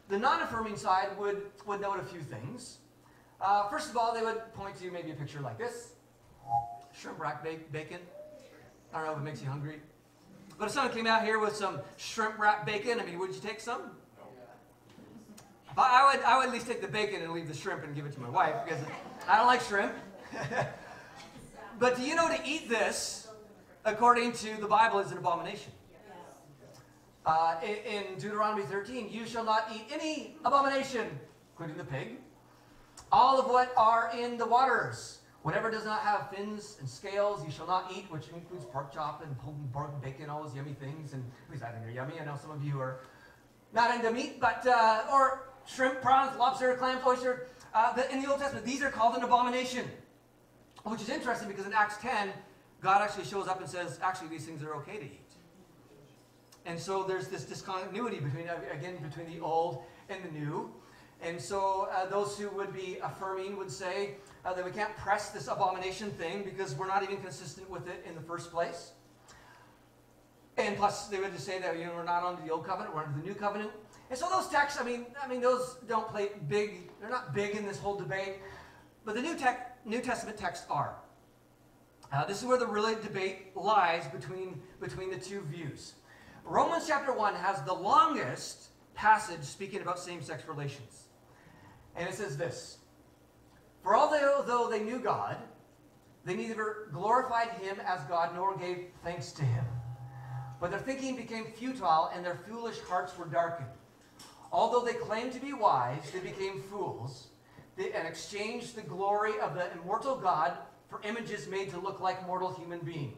The 0.08 0.18
non-affirming 0.18 0.76
side 0.76 1.16
would, 1.16 1.42
would 1.66 1.80
note 1.80 2.00
a 2.00 2.02
few 2.02 2.20
things. 2.20 2.78
Uh, 3.40 3.68
first 3.68 3.90
of 3.90 3.96
all, 3.96 4.12
they 4.12 4.22
would 4.22 4.52
point 4.54 4.74
to 4.80 4.90
maybe 4.90 5.12
a 5.12 5.14
picture 5.14 5.38
like 5.38 5.56
this. 5.56 5.92
Shrimp 6.92 7.20
rack 7.20 7.44
bacon. 7.44 8.00
I 8.92 8.98
don't 8.98 9.06
know 9.06 9.12
if 9.12 9.18
it 9.18 9.24
makes 9.24 9.40
you 9.40 9.48
hungry. 9.48 9.76
But 10.58 10.64
if 10.66 10.72
someone 10.72 10.92
came 10.92 11.06
out 11.06 11.22
here 11.22 11.38
with 11.38 11.54
some 11.54 11.78
shrimp 11.96 12.40
wrap 12.40 12.66
bacon, 12.66 12.98
I 12.98 13.04
mean, 13.04 13.20
would 13.20 13.32
you 13.32 13.40
take 13.40 13.60
some? 13.60 13.82
I 15.76 16.12
would, 16.12 16.24
I 16.24 16.38
would 16.38 16.48
at 16.48 16.52
least 16.52 16.66
take 16.66 16.80
the 16.80 16.88
bacon 16.88 17.22
and 17.22 17.32
leave 17.32 17.46
the 17.46 17.54
shrimp 17.54 17.84
and 17.84 17.94
give 17.94 18.04
it 18.04 18.12
to 18.14 18.20
my 18.20 18.28
wife 18.28 18.56
because 18.64 18.82
I 19.28 19.36
don't 19.36 19.46
like 19.46 19.60
shrimp. 19.60 19.92
but 21.78 21.96
do 21.96 22.02
you 22.02 22.14
know 22.14 22.28
to 22.28 22.40
eat 22.44 22.68
this, 22.68 23.28
according 23.84 24.32
to 24.32 24.56
the 24.60 24.66
Bible, 24.66 24.98
is 24.98 25.12
an 25.12 25.18
abomination? 25.18 25.72
Uh, 27.26 27.56
in, 27.62 28.18
Deuteronomy 28.18 28.62
13, 28.62 29.10
you 29.10 29.26
shall 29.26 29.44
not 29.44 29.68
eat 29.74 29.84
any 29.92 30.36
abomination, 30.44 31.06
including 31.52 31.76
the 31.76 31.84
pig, 31.84 32.16
all 33.12 33.38
of 33.38 33.50
what 33.50 33.72
are 33.76 34.10
in 34.16 34.38
the 34.38 34.46
waters. 34.46 35.18
Whatever 35.42 35.70
does 35.70 35.84
not 35.84 36.00
have 36.00 36.30
fins 36.30 36.78
and 36.80 36.88
scales, 36.88 37.44
you 37.44 37.50
shall 37.50 37.66
not 37.66 37.92
eat, 37.94 38.06
which 38.10 38.28
includes 38.28 38.64
pork 38.64 38.92
chop 38.92 39.22
and 39.22 39.38
pulled 39.38 39.56
pork 39.72 39.90
and 39.92 40.02
bacon, 40.02 40.28
all 40.30 40.42
those 40.42 40.54
yummy 40.54 40.72
things. 40.72 41.12
And 41.12 41.22
at 41.46 41.52
least 41.52 41.62
I 41.62 41.70
think 41.70 41.84
they're 41.84 41.92
yummy. 41.92 42.14
I 42.20 42.24
know 42.24 42.36
some 42.40 42.50
of 42.50 42.64
you 42.64 42.80
are 42.80 43.00
not 43.72 43.94
into 43.94 44.10
meat, 44.10 44.40
but 44.40 44.66
uh, 44.66 45.04
or 45.12 45.50
shrimp, 45.66 46.00
prawns, 46.00 46.36
lobster, 46.38 46.74
clams, 46.76 47.02
oyster. 47.06 47.46
Uh, 47.74 47.92
in 48.10 48.22
the 48.22 48.30
Old 48.30 48.40
Testament, 48.40 48.64
these 48.64 48.82
are 48.82 48.90
called 48.90 49.16
an 49.16 49.22
abomination, 49.22 49.84
which 50.84 51.02
is 51.02 51.08
interesting 51.08 51.48
because 51.48 51.66
in 51.66 51.72
Acts 51.72 51.96
10, 51.98 52.30
God 52.80 53.02
actually 53.02 53.24
shows 53.24 53.48
up 53.48 53.60
and 53.60 53.68
says, 53.68 53.98
actually, 54.02 54.28
these 54.28 54.44
things 54.44 54.62
are 54.62 54.74
okay 54.76 54.98
to 54.98 55.04
eat. 55.04 55.20
And 56.66 56.78
so 56.78 57.02
there's 57.02 57.28
this 57.28 57.44
discontinuity 57.44 58.20
between, 58.20 58.48
again, 58.72 58.96
between 59.02 59.26
the 59.34 59.44
old 59.44 59.82
and 60.08 60.22
the 60.22 60.30
new. 60.30 60.70
And 61.20 61.40
so 61.40 61.88
uh, 61.90 62.06
those 62.06 62.38
who 62.38 62.48
would 62.50 62.72
be 62.72 62.98
affirming 63.02 63.56
would 63.56 63.70
say 63.70 64.14
uh, 64.44 64.52
that 64.52 64.64
we 64.64 64.70
can't 64.70 64.94
press 64.96 65.30
this 65.30 65.48
abomination 65.48 66.10
thing 66.12 66.44
because 66.44 66.74
we're 66.74 66.86
not 66.86 67.02
even 67.02 67.16
consistent 67.18 67.68
with 67.68 67.88
it 67.88 68.04
in 68.06 68.14
the 68.14 68.20
first 68.20 68.52
place. 68.52 68.92
And 70.56 70.76
plus, 70.76 71.06
they 71.06 71.18
would 71.20 71.32
just 71.32 71.46
say 71.46 71.58
that 71.60 71.78
you 71.78 71.86
know 71.86 71.94
we're 71.94 72.04
not 72.04 72.24
under 72.24 72.42
the 72.42 72.52
old 72.52 72.66
covenant, 72.66 72.94
we're 72.94 73.04
under 73.04 73.18
the 73.18 73.26
new 73.26 73.34
covenant. 73.34 73.70
And 74.10 74.18
so 74.18 74.28
those 74.28 74.48
texts, 74.48 74.80
I 74.80 74.84
mean, 74.84 75.06
I 75.22 75.28
mean, 75.28 75.40
those 75.40 75.76
don't 75.86 76.08
play 76.08 76.30
big. 76.48 76.90
They're 77.00 77.10
not 77.10 77.34
big 77.34 77.54
in 77.54 77.64
this 77.64 77.78
whole 77.78 77.96
debate. 77.96 78.36
But 79.08 79.14
the 79.14 79.22
New, 79.22 79.38
new 79.86 80.02
Testament 80.02 80.36
texts 80.36 80.66
are. 80.68 80.94
Uh, 82.12 82.26
this 82.26 82.42
is 82.42 82.44
where 82.44 82.58
the 82.58 82.66
really 82.66 82.94
debate 82.96 83.56
lies 83.56 84.06
between 84.08 84.60
between 84.82 85.10
the 85.10 85.16
two 85.16 85.40
views. 85.50 85.94
Romans 86.44 86.84
chapter 86.86 87.14
one 87.14 87.34
has 87.34 87.62
the 87.62 87.72
longest 87.72 88.68
passage 88.92 89.40
speaking 89.40 89.80
about 89.80 89.98
same-sex 89.98 90.46
relations, 90.46 91.04
and 91.96 92.06
it 92.06 92.16
says 92.16 92.36
this: 92.36 92.80
For 93.82 93.96
although 93.96 94.68
they 94.70 94.80
knew 94.80 94.98
God, 94.98 95.38
they 96.26 96.36
neither 96.36 96.88
glorified 96.92 97.48
Him 97.62 97.80
as 97.86 98.02
God 98.10 98.34
nor 98.34 98.58
gave 98.58 98.88
thanks 99.02 99.32
to 99.32 99.42
Him. 99.42 99.64
But 100.60 100.70
their 100.70 100.80
thinking 100.80 101.16
became 101.16 101.46
futile, 101.46 102.10
and 102.14 102.22
their 102.22 102.40
foolish 102.46 102.78
hearts 102.80 103.16
were 103.16 103.24
darkened. 103.24 103.70
Although 104.52 104.84
they 104.84 104.98
claimed 104.98 105.32
to 105.32 105.40
be 105.40 105.54
wise, 105.54 106.10
they 106.12 106.20
became 106.20 106.60
fools 106.60 107.28
and 107.78 108.06
exchanged 108.06 108.74
the 108.74 108.82
glory 108.82 109.38
of 109.40 109.54
the 109.54 109.72
immortal 109.72 110.16
God 110.16 110.58
for 110.88 111.00
images 111.04 111.48
made 111.48 111.70
to 111.70 111.78
look 111.78 112.00
like 112.00 112.26
mortal 112.26 112.52
human 112.52 112.80
being, 112.80 113.14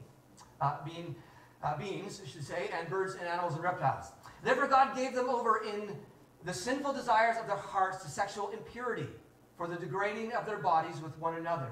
uh, 0.61 0.77
being, 0.85 1.15
uh, 1.63 1.77
beings, 1.77 2.21
I 2.25 2.29
should 2.29 2.45
say, 2.45 2.69
and 2.79 2.89
birds 2.89 3.15
and 3.15 3.23
animals 3.27 3.55
and 3.55 3.63
reptiles. 3.63 4.07
Therefore, 4.43 4.69
God 4.69 4.97
gave 4.97 5.15
them 5.15 5.29
over 5.29 5.63
in 5.65 5.97
the 6.45 6.53
sinful 6.53 6.93
desires 6.93 7.37
of 7.39 7.47
their 7.47 7.57
hearts 7.57 8.03
to 8.03 8.11
sexual 8.11 8.51
impurity, 8.51 9.09
for 9.57 9.67
the 9.67 9.77
degrading 9.77 10.33
of 10.33 10.47
their 10.47 10.59
bodies 10.59 11.01
with 11.03 11.17
one 11.19 11.37
another. 11.37 11.71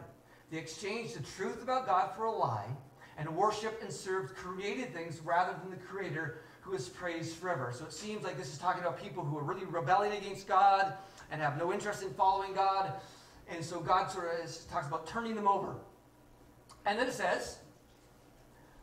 They 0.50 0.58
exchanged 0.58 1.18
the 1.18 1.22
truth 1.22 1.62
about 1.62 1.86
God 1.86 2.10
for 2.16 2.24
a 2.24 2.32
lie 2.32 2.66
and 3.16 3.28
worshiped 3.34 3.82
and 3.82 3.92
served 3.92 4.34
created 4.34 4.92
things 4.94 5.20
rather 5.20 5.58
than 5.60 5.70
the 5.70 5.76
Creator 5.76 6.42
who 6.60 6.74
is 6.74 6.88
praised 6.88 7.36
forever. 7.36 7.72
So 7.74 7.84
it 7.84 7.92
seems 7.92 8.24
like 8.24 8.36
this 8.36 8.52
is 8.52 8.58
talking 8.58 8.82
about 8.82 9.02
people 9.02 9.24
who 9.24 9.38
are 9.38 9.42
really 9.42 9.64
rebelling 9.64 10.12
against 10.12 10.46
God 10.46 10.94
and 11.30 11.40
have 11.40 11.58
no 11.58 11.72
interest 11.72 12.02
in 12.02 12.12
following 12.14 12.54
God. 12.54 12.92
And 13.48 13.64
so 13.64 13.80
God 13.80 14.10
sort 14.10 14.40
of 14.40 14.68
talks 14.70 14.86
about 14.86 15.06
turning 15.06 15.34
them 15.34 15.48
over. 15.48 15.74
And 16.86 16.98
then 16.98 17.06
it 17.06 17.12
says, 17.12 17.58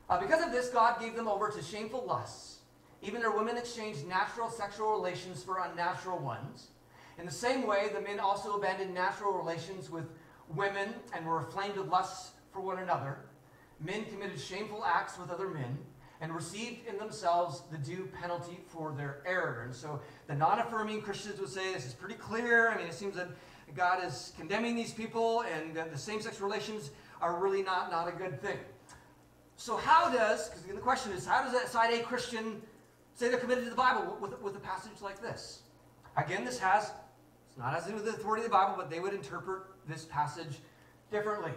uh, 0.10 0.20
because 0.20 0.43
of 0.43 0.52
this, 0.52 0.70
God 0.70 1.00
gave 1.00 1.16
them 1.16 1.28
over 1.28 1.50
to 1.50 1.62
shameful 1.62 2.06
lusts. 2.08 2.60
Even 3.02 3.22
their 3.22 3.32
women 3.32 3.58
exchanged 3.58 4.08
natural 4.08 4.50
sexual 4.50 4.91
relations 4.91 5.43
for 5.43 5.60
unnatural 5.60 6.20
ones. 6.20 6.68
In 7.18 7.26
the 7.26 7.32
same 7.32 7.66
way, 7.66 7.89
the 7.93 8.02
men 8.02 8.20
also 8.20 8.56
abandoned 8.56 8.93
natural 8.93 9.34
relations 9.34 9.89
with 9.89 10.06
women 10.50 10.93
and 11.14 11.26
were 11.26 11.39
aflamed 11.39 11.78
with 11.78 11.88
lusts 11.88 12.32
for 12.52 12.62
one 12.62 12.80
another 12.80 13.20
men 13.80 14.06
committed 14.06 14.39
shameful 14.39 14.84
acts 14.86 15.18
with 15.18 15.30
other 15.30 15.50
men 15.50 15.78
and 16.22 16.34
received 16.34 16.88
in 16.88 16.97
themselves 16.97 17.63
the 17.72 17.78
due 17.78 18.09
penalty 18.20 18.59
for 18.68 18.93
their 18.93 19.22
error. 19.26 19.63
And 19.66 19.76
so 19.76 20.01
the 20.28 20.36
non 20.36 20.59
affirming 20.59 21.01
Christians 21.01 21.39
would 21.39 21.49
say 21.49 21.74
this 21.74 21.86
is 21.86 21.93
pretty 21.93 22.16
clear. 22.16 22.70
I 22.70 22.78
mean, 22.78 22.88
it 22.88 22.93
seems 22.93 23.16
that 23.16 23.30
God 23.76 24.03
is 24.03 24.34
condemning 24.38 24.76
these 24.76 24.93
people 24.93 25.41
and 25.41 25.76
that 25.76 25.91
the 25.91 25.97
same 25.97 26.22
sex 26.22 26.39
relations 26.39 26.91
are 27.22 27.38
really 27.39 27.61
not, 27.61 27.91
not 27.91 28.07
a 28.07 28.11
good 28.11 28.41
thing. 28.41 28.57
So, 29.57 29.78
how 29.78 30.11
does, 30.11 30.49
because 30.49 30.63
the 30.63 30.82
question 30.82 31.11
is, 31.13 31.26
how 31.26 31.43
does 31.43 31.53
that 31.53 31.70
side 31.70 31.93
A 31.93 32.03
Christian 32.03 32.61
say 33.13 33.30
they're 33.30 33.39
committed 33.39 33.63
to 33.63 33.70
the 33.70 33.76
Bible 33.76 34.18
with, 34.20 34.39
with 34.41 34.55
a 34.55 34.59
passage 34.59 35.01
like 35.01 35.22
this? 35.22 35.61
Again, 36.18 36.45
this 36.45 36.59
has, 36.59 36.91
it's 37.47 37.57
not 37.57 37.76
as 37.76 37.88
in 37.88 37.95
with 37.95 38.05
the 38.05 38.11
authority 38.11 38.43
of 38.43 38.49
the 38.49 38.55
Bible, 38.55 38.76
but 38.78 38.89
they 38.89 38.99
would 38.99 39.13
interpret 39.13 39.63
this 39.88 40.05
passage 40.05 40.59
differently. 41.11 41.51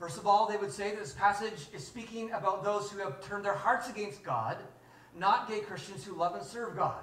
First 0.00 0.16
of 0.16 0.26
all, 0.26 0.46
they 0.46 0.56
would 0.56 0.72
say 0.72 0.92
that 0.92 0.98
this 0.98 1.12
passage 1.12 1.68
is 1.74 1.86
speaking 1.86 2.32
about 2.32 2.64
those 2.64 2.90
who 2.90 2.98
have 3.00 3.22
turned 3.22 3.44
their 3.44 3.54
hearts 3.54 3.90
against 3.90 4.24
God, 4.24 4.56
not 5.14 5.46
gay 5.46 5.60
Christians 5.60 6.02
who 6.02 6.14
love 6.14 6.34
and 6.34 6.42
serve 6.42 6.74
God. 6.74 7.02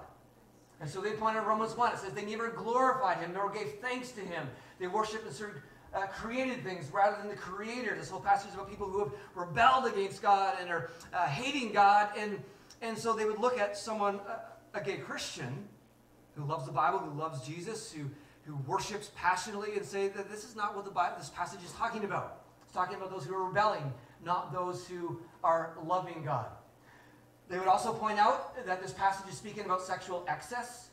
And 0.81 0.89
so 0.89 0.99
they 0.99 1.11
point 1.11 1.37
out 1.37 1.45
Romans 1.45 1.77
1. 1.77 1.93
It 1.93 1.99
says 1.99 2.13
they 2.13 2.25
never 2.25 2.49
glorified 2.49 3.19
him 3.19 3.33
nor 3.33 3.51
gave 3.51 3.73
thanks 3.81 4.11
to 4.13 4.21
him. 4.21 4.47
They 4.79 4.87
worshiped 4.87 5.27
and 5.27 5.35
served 5.35 5.59
uh, 5.93 6.07
created 6.07 6.63
things 6.63 6.91
rather 6.91 7.17
than 7.17 7.29
the 7.29 7.35
creator. 7.35 7.95
This 7.95 8.09
whole 8.09 8.19
passage 8.19 8.49
is 8.49 8.55
about 8.55 8.69
people 8.69 8.87
who 8.87 8.99
have 8.99 9.11
rebelled 9.35 9.85
against 9.85 10.23
God 10.23 10.55
and 10.59 10.69
are 10.71 10.89
uh, 11.13 11.27
hating 11.27 11.73
God. 11.73 12.09
And, 12.17 12.41
and 12.81 12.97
so 12.97 13.13
they 13.13 13.25
would 13.25 13.39
look 13.39 13.59
at 13.59 13.77
someone, 13.77 14.19
uh, 14.27 14.39
a 14.73 14.81
gay 14.81 14.97
Christian, 14.97 15.67
who 16.35 16.45
loves 16.45 16.65
the 16.65 16.71
Bible, 16.71 16.97
who 16.97 17.17
loves 17.17 17.45
Jesus, 17.45 17.91
who, 17.91 18.05
who 18.45 18.55
worships 18.67 19.11
passionately, 19.15 19.75
and 19.75 19.85
say 19.85 20.07
that 20.07 20.31
this 20.31 20.43
is 20.43 20.55
not 20.55 20.75
what 20.75 20.83
the 20.83 20.91
Bible, 20.91 21.15
this 21.19 21.29
passage 21.29 21.63
is 21.63 21.71
talking 21.73 22.03
about. 22.03 22.36
It's 22.67 22.73
talking 22.73 22.97
about 22.97 23.11
those 23.11 23.23
who 23.23 23.33
are 23.33 23.45
rebelling, 23.45 23.93
not 24.25 24.51
those 24.51 24.85
who 24.85 25.21
are 25.41 25.77
loving 25.85 26.21
God. 26.25 26.47
They 27.47 27.57
would 27.57 27.69
also 27.69 27.93
point 27.93 28.19
out 28.19 28.65
that 28.65 28.81
this 28.81 28.91
passage 28.91 29.31
is 29.31 29.37
speaking 29.37 29.63
about 29.63 29.81
sexual 29.81 30.25
excess 30.27 30.89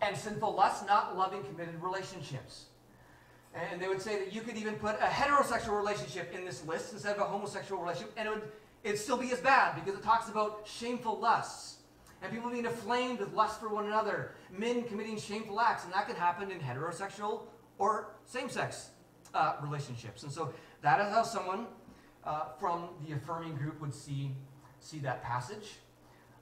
and 0.00 0.16
sinful 0.16 0.54
lust, 0.54 0.86
not 0.86 1.14
loving 1.14 1.42
committed 1.42 1.74
relationships. 1.82 2.68
And 3.54 3.78
they 3.78 3.86
would 3.86 4.00
say 4.00 4.18
that 4.18 4.32
you 4.32 4.40
could 4.40 4.56
even 4.56 4.76
put 4.76 4.94
a 4.96 5.04
heterosexual 5.04 5.76
relationship 5.76 6.32
in 6.34 6.46
this 6.46 6.64
list 6.64 6.94
instead 6.94 7.16
of 7.16 7.20
a 7.20 7.24
homosexual 7.24 7.82
relationship, 7.82 8.14
and 8.16 8.26
it 8.26 8.30
would 8.30 8.42
it'd 8.82 8.98
still 8.98 9.18
be 9.18 9.30
as 9.30 9.40
bad 9.40 9.74
because 9.74 9.98
it 9.98 10.02
talks 10.02 10.30
about 10.30 10.66
shameful 10.66 11.18
lusts 11.18 11.78
and 12.22 12.32
people 12.32 12.48
being 12.48 12.64
inflamed 12.64 13.20
with 13.20 13.34
lust 13.34 13.60
for 13.60 13.68
one 13.68 13.84
another, 13.84 14.32
men 14.50 14.84
committing 14.84 15.18
shameful 15.18 15.60
acts, 15.60 15.84
and 15.84 15.92
that 15.92 16.06
could 16.06 16.16
happen 16.16 16.50
in 16.50 16.60
heterosexual 16.60 17.42
or 17.76 18.14
same-sex 18.24 18.90
uh, 19.34 19.56
relationships. 19.62 20.22
And 20.22 20.32
so 20.32 20.52
that 20.82 21.00
is 21.00 21.12
how 21.12 21.22
someone 21.22 21.66
uh, 22.24 22.44
from 22.58 22.88
the 23.06 23.14
affirming 23.14 23.56
group 23.56 23.80
would 23.80 23.94
see, 23.94 24.32
see 24.80 24.98
that 25.00 25.22
passage. 25.22 25.76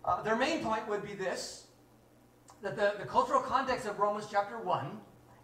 Uh, 0.04 0.22
their 0.22 0.36
main 0.36 0.62
point 0.62 0.88
would 0.88 1.02
be 1.02 1.14
this 1.14 1.66
that 2.62 2.76
the, 2.76 2.94
the 2.98 3.06
cultural 3.06 3.40
context 3.40 3.86
of 3.86 3.98
Romans 3.98 4.26
chapter 4.30 4.58
1 4.58 4.98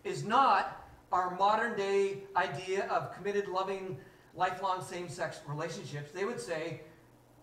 is 0.05 0.25
not 0.25 0.89
our 1.13 1.37
modern 1.37 1.77
day 1.77 2.19
idea 2.37 2.87
of 2.87 3.15
committed, 3.15 3.49
loving, 3.49 3.99
lifelong 4.35 4.83
same 4.83 5.09
sex 5.09 5.41
relationships. 5.47 6.11
They 6.11 6.25
would 6.25 6.41
say 6.41 6.81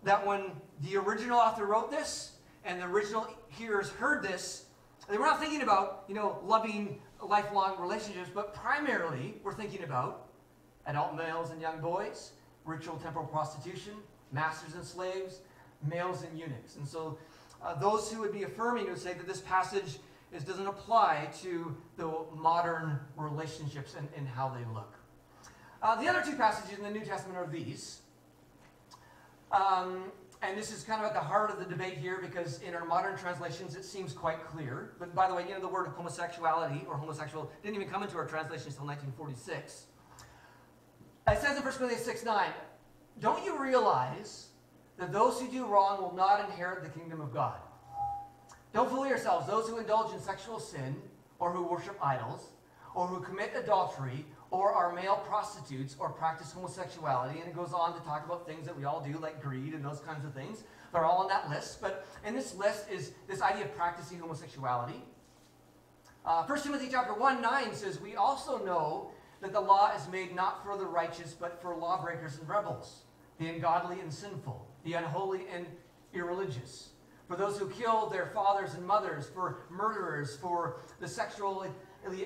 that 0.02 0.26
when 0.26 0.50
the 0.82 0.96
original 0.96 1.38
author 1.38 1.66
wrote 1.66 1.90
this 1.90 2.32
and 2.64 2.80
the 2.80 2.86
original 2.86 3.28
hearers 3.48 3.90
heard 3.90 4.22
this, 4.22 4.64
they 5.08 5.18
were 5.18 5.26
not 5.26 5.40
thinking 5.40 5.62
about, 5.62 6.04
you 6.08 6.14
know, 6.14 6.40
loving 6.44 7.00
lifelong 7.22 7.80
relationships, 7.80 8.30
but 8.34 8.54
primarily 8.54 9.36
we're 9.44 9.54
thinking 9.54 9.84
about 9.84 10.29
adult 10.86 11.16
males 11.16 11.50
and 11.50 11.60
young 11.60 11.80
boys, 11.80 12.32
ritual 12.64 12.96
temple 12.96 13.24
prostitution, 13.24 13.94
masters 14.32 14.74
and 14.74 14.84
slaves, 14.84 15.40
males 15.88 16.22
and 16.22 16.38
eunuchs. 16.38 16.76
And 16.76 16.86
so 16.86 17.18
uh, 17.62 17.74
those 17.74 18.10
who 18.10 18.20
would 18.20 18.32
be 18.32 18.44
affirming 18.44 18.86
would 18.86 18.98
say 18.98 19.14
that 19.14 19.26
this 19.26 19.40
passage 19.40 19.98
is, 20.32 20.44
doesn't 20.44 20.66
apply 20.66 21.28
to 21.42 21.76
the 21.96 22.10
modern 22.36 22.98
relationships 23.16 23.94
and, 23.98 24.08
and 24.16 24.26
how 24.26 24.48
they 24.48 24.64
look. 24.72 24.94
Uh, 25.82 26.00
the 26.00 26.08
other 26.08 26.22
two 26.22 26.36
passages 26.36 26.78
in 26.78 26.84
the 26.84 26.90
New 26.90 27.04
Testament 27.04 27.38
are 27.38 27.46
these. 27.46 28.00
Um, 29.50 30.12
and 30.42 30.56
this 30.56 30.72
is 30.72 30.84
kind 30.84 31.00
of 31.00 31.06
at 31.06 31.14
the 31.14 31.20
heart 31.20 31.50
of 31.50 31.58
the 31.58 31.64
debate 31.64 31.98
here 31.98 32.18
because 32.20 32.62
in 32.62 32.74
our 32.74 32.84
modern 32.84 33.16
translations 33.16 33.76
it 33.76 33.84
seems 33.84 34.12
quite 34.12 34.46
clear. 34.46 34.92
But 34.98 35.14
by 35.14 35.28
the 35.28 35.34
way, 35.34 35.44
you 35.46 35.50
know 35.50 35.60
the 35.60 35.68
word 35.68 35.88
homosexuality 35.88 36.84
or 36.88 36.96
homosexual 36.96 37.50
didn't 37.62 37.76
even 37.76 37.88
come 37.88 38.02
into 38.02 38.16
our 38.16 38.26
translations 38.26 38.74
until 38.74 38.86
1946. 38.86 39.86
It 41.28 41.38
says 41.40 41.56
in 41.56 41.62
1 41.62 41.72
Corinthians 41.74 42.04
6 42.04 42.24
9, 42.24 42.50
don't 43.20 43.44
you 43.44 43.58
realize 43.58 44.48
that 44.98 45.12
those 45.12 45.40
who 45.40 45.50
do 45.50 45.66
wrong 45.66 46.00
will 46.00 46.14
not 46.14 46.44
inherit 46.44 46.82
the 46.82 46.98
kingdom 46.98 47.20
of 47.20 47.32
God? 47.32 47.58
Don't 48.72 48.88
fool 48.88 49.06
yourselves. 49.06 49.46
Those 49.46 49.68
who 49.68 49.78
indulge 49.78 50.14
in 50.14 50.20
sexual 50.20 50.60
sin 50.60 50.96
or 51.40 51.50
who 51.50 51.62
worship 51.64 51.98
idols, 52.02 52.50
or 52.94 53.06
who 53.06 53.20
commit 53.20 53.52
adultery, 53.56 54.26
or 54.50 54.72
are 54.72 54.92
male 54.92 55.16
prostitutes, 55.26 55.96
or 55.98 56.10
practice 56.10 56.52
homosexuality. 56.52 57.40
And 57.40 57.48
it 57.48 57.56
goes 57.56 57.72
on 57.72 57.98
to 57.98 58.00
talk 58.06 58.26
about 58.26 58.46
things 58.46 58.66
that 58.66 58.76
we 58.76 58.84
all 58.84 59.00
do, 59.00 59.18
like 59.18 59.42
greed 59.42 59.74
and 59.74 59.84
those 59.84 60.00
kinds 60.00 60.24
of 60.24 60.34
things. 60.34 60.64
They're 60.92 61.04
all 61.04 61.18
on 61.18 61.28
that 61.28 61.48
list. 61.48 61.80
But 61.80 62.06
in 62.26 62.34
this 62.34 62.54
list 62.54 62.90
is 62.90 63.12
this 63.26 63.40
idea 63.40 63.64
of 63.64 63.74
practicing 63.74 64.18
homosexuality. 64.18 65.02
Uh, 66.24 66.44
1 66.44 66.60
Timothy 66.60 66.88
chapter 66.90 67.14
1 67.14 67.40
9 67.40 67.74
says, 67.74 68.00
We 68.00 68.16
also 68.16 68.62
know 68.64 69.10
that 69.40 69.52
the 69.52 69.60
law 69.60 69.92
is 69.94 70.08
made 70.08 70.34
not 70.34 70.64
for 70.64 70.76
the 70.76 70.84
righteous, 70.84 71.34
but 71.38 71.60
for 71.60 71.74
lawbreakers 71.74 72.38
and 72.38 72.48
rebels, 72.48 73.02
the 73.38 73.48
ungodly 73.48 74.00
and 74.00 74.12
sinful, 74.12 74.66
the 74.84 74.94
unholy 74.94 75.42
and 75.52 75.66
irreligious, 76.12 76.90
for 77.26 77.36
those 77.36 77.58
who 77.58 77.68
kill 77.70 78.08
their 78.08 78.26
fathers 78.26 78.74
and 78.74 78.84
mothers, 78.86 79.28
for 79.28 79.62
murderers, 79.70 80.36
for 80.36 80.80
the 80.98 81.08
sexually 81.08 81.70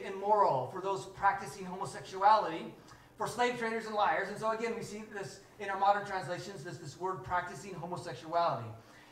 immoral, 0.04 0.70
for 0.72 0.80
those 0.80 1.06
practicing 1.06 1.64
homosexuality, 1.64 2.72
for 3.16 3.28
slave 3.28 3.58
traders 3.58 3.86
and 3.86 3.94
liars. 3.94 4.28
And 4.28 4.38
so 4.38 4.50
again, 4.50 4.74
we 4.76 4.82
see 4.82 5.04
this 5.12 5.40
in 5.60 5.68
our 5.70 5.78
modern 5.78 6.06
translations, 6.06 6.64
this, 6.64 6.78
this 6.78 6.98
word 6.98 7.22
practicing 7.22 7.74
homosexuality. 7.74 8.66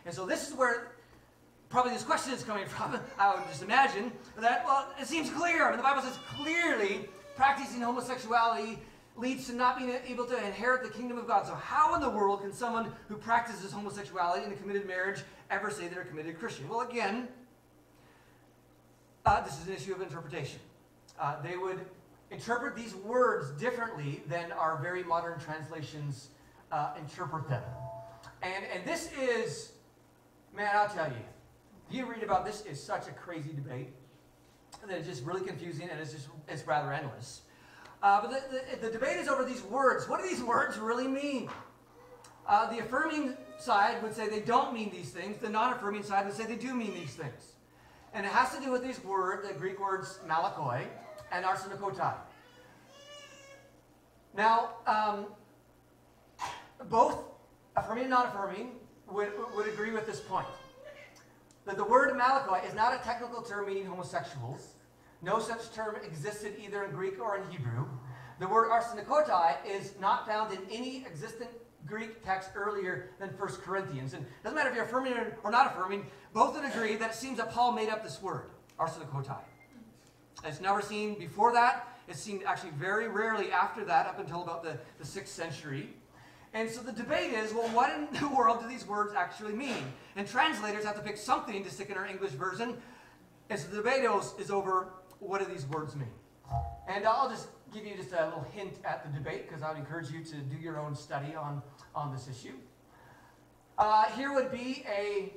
And 0.04 0.14
so 0.14 0.26
this 0.26 0.48
is 0.48 0.54
where 0.54 0.92
probably 1.68 1.92
this 1.92 2.02
question 2.02 2.32
is 2.32 2.42
coming 2.42 2.66
from. 2.66 2.98
I 3.18 3.34
would 3.34 3.44
just 3.48 3.62
imagine 3.62 4.12
that, 4.38 4.64
well, 4.64 4.88
it 5.00 5.06
seems 5.06 5.30
clear. 5.30 5.66
I 5.66 5.70
mean, 5.70 5.76
the 5.76 5.82
Bible 5.82 6.02
says 6.02 6.18
clearly 6.36 7.08
practicing 7.36 7.80
homosexuality 7.80 8.78
leads 9.16 9.46
to 9.46 9.54
not 9.54 9.78
being 9.78 9.94
able 10.06 10.24
to 10.26 10.36
inherit 10.44 10.82
the 10.82 10.88
kingdom 10.88 11.18
of 11.18 11.26
God. 11.26 11.46
So, 11.46 11.54
how 11.54 11.94
in 11.94 12.00
the 12.00 12.10
world 12.10 12.40
can 12.40 12.52
someone 12.52 12.92
who 13.08 13.16
practices 13.16 13.72
homosexuality 13.72 14.44
in 14.44 14.52
a 14.52 14.56
committed 14.56 14.86
marriage 14.86 15.22
ever 15.50 15.70
say 15.70 15.88
they're 15.88 16.02
a 16.02 16.06
committed 16.06 16.38
Christian? 16.38 16.68
Well, 16.68 16.80
again, 16.80 17.28
uh, 19.26 19.42
this 19.42 19.60
is 19.60 19.68
an 19.68 19.74
issue 19.74 19.94
of 19.94 20.00
interpretation. 20.00 20.58
Uh, 21.20 21.40
they 21.42 21.56
would 21.56 21.80
interpret 22.30 22.74
these 22.74 22.94
words 22.94 23.50
differently 23.60 24.22
than 24.28 24.50
our 24.52 24.80
very 24.80 25.04
modern 25.04 25.38
translations 25.38 26.28
uh, 26.72 26.92
interpret 26.98 27.48
them. 27.48 27.62
And, 28.42 28.64
and 28.74 28.84
this 28.84 29.10
is, 29.12 29.72
man, 30.56 30.70
I'll 30.74 30.88
tell 30.88 31.08
you, 31.08 31.14
you 31.90 32.06
read 32.06 32.22
about 32.22 32.46
this 32.46 32.64
is 32.64 32.82
such 32.82 33.06
a 33.06 33.10
crazy 33.10 33.52
debate 33.52 33.90
that 34.88 34.98
is 34.98 35.06
just 35.06 35.24
really 35.24 35.46
confusing 35.46 35.88
and 35.88 36.00
it's 36.00 36.12
just 36.12 36.28
it's 36.48 36.66
rather 36.66 36.92
endless. 36.92 37.42
Uh, 38.02 38.20
but 38.20 38.30
the, 38.30 38.76
the, 38.80 38.86
the, 38.86 38.92
debate 38.92 39.16
is 39.18 39.28
over 39.28 39.44
these 39.44 39.62
words. 39.62 40.08
What 40.08 40.20
do 40.20 40.28
these 40.28 40.42
words 40.42 40.76
really 40.78 41.06
mean? 41.06 41.48
Uh, 42.48 42.68
the 42.68 42.80
affirming 42.80 43.36
side 43.60 44.02
would 44.02 44.12
say 44.12 44.28
they 44.28 44.40
don't 44.40 44.74
mean 44.74 44.90
these 44.90 45.10
things. 45.10 45.38
The 45.38 45.48
non-affirming 45.48 46.02
side 46.02 46.26
would 46.26 46.34
say 46.34 46.44
they 46.44 46.56
do 46.56 46.74
mean 46.74 46.94
these 46.94 47.14
things. 47.14 47.52
And 48.12 48.26
it 48.26 48.32
has 48.32 48.52
to 48.56 48.60
do 48.60 48.72
with 48.72 48.82
these 48.82 49.02
words, 49.04 49.46
the 49.46 49.54
Greek 49.54 49.80
words 49.80 50.18
malakoi 50.26 50.84
and 51.30 51.44
arsenokoitai. 51.44 52.14
Now, 54.36 54.70
um, 54.88 55.26
both 56.90 57.18
affirming 57.76 58.04
and 58.04 58.10
non-affirming 58.10 58.72
would, 59.12 59.32
would 59.54 59.68
agree 59.68 59.92
with 59.92 60.06
this 60.06 60.18
point 60.18 60.48
that 61.66 61.76
the 61.76 61.84
word 61.84 62.10
malakoi 62.14 62.66
is 62.66 62.74
not 62.74 62.94
a 62.94 62.98
technical 63.04 63.42
term 63.42 63.66
meaning 63.66 63.86
homosexuals. 63.86 64.74
No 65.22 65.38
such 65.38 65.72
term 65.72 65.96
existed 66.04 66.54
either 66.62 66.84
in 66.84 66.90
Greek 66.90 67.20
or 67.20 67.36
in 67.36 67.48
Hebrew. 67.50 67.86
The 68.40 68.48
word 68.48 68.70
arsenokoitai 68.70 69.56
is 69.64 69.94
not 70.00 70.26
found 70.26 70.52
in 70.52 70.58
any 70.70 71.06
existent 71.06 71.50
Greek 71.86 72.24
text 72.24 72.50
earlier 72.54 73.10
than 73.18 73.28
1 73.30 73.48
Corinthians. 73.64 74.14
And 74.14 74.24
it 74.24 74.42
doesn't 74.42 74.56
matter 74.56 74.70
if 74.70 74.74
you're 74.74 74.84
affirming 74.84 75.14
or 75.44 75.50
not 75.50 75.68
affirming, 75.68 76.06
both 76.32 76.54
would 76.54 76.64
agree 76.64 76.96
that 76.96 77.10
it 77.10 77.14
seems 77.14 77.38
that 77.38 77.52
Paul 77.52 77.72
made 77.72 77.88
up 77.88 78.02
this 78.02 78.20
word, 78.20 78.50
arsenokoitai. 78.78 79.38
It's 80.44 80.60
never 80.60 80.82
seen 80.82 81.18
before 81.18 81.52
that. 81.52 81.88
It's 82.08 82.20
seen 82.20 82.42
actually 82.46 82.70
very 82.70 83.08
rarely 83.08 83.52
after 83.52 83.84
that, 83.84 84.06
up 84.06 84.18
until 84.18 84.42
about 84.42 84.64
the, 84.64 84.76
the 84.98 85.04
6th 85.04 85.28
century. 85.28 85.90
And 86.54 86.68
so 86.68 86.82
the 86.82 86.92
debate 86.92 87.32
is, 87.32 87.54
well, 87.54 87.68
what 87.68 87.90
in 87.94 88.08
the 88.20 88.28
world 88.28 88.60
do 88.60 88.68
these 88.68 88.86
words 88.86 89.14
actually 89.14 89.54
mean? 89.54 89.84
And 90.16 90.28
translators 90.28 90.84
have 90.84 90.96
to 90.96 91.02
pick 91.02 91.16
something 91.16 91.64
to 91.64 91.70
stick 91.70 91.88
in 91.88 91.96
our 91.96 92.06
English 92.06 92.32
version. 92.32 92.76
And 93.48 93.58
so 93.58 93.68
the 93.68 93.76
debate 93.76 94.04
is 94.38 94.50
over 94.50 94.88
what 95.18 95.38
do 95.40 95.52
these 95.52 95.66
words 95.66 95.96
mean? 95.96 96.10
And 96.88 97.06
I'll 97.06 97.30
just 97.30 97.48
give 97.72 97.86
you 97.86 97.96
just 97.96 98.12
a 98.12 98.26
little 98.26 98.46
hint 98.52 98.74
at 98.84 99.04
the 99.04 99.18
debate 99.18 99.48
because 99.48 99.62
I 99.62 99.70
would 99.70 99.78
encourage 99.78 100.10
you 100.10 100.22
to 100.24 100.36
do 100.36 100.56
your 100.56 100.78
own 100.78 100.94
study 100.94 101.34
on, 101.34 101.62
on 101.94 102.12
this 102.12 102.28
issue. 102.28 102.54
Uh, 103.78 104.04
here 104.10 104.34
would 104.34 104.52
be 104.52 104.84
a, 104.86 105.32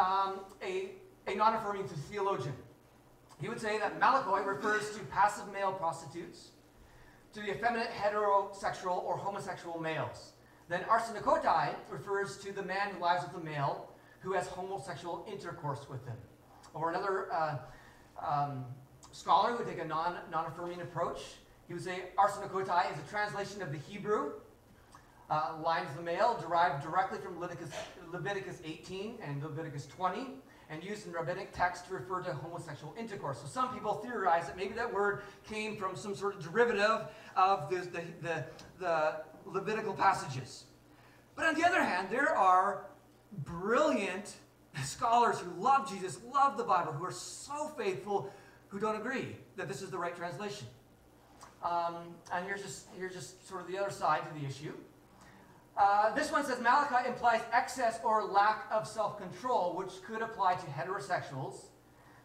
um, 0.00 0.40
a, 0.62 0.92
a 1.26 1.34
non-affirming 1.34 1.86
theologian. 1.86 2.54
He 3.40 3.48
would 3.48 3.60
say 3.60 3.78
that 3.78 4.00
malakoi 4.00 4.46
refers 4.46 4.96
to 4.96 5.00
passive 5.04 5.52
male 5.52 5.72
prostitutes 5.72 6.52
to 7.34 7.40
the 7.40 7.50
effeminate 7.50 7.90
heterosexual 7.90 9.04
or 9.04 9.16
homosexual 9.16 9.78
males. 9.80 10.32
Then 10.68 10.80
arsenokoitai 10.84 11.74
refers 11.90 12.38
to 12.38 12.52
the 12.52 12.62
man 12.62 12.90
who 12.90 13.00
lies 13.00 13.22
with 13.22 13.42
a 13.42 13.44
male 13.44 13.90
who 14.20 14.32
has 14.32 14.46
homosexual 14.46 15.26
intercourse 15.30 15.88
with 15.90 16.04
him. 16.06 16.16
Or 16.72 16.90
another 16.90 17.32
uh, 17.32 17.58
um, 18.24 18.64
scholar 19.12 19.52
who 19.52 19.58
would 19.58 19.66
take 19.66 19.80
a 19.80 19.84
non, 19.84 20.16
non-affirming 20.30 20.80
approach. 20.80 21.20
He 21.68 21.74
would 21.74 21.84
say 21.84 22.04
arsenokoitai 22.16 22.92
is 22.92 22.98
a 22.98 23.10
translation 23.10 23.62
of 23.62 23.72
the 23.72 23.78
Hebrew 23.78 24.32
uh, 25.30 25.86
the 25.96 26.02
male 26.02 26.38
derived 26.40 26.82
directly 26.82 27.18
from 27.18 27.40
Leviticus, 27.40 27.70
Leviticus 28.12 28.60
18 28.64 29.18
and 29.22 29.42
Leviticus 29.42 29.86
20 29.86 30.28
and 30.74 30.82
used 30.84 31.06
in 31.06 31.12
rabbinic 31.12 31.52
text 31.52 31.86
to 31.86 31.94
refer 31.94 32.20
to 32.20 32.34
homosexual 32.34 32.92
intercourse. 32.98 33.40
So 33.40 33.46
some 33.46 33.72
people 33.72 33.94
theorize 33.94 34.46
that 34.46 34.56
maybe 34.56 34.74
that 34.74 34.92
word 34.92 35.22
came 35.48 35.76
from 35.76 35.96
some 35.96 36.14
sort 36.14 36.34
of 36.36 36.42
derivative 36.42 37.06
of 37.36 37.70
the, 37.70 37.76
the, 37.76 38.02
the, 38.20 38.44
the 38.80 39.14
Levitical 39.46 39.94
passages. 39.94 40.64
But 41.36 41.46
on 41.46 41.54
the 41.54 41.64
other 41.64 41.82
hand, 41.82 42.08
there 42.10 42.34
are 42.34 42.86
brilliant 43.44 44.34
scholars 44.82 45.38
who 45.38 45.50
love 45.60 45.88
Jesus, 45.88 46.18
love 46.32 46.56
the 46.56 46.64
Bible, 46.64 46.92
who 46.92 47.04
are 47.04 47.12
so 47.12 47.68
faithful, 47.76 48.32
who 48.68 48.80
don't 48.80 48.96
agree 48.96 49.36
that 49.56 49.68
this 49.68 49.82
is 49.82 49.90
the 49.90 49.98
right 49.98 50.16
translation. 50.16 50.66
Um, 51.62 51.96
and 52.32 52.44
here's 52.46 52.62
just, 52.62 52.86
here's 52.98 53.14
just 53.14 53.46
sort 53.48 53.60
of 53.60 53.68
the 53.68 53.78
other 53.78 53.90
side 53.90 54.22
to 54.22 54.40
the 54.40 54.46
issue. 54.46 54.72
Uh, 55.76 56.14
this 56.14 56.30
one 56.30 56.44
says 56.44 56.58
Malakoi 56.58 57.06
implies 57.06 57.40
excess 57.52 57.98
or 58.04 58.22
lack 58.22 58.66
of 58.70 58.86
self-control, 58.86 59.74
which 59.76 60.02
could 60.06 60.22
apply 60.22 60.54
to 60.54 60.66
heterosexuals, 60.66 61.66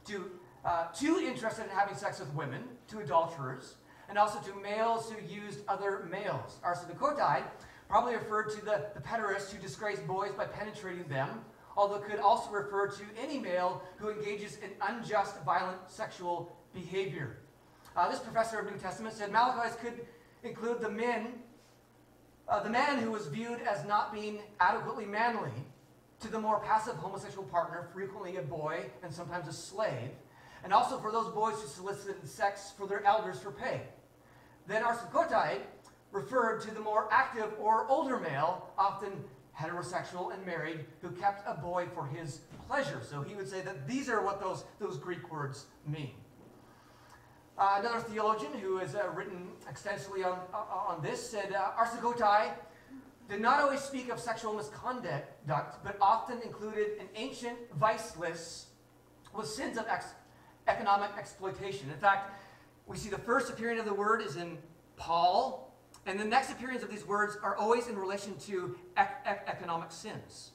to 0.06 0.30
uh, 0.64 0.86
too 0.88 1.18
interested 1.18 1.64
in 1.64 1.70
having 1.70 1.96
sex 1.96 2.20
with 2.20 2.32
women, 2.36 2.64
to 2.88 3.00
adulterers, 3.00 3.76
and 4.08 4.18
also 4.18 4.40
to 4.40 4.60
males 4.60 5.12
who 5.12 5.34
used 5.34 5.60
other 5.68 6.08
males. 6.12 6.60
Arsenokoitai 6.64 7.44
probably 7.88 8.14
referred 8.14 8.50
to 8.52 8.64
the, 8.64 8.86
the 8.94 9.02
pederasts 9.02 9.52
who 9.52 9.60
disgrace 9.60 10.00
boys 10.00 10.32
by 10.34 10.46
penetrating 10.46 11.08
them, 11.08 11.42
although 11.76 11.98
could 11.98 12.20
also 12.20 12.52
refer 12.52 12.88
to 12.88 13.04
any 13.20 13.40
male 13.40 13.82
who 13.98 14.10
engages 14.10 14.58
in 14.58 14.70
unjust, 14.82 15.44
violent 15.44 15.80
sexual 15.88 16.56
behavior. 16.74 17.38
Uh, 17.96 18.10
this 18.10 18.20
professor 18.20 18.60
of 18.60 18.72
New 18.72 18.78
Testament 18.78 19.16
said 19.16 19.32
Malakoi 19.32 19.76
could 19.80 20.06
include 20.44 20.82
the 20.82 20.90
men 20.90 21.34
uh, 22.50 22.62
the 22.64 22.70
man 22.70 22.98
who 23.00 23.12
was 23.12 23.28
viewed 23.28 23.62
as 23.62 23.86
not 23.86 24.12
being 24.12 24.40
adequately 24.60 25.06
manly 25.06 25.52
to 26.20 26.28
the 26.28 26.40
more 26.40 26.60
passive 26.60 26.96
homosexual 26.96 27.46
partner, 27.48 27.88
frequently 27.94 28.38
a 28.38 28.42
boy 28.42 28.86
and 29.04 29.14
sometimes 29.14 29.48
a 29.48 29.54
slave, 29.54 30.10
and 30.64 30.74
also 30.74 30.98
for 30.98 31.12
those 31.12 31.30
boys 31.34 31.62
who 31.62 31.68
solicited 31.68 32.28
sex 32.28 32.74
for 32.78 32.88
their 32.88 33.06
elders 33.06 33.40
for 33.40 33.52
pay. 33.52 33.82
Then 34.68 34.84
Arsenokoitai 34.84 35.60
referred 36.12 36.62
to 36.62 36.74
the 36.74 36.80
more 36.80 37.08
active 37.12 37.54
or 37.60 37.88
older 37.88 38.20
male, 38.20 38.70
often 38.78 39.12
heterosexual 39.58 40.34
and 40.34 40.46
married, 40.46 40.86
who 41.02 41.12
kept 41.12 41.48
a 41.48 41.54
boy 41.54 41.86
for 41.94 42.06
his 42.08 42.42
pleasure. 42.68 43.02
So 43.04 43.22
he 43.22 43.36
would 43.36 43.50
say 43.50 43.62
that 43.62 43.88
these 43.88 44.10
are 44.10 44.24
what 44.24 44.42
those, 44.42 44.64
those 44.80 44.98
Greek 44.98 45.32
words 45.32 45.66
mean. 45.86 46.12
Uh, 47.60 47.76
another 47.82 48.00
theologian 48.00 48.54
who 48.54 48.78
has 48.78 48.96
uh, 48.96 49.10
written 49.14 49.50
extensively 49.70 50.24
on, 50.24 50.40
uh, 50.54 50.88
on 50.88 51.02
this 51.04 51.30
said 51.30 51.52
uh, 51.52 51.72
Arsenokoitai 51.78 52.52
did 53.30 53.42
not 53.42 53.60
always 53.60 53.82
speak 53.82 54.10
of 54.10 54.18
sexual 54.18 54.54
misconduct, 54.54 55.28
but 55.46 55.98
often 56.00 56.40
included 56.42 56.98
an 57.02 57.08
ancient 57.16 57.58
vice 57.78 58.16
list 58.16 58.68
with 59.36 59.46
sins 59.46 59.78
of 59.78 59.86
ex 59.90 60.06
economic 60.70 61.10
exploitation. 61.18 61.90
In 61.90 62.00
fact, 62.00 62.32
we 62.88 62.96
see 62.96 63.10
the 63.10 63.18
first 63.18 63.50
appearing 63.50 63.78
of 63.78 63.84
the 63.84 63.94
word 63.94 64.22
is 64.22 64.38
in 64.38 64.58
Paul, 64.96 65.76
and 66.06 66.18
the 66.18 66.24
next 66.24 66.52
appearance 66.52 66.82
of 66.82 66.90
these 66.90 67.06
words 67.06 67.38
are 67.44 67.58
always 67.58 67.88
in 67.88 67.98
relation 67.98 68.38
to 68.48 68.78
ec 68.96 69.44
economic 69.48 69.92
sins. 69.92 70.52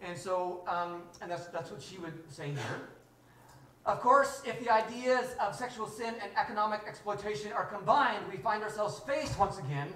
And 0.00 0.16
so, 0.16 0.64
um, 0.66 1.02
and 1.20 1.30
that's, 1.30 1.48
that's 1.48 1.70
what 1.70 1.82
she 1.82 1.98
would 1.98 2.14
say 2.32 2.48
here. 2.48 2.88
Of 3.90 3.98
course, 3.98 4.40
if 4.46 4.60
the 4.60 4.72
ideas 4.72 5.34
of 5.40 5.52
sexual 5.52 5.88
sin 5.88 6.14
and 6.22 6.30
economic 6.36 6.82
exploitation 6.86 7.50
are 7.50 7.64
combined, 7.64 8.24
we 8.30 8.36
find 8.36 8.62
ourselves 8.62 9.00
faced 9.00 9.36
once 9.36 9.58
again 9.58 9.88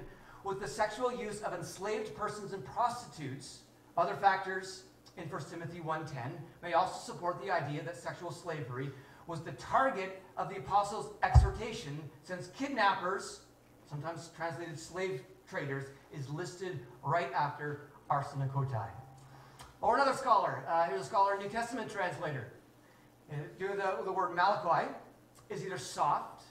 with 0.42 0.58
the 0.58 0.66
sexual 0.66 1.16
use 1.16 1.42
of 1.42 1.54
enslaved 1.54 2.12
persons 2.16 2.52
and 2.52 2.64
prostitutes. 2.64 3.60
Other 3.96 4.16
factors 4.16 4.82
in 5.16 5.28
1 5.28 5.42
Timothy 5.48 5.78
1.10 5.78 6.10
may 6.60 6.72
also 6.72 7.12
support 7.12 7.40
the 7.40 7.52
idea 7.52 7.84
that 7.84 7.96
sexual 7.96 8.32
slavery 8.32 8.90
was 9.28 9.42
the 9.42 9.52
target 9.52 10.20
of 10.36 10.48
the 10.48 10.56
apostles' 10.56 11.14
exhortation, 11.22 11.96
since 12.24 12.48
kidnappers, 12.48 13.42
sometimes 13.88 14.32
translated 14.36 14.76
slave 14.76 15.22
traders, 15.48 15.84
is 16.12 16.28
listed 16.30 16.80
right 17.04 17.32
after 17.32 17.90
arsenokoitai. 18.10 18.88
Or 19.80 19.94
another 19.94 20.14
scholar, 20.14 20.64
uh, 20.68 20.86
here's 20.86 21.02
a 21.02 21.04
scholar, 21.04 21.38
New 21.38 21.48
Testament 21.48 21.88
translator. 21.88 22.53
The, 23.58 24.04
the 24.04 24.12
word 24.12 24.36
Malakoi 24.36 24.86
is 25.50 25.64
either 25.64 25.78
soft, 25.78 26.44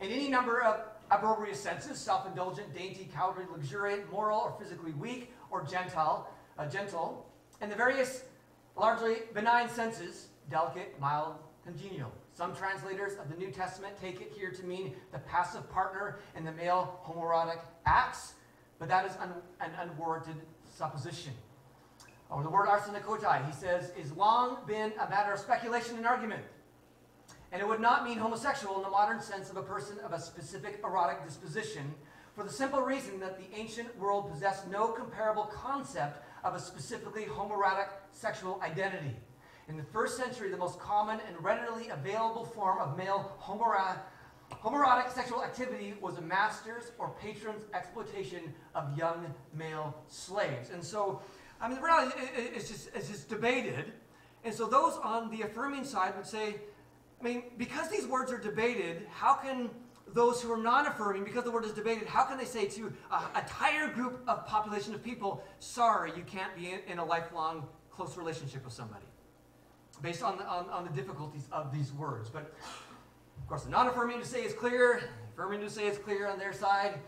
in 0.00 0.10
any 0.10 0.28
number 0.28 0.62
of 0.62 0.80
opprobrious 1.10 1.60
senses, 1.60 1.98
self-indulgent, 1.98 2.74
dainty, 2.74 3.08
cowardly, 3.14 3.44
luxuriant, 3.52 4.10
moral, 4.10 4.40
or 4.40 4.54
physically 4.58 4.92
weak, 4.92 5.32
or 5.50 5.64
gentile, 5.64 6.28
uh, 6.58 6.66
gentle, 6.66 7.26
and 7.60 7.70
the 7.70 7.76
various 7.76 8.24
largely 8.76 9.18
benign 9.34 9.68
senses, 9.68 10.28
delicate, 10.50 10.98
mild, 11.00 11.36
congenial. 11.64 12.10
Some 12.34 12.56
translators 12.56 13.12
of 13.18 13.28
the 13.30 13.36
New 13.36 13.50
Testament 13.50 13.94
take 14.00 14.20
it 14.20 14.32
here 14.34 14.50
to 14.50 14.64
mean 14.64 14.94
the 15.12 15.18
passive 15.18 15.70
partner 15.70 16.18
in 16.36 16.44
the 16.44 16.52
male 16.52 17.00
homoerotic 17.06 17.60
acts, 17.84 18.34
but 18.78 18.88
that 18.88 19.04
is 19.04 19.12
un 19.20 19.34
an 19.60 19.70
unwarranted 19.78 20.36
supposition. 20.76 21.32
Or 22.32 22.42
the 22.42 22.48
word 22.48 22.66
arsenokoitai, 22.66 23.46
he 23.46 23.52
says, 23.52 23.92
is 23.96 24.12
long 24.12 24.58
been 24.66 24.92
a 24.98 25.08
matter 25.10 25.32
of 25.32 25.38
speculation 25.38 25.96
and 25.96 26.06
argument. 26.06 26.42
And 27.52 27.60
it 27.60 27.68
would 27.68 27.80
not 27.80 28.04
mean 28.04 28.16
homosexual 28.16 28.76
in 28.76 28.82
the 28.82 28.88
modern 28.88 29.20
sense 29.20 29.50
of 29.50 29.58
a 29.58 29.62
person 29.62 29.98
of 30.00 30.12
a 30.12 30.18
specific 30.18 30.80
erotic 30.82 31.22
disposition, 31.24 31.94
for 32.34 32.44
the 32.44 32.50
simple 32.50 32.80
reason 32.80 33.20
that 33.20 33.38
the 33.38 33.54
ancient 33.54 33.94
world 33.98 34.30
possessed 34.32 34.66
no 34.70 34.88
comparable 34.88 35.44
concept 35.44 36.24
of 36.44 36.54
a 36.54 36.58
specifically 36.58 37.24
homoerotic 37.24 37.88
sexual 38.10 38.58
identity. 38.62 39.14
In 39.68 39.76
the 39.76 39.84
first 39.84 40.16
century, 40.16 40.50
the 40.50 40.56
most 40.56 40.80
common 40.80 41.20
and 41.28 41.44
readily 41.44 41.88
available 41.88 42.46
form 42.46 42.78
of 42.78 42.96
male 42.96 43.36
homoerotic, 43.42 43.98
homoerotic 44.50 45.12
sexual 45.12 45.44
activity 45.44 45.94
was 46.00 46.16
a 46.16 46.22
master's 46.22 46.92
or 46.98 47.14
patron's 47.20 47.64
exploitation 47.74 48.54
of 48.74 48.96
young 48.96 49.26
male 49.54 49.94
slaves. 50.08 50.70
And 50.70 50.82
so, 50.82 51.20
I 51.62 51.68
mean, 51.68 51.80
really, 51.80 52.12
it's 52.36 52.68
just, 52.68 52.90
it's 52.92 53.08
just 53.08 53.28
debated. 53.28 53.92
And 54.44 54.52
so 54.52 54.66
those 54.66 54.98
on 55.02 55.30
the 55.30 55.42
affirming 55.42 55.84
side 55.84 56.14
would 56.16 56.26
say, 56.26 56.56
I 57.20 57.24
mean, 57.24 57.44
because 57.56 57.88
these 57.88 58.04
words 58.04 58.32
are 58.32 58.38
debated, 58.38 59.06
how 59.12 59.34
can 59.34 59.70
those 60.12 60.42
who 60.42 60.52
are 60.52 60.56
non-affirming, 60.56 61.22
because 61.22 61.44
the 61.44 61.52
word 61.52 61.64
is 61.64 61.70
debated, 61.72 62.08
how 62.08 62.24
can 62.24 62.36
they 62.36 62.44
say 62.44 62.66
to 62.66 62.92
a 63.12 63.38
entire 63.38 63.86
group 63.86 64.20
of 64.26 64.44
population 64.44 64.92
of 64.92 65.04
people, 65.04 65.44
sorry, 65.60 66.12
you 66.16 66.24
can't 66.24 66.54
be 66.56 66.72
in, 66.72 66.80
in 66.88 66.98
a 66.98 67.04
lifelong 67.04 67.68
close 67.92 68.16
relationship 68.16 68.64
with 68.64 68.74
somebody? 68.74 69.06
Based 70.02 70.24
on 70.24 70.38
the, 70.38 70.44
on, 70.44 70.68
on 70.68 70.84
the 70.84 70.90
difficulties 70.90 71.46
of 71.52 71.72
these 71.72 71.92
words. 71.92 72.28
But, 72.28 72.52
of 73.38 73.46
course, 73.46 73.62
the 73.62 73.70
non-affirming 73.70 74.18
to 74.18 74.26
say 74.26 74.42
is 74.42 74.52
clear, 74.52 75.00
affirming 75.32 75.60
to 75.60 75.70
say 75.70 75.86
is 75.86 75.96
clear 75.96 76.26
on 76.26 76.40
their 76.40 76.52
side, 76.52 76.98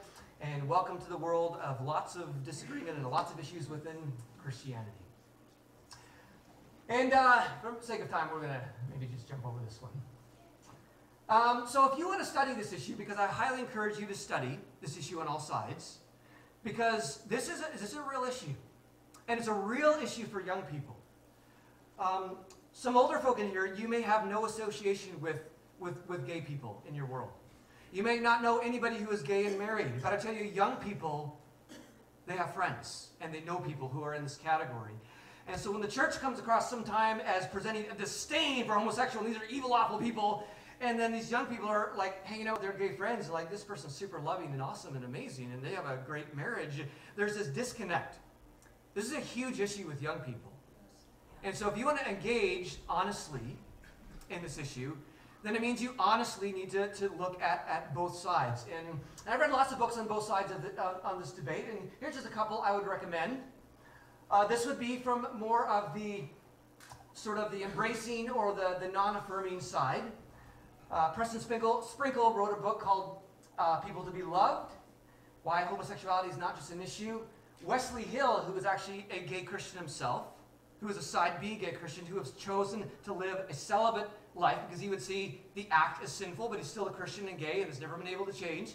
and 0.40 0.68
welcome 0.68 0.98
to 0.98 1.08
the 1.08 1.16
world 1.16 1.56
of 1.60 1.84
lots 1.84 2.14
of 2.14 2.44
disagreement 2.44 2.96
and 2.96 3.10
lots 3.10 3.32
of 3.32 3.40
issues 3.40 3.68
within 3.68 3.96
Christianity. 4.44 4.90
And 6.88 7.14
uh, 7.14 7.42
for 7.62 7.74
the 7.80 7.84
sake 7.84 8.00
of 8.00 8.10
time, 8.10 8.28
we're 8.30 8.40
going 8.40 8.52
to 8.52 8.60
maybe 8.90 9.10
just 9.12 9.26
jump 9.26 9.46
over 9.46 9.58
this 9.64 9.80
one. 9.80 9.92
Um, 11.30 11.66
so 11.66 11.90
if 11.90 11.98
you 11.98 12.06
want 12.06 12.20
to 12.20 12.26
study 12.26 12.52
this 12.52 12.74
issue, 12.74 12.94
because 12.94 13.16
I 13.16 13.26
highly 13.26 13.60
encourage 13.60 13.98
you 13.98 14.06
to 14.06 14.14
study 14.14 14.58
this 14.82 14.98
issue 14.98 15.20
on 15.20 15.26
all 15.26 15.40
sides, 15.40 15.98
because 16.62 17.22
this 17.26 17.48
is 17.48 17.60
a, 17.60 17.72
this 17.72 17.82
is 17.82 17.96
a 17.96 18.02
real 18.02 18.24
issue. 18.24 18.52
And 19.26 19.38
it's 19.38 19.48
a 19.48 19.54
real 19.54 19.98
issue 20.02 20.26
for 20.26 20.42
young 20.42 20.62
people. 20.62 20.96
Um, 21.98 22.36
some 22.74 22.98
older 22.98 23.18
folk 23.18 23.38
in 23.38 23.48
here, 23.48 23.74
you 23.74 23.88
may 23.88 24.02
have 24.02 24.26
no 24.28 24.44
association 24.44 25.18
with, 25.22 25.40
with, 25.78 26.06
with 26.06 26.26
gay 26.26 26.42
people 26.42 26.82
in 26.86 26.94
your 26.94 27.06
world. 27.06 27.30
You 27.92 28.02
may 28.02 28.18
not 28.18 28.42
know 28.42 28.58
anybody 28.58 28.96
who 28.96 29.10
is 29.10 29.22
gay 29.22 29.46
and 29.46 29.58
married. 29.58 30.02
But 30.02 30.12
I 30.12 30.16
tell 30.16 30.34
you, 30.34 30.44
young 30.44 30.76
people, 30.76 31.40
they 32.26 32.34
have 32.34 32.54
friends 32.54 33.08
and 33.20 33.32
they 33.32 33.40
know 33.40 33.56
people 33.56 33.88
who 33.88 34.02
are 34.02 34.14
in 34.14 34.22
this 34.22 34.36
category. 34.36 34.92
And 35.46 35.60
so 35.60 35.70
when 35.70 35.82
the 35.82 35.88
church 35.88 36.18
comes 36.20 36.38
across 36.38 36.70
sometime 36.70 37.20
as 37.20 37.46
presenting 37.46 37.84
a 37.90 37.94
disdain 37.94 38.64
for 38.64 38.72
homosexual, 38.72 39.24
these 39.26 39.36
are 39.36 39.44
evil, 39.50 39.74
awful 39.74 39.98
people, 39.98 40.46
and 40.80 40.98
then 40.98 41.12
these 41.12 41.30
young 41.30 41.46
people 41.46 41.68
are 41.68 41.92
like 41.96 42.24
hanging 42.24 42.48
out 42.48 42.60
with 42.60 42.62
their 42.62 42.88
gay 42.88 42.94
friends, 42.96 43.28
like 43.30 43.50
this 43.50 43.62
person's 43.62 43.94
super 43.94 44.18
loving 44.18 44.52
and 44.52 44.62
awesome 44.62 44.96
and 44.96 45.04
amazing, 45.04 45.52
and 45.52 45.62
they 45.62 45.74
have 45.74 45.86
a 45.86 45.98
great 46.06 46.34
marriage. 46.34 46.82
There's 47.16 47.36
this 47.36 47.48
disconnect. 47.48 48.16
This 48.94 49.06
is 49.06 49.12
a 49.12 49.20
huge 49.20 49.60
issue 49.60 49.86
with 49.86 50.00
young 50.00 50.20
people. 50.20 50.52
And 51.42 51.54
so 51.54 51.68
if 51.68 51.76
you 51.76 51.84
want 51.84 51.98
to 51.98 52.08
engage 52.08 52.76
honestly 52.88 53.58
in 54.30 54.42
this 54.42 54.56
issue, 54.58 54.96
then 55.44 55.54
it 55.54 55.60
means 55.60 55.80
you 55.80 55.94
honestly 55.98 56.52
need 56.52 56.70
to, 56.70 56.88
to 56.94 57.12
look 57.18 57.40
at, 57.40 57.66
at 57.70 57.94
both 57.94 58.16
sides. 58.16 58.64
And 58.76 58.98
I've 59.28 59.38
read 59.38 59.52
lots 59.52 59.72
of 59.72 59.78
books 59.78 59.98
on 59.98 60.08
both 60.08 60.24
sides 60.24 60.50
of 60.50 60.62
the, 60.62 60.82
uh, 60.82 60.96
on 61.04 61.20
this 61.20 61.32
debate, 61.32 61.66
and 61.70 61.90
here's 62.00 62.14
just 62.14 62.26
a 62.26 62.30
couple 62.30 62.62
I 62.62 62.74
would 62.74 62.86
recommend. 62.86 63.38
Uh, 64.30 64.46
this 64.46 64.64
would 64.64 64.80
be 64.80 64.96
from 64.96 65.28
more 65.36 65.68
of 65.68 65.94
the 65.94 66.24
sort 67.12 67.36
of 67.36 67.52
the 67.52 67.62
embracing 67.62 68.30
or 68.30 68.54
the, 68.54 68.78
the 68.80 68.88
non-affirming 68.90 69.60
side. 69.60 70.02
Uh, 70.90 71.10
Preston 71.10 71.40
Sprinkle, 71.40 71.82
Sprinkle 71.82 72.32
wrote 72.32 72.52
a 72.58 72.60
book 72.60 72.80
called 72.80 73.18
uh, 73.58 73.76
People 73.80 74.02
to 74.02 74.10
be 74.10 74.22
Loved, 74.22 74.72
Why 75.42 75.60
Homosexuality 75.60 76.30
is 76.30 76.38
Not 76.38 76.56
Just 76.56 76.72
an 76.72 76.80
Issue. 76.80 77.20
Wesley 77.62 78.02
Hill, 78.02 78.40
who 78.46 78.52
was 78.52 78.64
actually 78.64 79.06
a 79.10 79.20
gay 79.20 79.42
Christian 79.42 79.78
himself, 79.78 80.24
who 80.84 80.88
was 80.88 80.98
a 80.98 81.02
side 81.02 81.40
B 81.40 81.54
gay 81.54 81.72
Christian, 81.72 82.04
who 82.04 82.18
has 82.18 82.32
chosen 82.32 82.84
to 83.04 83.14
live 83.14 83.38
a 83.48 83.54
celibate 83.54 84.10
life 84.34 84.58
because 84.68 84.82
he 84.82 84.90
would 84.90 85.00
see 85.00 85.40
the 85.54 85.66
act 85.70 86.04
as 86.04 86.12
sinful, 86.12 86.50
but 86.50 86.58
he's 86.58 86.66
still 86.66 86.86
a 86.88 86.90
Christian 86.90 87.26
and 87.26 87.38
gay 87.38 87.62
and 87.62 87.70
has 87.70 87.80
never 87.80 87.96
been 87.96 88.06
able 88.06 88.26
to 88.26 88.32
change. 88.34 88.74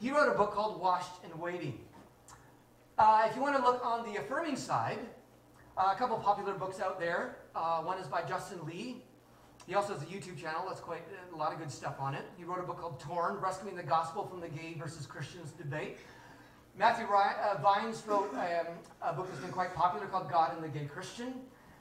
He 0.00 0.12
wrote 0.12 0.32
a 0.32 0.38
book 0.38 0.52
called 0.52 0.80
Washed 0.80 1.10
and 1.24 1.34
Waiting. 1.40 1.80
Uh, 2.96 3.26
if 3.28 3.34
you 3.34 3.42
want 3.42 3.56
to 3.56 3.62
look 3.62 3.84
on 3.84 4.04
the 4.04 4.20
affirming 4.20 4.54
side, 4.54 5.00
uh, 5.76 5.90
a 5.92 5.98
couple 5.98 6.16
popular 6.18 6.54
books 6.54 6.78
out 6.78 7.00
there. 7.00 7.38
Uh, 7.56 7.80
one 7.80 7.98
is 7.98 8.06
by 8.06 8.22
Justin 8.22 8.64
Lee. 8.64 9.02
He 9.66 9.74
also 9.74 9.94
has 9.94 10.02
a 10.02 10.06
YouTube 10.06 10.40
channel 10.40 10.62
that's 10.68 10.80
quite 10.80 11.02
a 11.32 11.36
lot 11.36 11.52
of 11.52 11.58
good 11.58 11.72
stuff 11.72 11.96
on 11.98 12.14
it. 12.14 12.22
He 12.36 12.44
wrote 12.44 12.60
a 12.60 12.62
book 12.62 12.78
called 12.78 13.00
Torn, 13.00 13.40
Rescuing 13.40 13.74
the 13.74 13.82
Gospel 13.82 14.24
from 14.28 14.38
the 14.38 14.48
Gay 14.48 14.76
versus 14.78 15.06
Christians 15.06 15.50
Debate. 15.50 15.98
Matthew 16.78 17.04
Ryan, 17.06 17.36
uh, 17.44 17.60
Vines 17.60 18.02
wrote 18.06 18.32
um, 18.34 18.66
a 19.02 19.12
book 19.12 19.28
that's 19.28 19.40
been 19.40 19.52
quite 19.52 19.74
popular 19.74 20.06
called 20.06 20.30
God 20.30 20.54
and 20.54 20.64
the 20.64 20.68
Gay 20.68 20.86
Christian. 20.86 21.34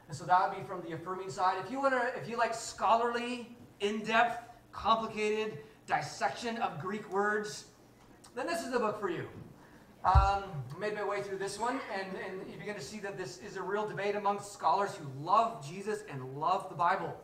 And 0.10 0.18
so 0.18 0.26
that 0.26 0.50
would 0.50 0.58
be 0.58 0.68
from 0.68 0.82
the 0.82 0.94
affirming 0.96 1.30
side. 1.30 1.58
If 1.64 1.72
you 1.72 1.80
want 1.80 1.94
to, 1.94 2.20
if 2.20 2.28
you 2.28 2.38
like 2.38 2.54
scholarly, 2.54 3.56
in-depth, 3.80 4.50
complicated 4.74 5.60
dissection 5.88 6.58
of 6.58 6.82
Greek 6.82 7.10
words, 7.10 7.66
then 8.36 8.48
this 8.48 8.66
is 8.66 8.72
the 8.72 8.80
book 8.80 9.00
for 9.00 9.10
you. 9.10 9.26
Um, 10.04 10.44
made 10.78 10.96
my 10.96 11.08
way 11.08 11.22
through 11.22 11.38
this 11.38 11.58
one, 11.58 11.80
and, 11.98 12.10
and 12.28 12.52
you 12.52 12.58
begin 12.58 12.76
to 12.76 12.82
see 12.82 13.00
that 13.00 13.18
this 13.18 13.38
is 13.38 13.56
a 13.56 13.62
real 13.62 13.88
debate 13.88 14.16
amongst 14.16 14.52
scholars 14.52 14.92
who 14.96 15.08
love 15.24 15.66
Jesus 15.66 16.04
and 16.12 16.36
love 16.36 16.68
the 16.68 16.76
Bible. 16.76 17.16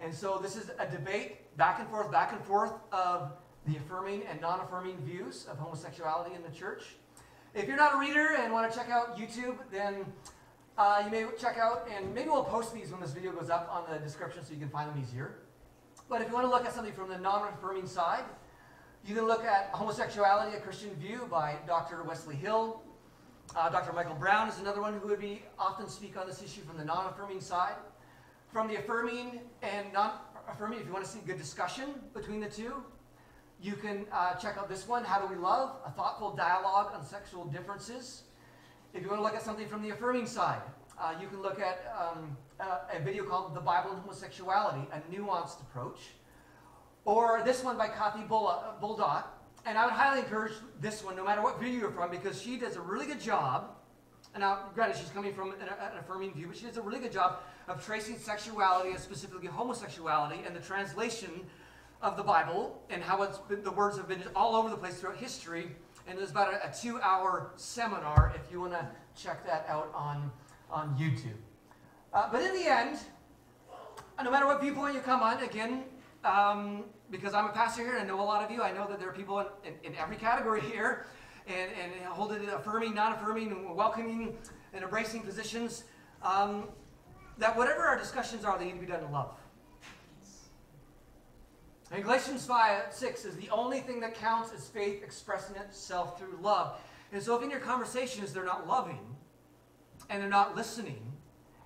And 0.00 0.14
so 0.14 0.38
this 0.40 0.56
is 0.56 0.70
a 0.78 0.86
debate 0.86 1.56
back 1.56 1.80
and 1.80 1.88
forth, 1.88 2.12
back 2.12 2.32
and 2.32 2.40
forth 2.44 2.74
of 2.92 3.32
the 3.66 3.76
affirming 3.76 4.22
and 4.28 4.40
non-affirming 4.40 4.96
views 4.98 5.46
of 5.50 5.58
homosexuality 5.58 6.34
in 6.34 6.42
the 6.42 6.50
church. 6.50 6.82
If 7.54 7.68
you're 7.68 7.76
not 7.76 7.94
a 7.94 7.98
reader 7.98 8.36
and 8.38 8.52
want 8.52 8.70
to 8.70 8.76
check 8.76 8.90
out 8.90 9.16
YouTube, 9.16 9.56
then 9.70 10.06
uh, 10.78 11.02
you 11.04 11.10
may 11.10 11.26
check 11.38 11.58
out, 11.58 11.88
and 11.94 12.14
maybe 12.14 12.30
we'll 12.30 12.44
post 12.44 12.72
these 12.72 12.90
when 12.90 13.00
this 13.00 13.12
video 13.12 13.30
goes 13.32 13.50
up 13.50 13.68
on 13.70 13.84
the 13.92 13.98
description 13.98 14.42
so 14.44 14.52
you 14.52 14.58
can 14.58 14.70
find 14.70 14.90
them 14.90 15.00
easier. 15.00 15.36
But 16.08 16.22
if 16.22 16.28
you 16.28 16.34
want 16.34 16.46
to 16.46 16.50
look 16.50 16.64
at 16.64 16.72
something 16.72 16.94
from 16.94 17.08
the 17.08 17.18
non-affirming 17.18 17.86
side, 17.86 18.24
you 19.06 19.14
can 19.14 19.26
look 19.26 19.44
at 19.44 19.70
Homosexuality, 19.72 20.56
A 20.56 20.60
Christian 20.60 20.94
View 20.94 21.26
by 21.30 21.56
Dr. 21.66 22.02
Wesley 22.04 22.36
Hill. 22.36 22.82
Uh, 23.54 23.68
Dr. 23.68 23.92
Michael 23.92 24.14
Brown 24.14 24.48
is 24.48 24.58
another 24.58 24.80
one 24.80 24.98
who 24.98 25.08
would 25.08 25.20
be 25.20 25.42
often 25.58 25.88
speak 25.88 26.16
on 26.16 26.26
this 26.26 26.42
issue 26.42 26.62
from 26.62 26.78
the 26.78 26.84
non-affirming 26.84 27.40
side. 27.40 27.74
From 28.52 28.68
the 28.68 28.76
affirming 28.76 29.40
and 29.62 29.92
non-affirming, 29.92 30.80
if 30.80 30.86
you 30.86 30.92
want 30.92 31.04
to 31.04 31.10
see 31.10 31.20
good 31.26 31.38
discussion 31.38 31.94
between 32.14 32.40
the 32.40 32.48
two, 32.48 32.82
you 33.62 33.74
can 33.74 34.06
uh, 34.12 34.34
check 34.34 34.58
out 34.58 34.68
this 34.68 34.88
one, 34.88 35.04
How 35.04 35.20
Do 35.20 35.32
We 35.32 35.40
Love? 35.40 35.76
A 35.86 35.90
Thoughtful 35.90 36.34
Dialogue 36.34 36.90
on 36.94 37.04
Sexual 37.04 37.44
Differences. 37.44 38.22
If 38.92 39.02
you 39.02 39.08
want 39.08 39.20
to 39.20 39.22
look 39.22 39.36
at 39.36 39.42
something 39.42 39.68
from 39.68 39.82
the 39.82 39.90
affirming 39.90 40.26
side, 40.26 40.62
uh, 41.00 41.14
you 41.20 41.28
can 41.28 41.40
look 41.40 41.60
at 41.60 41.94
um, 41.96 42.36
a, 42.58 42.96
a 42.96 43.00
video 43.00 43.24
called 43.24 43.54
The 43.54 43.60
Bible 43.60 43.92
and 43.92 44.00
Homosexuality, 44.00 44.88
a 44.92 45.00
nuanced 45.14 45.60
approach. 45.60 46.00
Or 47.04 47.42
this 47.44 47.62
one 47.62 47.78
by 47.78 47.86
Kathy 47.86 48.24
Baldock. 48.24 49.26
And 49.64 49.78
I 49.78 49.84
would 49.84 49.94
highly 49.94 50.22
encourage 50.22 50.54
this 50.80 51.04
one, 51.04 51.14
no 51.14 51.24
matter 51.24 51.40
what 51.40 51.60
video 51.60 51.78
you're 51.78 51.92
from, 51.92 52.10
because 52.10 52.42
she 52.42 52.56
does 52.56 52.74
a 52.74 52.80
really 52.80 53.06
good 53.06 53.20
job. 53.20 53.76
And 54.34 54.40
now, 54.40 54.70
granted, 54.74 54.96
she's 54.96 55.10
coming 55.10 55.34
from 55.34 55.52
an, 55.52 55.60
an 55.60 55.98
affirming 56.00 56.34
view, 56.34 56.48
but 56.48 56.56
she 56.56 56.66
does 56.66 56.78
a 56.78 56.82
really 56.82 56.98
good 56.98 57.12
job 57.12 57.38
of 57.68 57.84
tracing 57.84 58.18
sexuality 58.18 58.90
and 58.90 58.98
specifically 58.98 59.46
homosexuality 59.46 60.40
and 60.44 60.56
the 60.56 60.60
translation 60.60 61.30
of 62.02 62.16
the 62.16 62.22
Bible 62.22 62.82
and 62.90 63.02
how 63.02 63.22
it's 63.22 63.38
been, 63.38 63.62
the 63.62 63.70
words 63.70 63.96
have 63.96 64.08
been 64.08 64.22
all 64.34 64.56
over 64.56 64.68
the 64.68 64.76
place 64.76 64.98
throughout 64.98 65.16
history. 65.16 65.70
And 66.06 66.18
there's 66.18 66.32
about 66.32 66.52
a, 66.52 66.68
a 66.68 66.72
two-hour 66.72 67.52
seminar 67.56 68.32
if 68.34 68.50
you 68.50 68.60
want 68.60 68.72
to 68.72 68.86
check 69.14 69.46
that 69.46 69.64
out 69.68 69.90
on, 69.94 70.30
on 70.70 70.96
YouTube. 70.98 71.38
Uh, 72.12 72.28
but 72.30 72.42
in 72.42 72.54
the 72.54 72.68
end, 72.68 72.98
no 74.22 74.30
matter 74.30 74.46
what 74.46 74.60
viewpoint 74.60 74.94
you 74.94 75.00
come 75.00 75.22
on, 75.22 75.42
again, 75.42 75.84
um, 76.24 76.84
because 77.10 77.34
I'm 77.34 77.46
a 77.46 77.52
pastor 77.52 77.82
here 77.82 77.96
and 77.96 78.02
I 78.02 78.06
know 78.06 78.20
a 78.20 78.22
lot 78.22 78.44
of 78.44 78.50
you. 78.50 78.62
I 78.62 78.72
know 78.72 78.86
that 78.88 78.98
there 78.98 79.08
are 79.08 79.14
people 79.14 79.38
in, 79.38 79.46
in, 79.64 79.92
in 79.92 79.98
every 79.98 80.16
category 80.16 80.60
here 80.72 81.06
and, 81.46 81.70
and 81.80 82.04
hold 82.06 82.32
it 82.32 82.42
affirming, 82.48 82.94
non 82.94 83.12
affirming, 83.12 83.74
welcoming, 83.74 84.36
and 84.72 84.82
embracing 84.82 85.22
positions. 85.22 85.84
Um, 86.22 86.68
that 87.38 87.56
whatever 87.56 87.82
our 87.82 87.98
discussions 87.98 88.44
are, 88.44 88.58
they 88.58 88.66
need 88.66 88.74
to 88.74 88.80
be 88.80 88.86
done 88.86 89.02
in 89.02 89.10
love. 89.10 89.34
And 91.92 92.02
Galatians 92.02 92.46
5 92.46 92.84
6 92.90 93.24
is 93.26 93.36
the 93.36 93.50
only 93.50 93.80
thing 93.80 94.00
that 94.00 94.14
counts 94.14 94.50
as 94.52 94.66
faith 94.66 95.02
expressing 95.02 95.56
itself 95.56 96.18
through 96.18 96.38
love. 96.40 96.80
And 97.12 97.22
so 97.22 97.36
if 97.36 97.42
in 97.42 97.50
your 97.50 97.60
conversations 97.60 98.32
they're 98.32 98.44
not 98.44 98.66
loving 98.66 99.14
and 100.08 100.22
they're 100.22 100.30
not 100.30 100.56
listening 100.56 101.12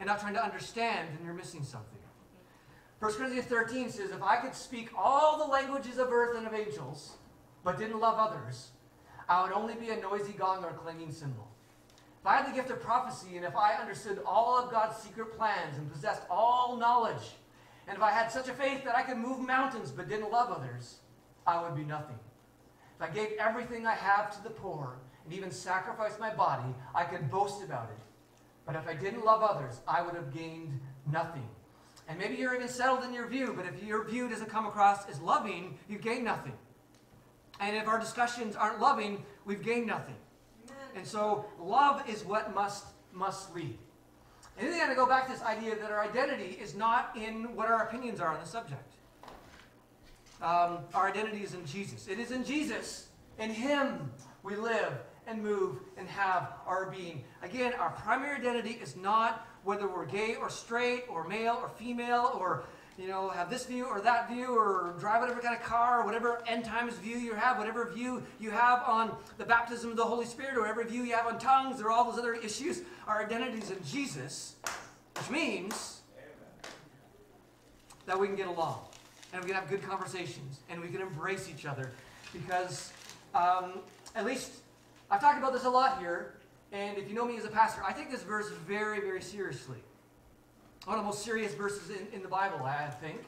and 0.01 0.09
not 0.09 0.20
trying 0.20 0.35
to 0.35 0.45
understand, 0.45 1.09
then 1.16 1.24
you're 1.24 1.33
missing 1.33 1.62
something. 1.62 1.93
1 2.99 3.12
Corinthians 3.14 3.47
13 3.47 3.91
says, 3.91 4.11
If 4.11 4.22
I 4.22 4.37
could 4.39 4.55
speak 4.55 4.91
all 4.97 5.39
the 5.39 5.53
languages 5.53 5.99
of 5.99 6.11
earth 6.12 6.37
and 6.37 6.47
of 6.47 6.55
angels, 6.55 7.12
but 7.62 7.79
didn't 7.79 8.01
love 8.01 8.18
others, 8.18 8.70
I 9.29 9.43
would 9.43 9.53
only 9.53 9.74
be 9.74 9.91
a 9.91 10.01
noisy 10.01 10.33
gong 10.33 10.64
or 10.64 10.70
a 10.70 10.74
clanging 10.74 11.12
cymbal. 11.12 11.49
If 12.20 12.27
I 12.27 12.37
had 12.39 12.51
the 12.51 12.57
gift 12.57 12.70
of 12.70 12.81
prophecy 12.81 13.37
and 13.37 13.45
if 13.45 13.55
I 13.55 13.74
understood 13.74 14.20
all 14.27 14.59
of 14.59 14.72
God's 14.72 14.97
secret 14.97 15.37
plans 15.37 15.79
and 15.79 15.93
possessed 15.93 16.22
all 16.29 16.77
knowledge, 16.77 17.37
and 17.89 17.97
if 17.97 18.03
I 18.03 18.11
had 18.11 18.30
such 18.30 18.49
a 18.49 18.53
faith 18.53 18.84
that 18.84 18.97
I 18.97 19.03
could 19.03 19.16
move 19.16 19.41
mountains 19.41 19.91
but 19.91 20.09
didn't 20.09 20.30
love 20.30 20.51
others, 20.51 20.97
I 21.47 21.62
would 21.62 21.76
be 21.76 21.84
nothing. 21.84 22.18
If 22.97 23.11
I 23.11 23.12
gave 23.12 23.32
everything 23.39 23.87
I 23.87 23.95
have 23.95 24.34
to 24.37 24.43
the 24.43 24.51
poor 24.51 24.97
and 25.24 25.32
even 25.32 25.51
sacrificed 25.51 26.18
my 26.18 26.34
body, 26.34 26.74
I 26.95 27.05
could 27.05 27.30
boast 27.30 27.62
about 27.62 27.91
it. 27.91 28.03
But 28.64 28.74
if 28.74 28.89
I 28.89 28.95
didn't 28.95 29.24
love 29.24 29.43
others, 29.43 29.80
I 29.87 30.03
would 30.03 30.14
have 30.14 30.34
gained 30.34 30.80
nothing. 31.11 31.49
And 32.09 32.18
maybe 32.18 32.37
you're 32.37 32.55
even 32.55 32.68
settled 32.68 33.05
in 33.05 33.12
your 33.12 33.26
view, 33.26 33.53
but 33.57 33.66
if 33.66 33.82
your 33.82 34.05
view 34.05 34.28
doesn't 34.28 34.51
come 34.51 34.66
across 34.66 35.09
as 35.09 35.20
loving, 35.20 35.78
you've 35.89 36.03
gained 36.03 36.24
nothing. 36.24 36.53
And 37.61 37.76
if 37.76 37.87
our 37.87 37.99
discussions 37.99 38.57
aren't 38.57 38.80
loving, 38.80 39.24
we've 39.45 39.62
gained 39.62 39.87
nothing. 39.87 40.14
Amen. 40.64 40.78
And 40.97 41.07
so 41.07 41.47
love 41.61 42.09
is 42.09 42.24
what 42.24 42.55
must 42.55 42.87
must 43.12 43.55
lead. 43.55 43.78
And 44.59 44.68
then 44.68 44.90
I 44.90 44.94
go 44.94 45.07
back 45.07 45.26
to 45.26 45.32
this 45.32 45.42
idea 45.42 45.76
that 45.76 45.90
our 45.90 46.02
identity 46.02 46.59
is 46.61 46.74
not 46.74 47.16
in 47.16 47.54
what 47.54 47.68
our 47.68 47.82
opinions 47.82 48.20
are 48.20 48.28
on 48.28 48.40
the 48.40 48.46
subject. 48.46 48.92
Um, 50.42 50.78
our 50.94 51.09
identity 51.09 51.42
is 51.42 51.54
in 51.54 51.64
Jesus. 51.66 52.09
It 52.09 52.18
is 52.18 52.30
in 52.30 52.44
Jesus. 52.44 53.09
In 53.38 53.50
Him 53.50 54.11
we 54.42 54.57
live 54.57 54.92
and 55.26 55.42
move 55.42 55.78
and 55.96 56.09
have 56.09 56.52
our 56.66 56.90
being. 56.90 57.24
Again, 57.42 57.74
our 57.74 57.90
primary 57.90 58.36
identity 58.38 58.78
is 58.82 58.96
not 58.96 59.46
whether 59.64 59.88
we're 59.88 60.07
gay 60.07 60.36
or 60.36 60.48
straight 60.48 61.04
or 61.09 61.26
male 61.26 61.59
or 61.61 61.68
female 61.68 62.38
or 62.38 62.64
you 62.99 63.09
know, 63.09 63.28
have 63.28 63.51
this 63.51 63.66
view 63.66 63.84
or 63.84 64.01
that 64.01 64.30
view 64.30 64.57
or 64.57 64.94
drive 64.99 65.20
whatever 65.20 65.40
kind 65.40 65.55
of 65.55 65.62
car 65.62 66.01
or 66.01 66.07
whatever 66.07 66.42
end 66.47 66.64
times 66.64 66.94
view 66.94 67.18
you 67.18 67.34
have, 67.34 67.59
whatever 67.59 67.90
view 67.90 68.22
you 68.40 68.51
have 68.51 68.82
on 68.86 69.14
the 69.36 69.44
baptism 69.44 69.90
of 69.90 69.97
the 69.97 70.05
Holy 70.05 70.24
Spirit 70.24 70.57
or 70.57 70.62
whatever 70.62 70.82
view 70.84 71.03
you 71.03 71.14
have 71.14 71.26
on 71.26 71.38
tongues 71.38 71.80
or 71.82 71.90
all 71.90 72.11
those 72.11 72.18
other 72.18 72.34
issues, 72.34 72.82
our 73.07 73.22
identities 73.22 73.70
in 73.70 73.78
Jesus, 73.84 74.57
which 75.16 75.30
means 75.30 76.01
that 78.07 78.18
we 78.18 78.26
can 78.26 78.36
get 78.36 78.47
along 78.47 78.80
and 79.32 79.42
we 79.42 79.49
can 79.51 79.61
have 79.61 79.68
good 79.68 79.82
conversations 79.82 80.61
and 80.70 80.80
we 80.80 80.88
can 80.88 81.03
embrace 81.03 81.51
each 81.51 81.66
other 81.66 81.90
because 82.32 82.92
um, 83.34 83.80
at 84.14 84.24
least 84.24 84.53
I've 85.11 85.20
talked 85.20 85.38
about 85.38 85.53
this 85.53 85.64
a 85.64 85.70
lot 85.70 85.99
here 85.99 86.34
and 86.72 86.97
if 86.97 87.09
you 87.09 87.14
know 87.14 87.26
me 87.26 87.36
as 87.36 87.44
a 87.44 87.49
pastor, 87.49 87.82
I 87.86 87.92
take 87.92 88.11
this 88.11 88.22
verse 88.22 88.49
very, 88.66 89.01
very 89.01 89.20
seriously 89.20 89.78
one 90.87 90.99
of 90.99 91.05
the 91.05 91.07
most 91.07 91.24
serious 91.24 91.53
verses 91.53 91.91
in, 91.91 92.07
in 92.14 92.22
the 92.22 92.28
Bible, 92.28 92.64
I 92.64 92.87
think. 92.87 93.20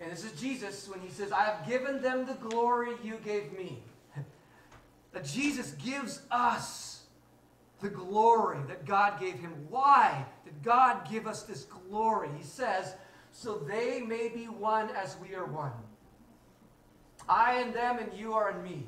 And 0.00 0.10
this 0.10 0.24
is 0.24 0.40
Jesus 0.40 0.88
when 0.88 1.00
he 1.00 1.10
says, 1.10 1.32
I 1.32 1.42
have 1.42 1.66
given 1.66 2.00
them 2.00 2.24
the 2.24 2.34
glory 2.34 2.92
you 3.02 3.18
gave 3.24 3.52
me. 3.52 3.82
that 5.12 5.24
Jesus 5.24 5.72
gives 5.72 6.22
us 6.30 7.02
the 7.80 7.88
glory 7.88 8.60
that 8.68 8.86
God 8.86 9.18
gave 9.18 9.34
him. 9.34 9.52
Why 9.68 10.24
did 10.44 10.62
God 10.62 11.10
give 11.10 11.26
us 11.26 11.42
this 11.42 11.64
glory? 11.64 12.28
He 12.38 12.44
says, 12.44 12.94
so 13.32 13.56
they 13.56 14.00
may 14.00 14.28
be 14.28 14.44
one 14.44 14.88
as 14.90 15.16
we 15.20 15.34
are 15.34 15.44
one. 15.44 15.72
I 17.28 17.54
and 17.54 17.74
them 17.74 17.98
and 17.98 18.12
you 18.16 18.32
are 18.32 18.52
in 18.52 18.62
me. 18.62 18.86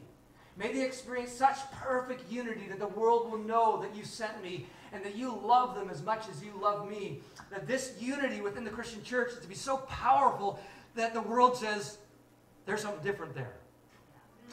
May 0.57 0.73
they 0.73 0.85
experience 0.85 1.33
such 1.33 1.59
perfect 1.73 2.31
unity 2.31 2.69
that 2.69 2.79
the 2.79 2.89
world 2.89 3.31
will 3.31 3.39
know 3.39 3.83
that 3.83 3.97
you 3.97 4.05
sent 4.05 4.41
me 4.41 4.67
and 4.93 5.05
that 5.05 5.17
you 5.17 5.37
love 5.45 5.75
them 5.75 5.91
as 5.91 6.03
much 6.03 6.29
as 6.29 6.43
you 6.43 6.53
love 6.61 6.89
me 6.89 7.21
that 7.51 7.67
this 7.67 7.95
unity 7.99 8.41
within 8.41 8.65
the 8.65 8.71
Christian 8.71 9.03
church 9.03 9.33
is 9.33 9.39
to 9.39 9.49
be 9.49 9.55
so 9.55 9.79
powerful 9.79 10.61
that 10.95 11.15
the 11.15 11.23
world 11.23 11.57
says 11.57 11.99
there's 12.67 12.83
something 12.83 13.03
different 13.03 13.35
there. 13.35 13.55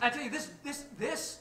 I 0.02 0.10
tell 0.10 0.24
you, 0.24 0.30
this, 0.30 0.52
this, 0.64 0.86
this 0.98 1.40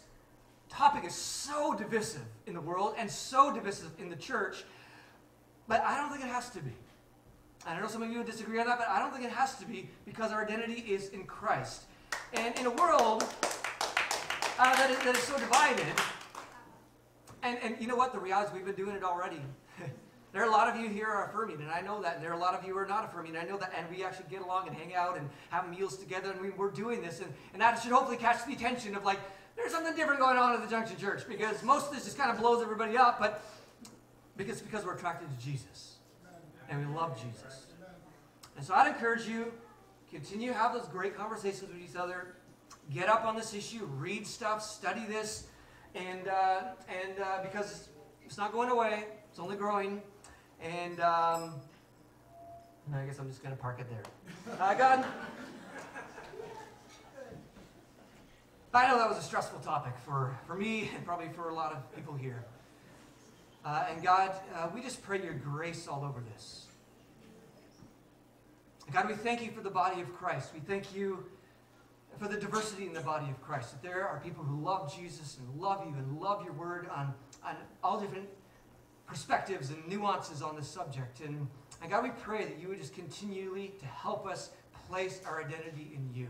topic 0.69 1.05
is 1.05 1.15
so 1.15 1.75
divisive 1.75 2.23
in 2.47 2.55
the 2.55 2.61
world 2.61 2.95
and 2.99 3.11
so 3.11 3.53
divisive 3.53 3.91
in 3.99 4.09
the 4.09 4.17
church, 4.17 4.65
but 5.69 5.81
I 5.83 5.97
don't 5.97 6.11
think 6.11 6.25
it 6.25 6.29
has 6.29 6.51
to 6.51 6.61
be. 6.61 6.73
I 7.67 7.79
know 7.81 7.87
some 7.87 8.03
of 8.03 8.11
you 8.11 8.23
disagree 8.23 8.61
on 8.61 8.67
that, 8.67 8.79
but 8.79 8.89
I 8.89 8.99
don't 8.99 9.13
think 9.13 9.25
it 9.25 9.33
has 9.33 9.57
to 9.57 9.67
be 9.67 9.89
because 10.05 10.33
our 10.33 10.45
identity 10.45 10.81
is 10.81 11.09
in 11.09 11.25
Christ. 11.25 11.85
And 12.35 12.57
in 12.59 12.67
a 12.67 12.71
world 12.71 13.25
uh, 13.43 14.77
that, 14.77 14.91
is, 14.91 14.99
that 14.99 15.17
is 15.17 15.23
so 15.23 15.39
divided, 15.39 15.87
and, 17.43 17.59
and 17.63 17.77
you 17.81 17.87
know 17.87 17.97
what? 17.97 18.13
The 18.13 18.19
reality 18.19 18.49
is 18.49 18.55
we've 18.55 18.67
been 18.67 18.75
doing 18.75 18.97
it 18.97 19.03
already. 19.03 19.41
There 20.35 20.43
are 20.43 20.49
a 20.49 20.51
lot 20.51 20.69
of 20.69 20.81
you 20.81 20.89
here 20.89 21.07
are 21.07 21.29
affirming, 21.29 21.61
and 21.61 21.71
I 21.71 21.81
know 21.81 22.03
that. 22.03 22.17
And 22.17 22.25
there 22.25 22.33
are 22.33 22.37
a 22.37 22.41
lot 22.41 22.55
of 22.55 22.67
you 22.67 22.73
who 22.73 22.79
are 22.81 22.87
not 22.87 23.05
affirming. 23.05 23.37
and 23.37 23.47
I 23.47 23.49
know 23.49 23.57
that. 23.57 23.73
And 23.79 23.87
we 23.89 24.03
actually 24.03 24.27
get 24.29 24.43
along 24.43 24.67
and 24.67 24.77
hang 24.77 24.93
out 24.93 25.17
and 25.17 25.31
have 25.51 25.71
meals 25.71 25.97
together, 25.97 26.33
and 26.33 26.41
we, 26.41 26.51
we're 26.51 26.73
doing 26.73 27.01
this. 27.01 27.21
And, 27.21 27.33
and 27.53 27.63
that 27.63 27.81
should 27.81 27.93
hopefully 27.93 28.17
catch 28.17 28.45
the 28.45 28.53
attention 28.53 28.97
of 28.97 29.05
like, 29.05 29.21
there's 29.55 29.71
something 29.71 29.95
different 29.95 30.19
going 30.19 30.37
on 30.37 30.53
at 30.55 30.61
the 30.61 30.67
Junction 30.67 30.97
Church 30.97 31.23
because 31.29 31.63
most 31.63 31.87
of 31.87 31.95
this 31.95 32.05
just 32.05 32.19
kind 32.19 32.33
of 32.33 32.39
blows 32.41 32.61
everybody 32.61 32.97
up, 32.97 33.21
but 33.21 33.45
because, 34.37 34.61
because 34.61 34.85
we're 34.85 34.97
attracted 34.97 35.29
to 35.31 35.45
Jesus 35.45 35.99
and 36.69 36.85
we 36.85 36.93
love 36.93 37.17
Jesus. 37.17 37.67
And 38.57 38.67
so 38.67 38.75
I'd 38.75 38.89
encourage 38.89 39.29
you, 39.29 39.53
continue 40.11 40.49
to 40.49 40.59
have 40.59 40.73
those 40.73 40.89
great 40.89 41.17
conversations 41.17 41.71
with 41.73 41.81
each 41.81 41.95
other. 41.97 42.35
Get 42.93 43.09
up 43.09 43.25
on 43.25 43.37
this 43.37 43.55
issue, 43.55 43.89
read 43.99 44.27
stuff, 44.27 44.65
study 44.65 45.05
this, 45.09 45.47
and, 45.95 46.27
uh, 46.27 46.61
and 46.89 47.21
uh, 47.21 47.39
because 47.43 47.89
it's 48.27 48.37
not 48.37 48.53
going 48.53 48.71
away, 48.71 49.05
it's 49.31 49.39
only 49.39 49.55
growing. 49.55 50.03
And 50.63 51.01
um, 51.01 51.55
I 52.93 53.05
guess 53.07 53.19
I'm 53.19 53.29
just 53.29 53.43
going 53.43 53.55
to 53.55 53.61
park 53.61 53.81
it 53.81 53.87
there. 53.89 54.57
Uh, 54.61 54.75
God, 54.75 55.05
I 58.75 58.89
know 58.89 58.99
that 58.99 59.09
was 59.09 59.19
a 59.19 59.23
stressful 59.23 59.61
topic 59.61 59.95
for, 60.05 60.37
for 60.47 60.55
me 60.57 60.91
and 60.95 61.05
probably 61.05 61.29
for 61.29 61.49
a 61.49 61.55
lot 61.55 61.73
of 61.73 61.95
people 61.95 62.15
here. 62.15 62.45
Uh, 63.65 63.87
and 63.91 64.03
God, 64.03 64.33
uh, 64.55 64.69
we 64.75 64.83
just 64.83 65.03
pray 65.03 65.23
your 65.23 65.35
grace 65.35 65.87
all 65.89 66.05
over 66.05 66.21
this. 66.33 66.67
God, 68.93 69.09
we 69.09 69.15
thank 69.15 69.43
you 69.43 69.51
for 69.51 69.61
the 69.61 69.71
body 69.71 70.03
of 70.03 70.13
Christ. 70.15 70.51
We 70.53 70.61
thank 70.61 70.95
you 70.95 71.25
for 72.19 72.29
the 72.29 72.37
diversity 72.37 72.87
in 72.87 72.93
the 72.93 73.01
body 73.01 73.31
of 73.31 73.41
Christ. 73.43 73.71
That 73.71 73.83
there 73.83 74.07
are 74.07 74.21
people 74.21 74.45
who 74.45 74.63
love 74.63 74.95
Jesus 74.95 75.39
and 75.39 75.61
love 75.61 75.85
you 75.87 75.95
and 75.97 76.21
love 76.21 76.45
your 76.45 76.53
word 76.53 76.89
on, 76.95 77.15
on 77.45 77.57
all 77.83 77.99
different 77.99 78.29
perspectives 79.07 79.71
and 79.71 79.87
nuances 79.89 80.43
on 80.43 80.57
this 80.57 80.69
subject. 80.69 81.21
And, 81.21 81.47
and 81.83 81.91
God, 81.91 82.05
we 82.05 82.11
pray 82.11 82.45
that 82.45 82.59
you 82.61 82.69
would 82.69 82.79
just 82.79 82.95
continually 82.95 83.75
to 83.81 83.87
help 83.87 84.27
us 84.27 84.51
place 84.89 85.21
our 85.27 85.43
identity 85.43 85.93
in 85.95 86.09
you. 86.15 86.29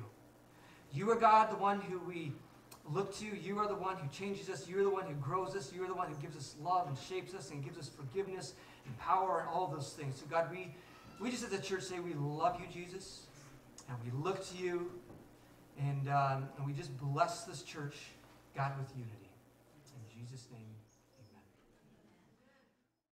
You 0.93 1.11
are 1.11 1.17
God, 1.17 1.51
the 1.51 1.57
one 1.57 1.81
who 1.81 1.99
we 2.01 2.33
look 2.93 3.15
to. 3.17 3.27
You 3.27 3.59
are 3.59 3.67
the 3.67 3.75
one 3.75 3.97
who 3.97 4.09
changes 4.09 4.49
us. 4.49 4.69
You 4.69 4.81
are 4.81 4.85
the 4.85 4.91
one 4.91 5.07
who 5.07 5.15
grows 5.15 5.57
us. 5.57 5.73
You 5.73 5.85
are 5.85 5.89
the 5.89 5.95
one 5.95 6.09
who 6.09 6.15
gives 6.21 6.37
us 6.37 6.55
love 6.63 6.87
and 6.87 6.97
shapes 6.97 7.35
us 7.35 7.51
and 7.51 7.65
gives 7.65 7.79
us 7.79 7.89
forgiveness 7.89 8.55
and 8.87 8.97
power 8.99 9.41
and 9.41 9.49
all 9.49 9.67
those 9.67 9.93
things. 9.93 10.17
So, 10.21 10.27
God, 10.31 10.51
we, 10.51 10.75
we 11.21 11.31
just 11.31 11.45
at 11.45 11.51
the 11.51 11.59
church 11.59 11.83
say 11.83 12.01
we 12.01 12.15
love 12.15 12.61
you, 12.61 12.67
Jesus, 12.73 13.27
and 13.89 13.97
we 14.05 14.23
look 14.23 14.47
to 14.49 14.57
you, 14.57 14.91
and, 15.79 16.09
um, 16.09 16.49
and 16.57 16.67
we 16.67 16.73
just 16.73 16.97
bless 16.99 17.45
this 17.45 17.63
church, 17.63 17.97
God, 18.57 18.73
with 18.79 18.91
unity. 18.97 19.24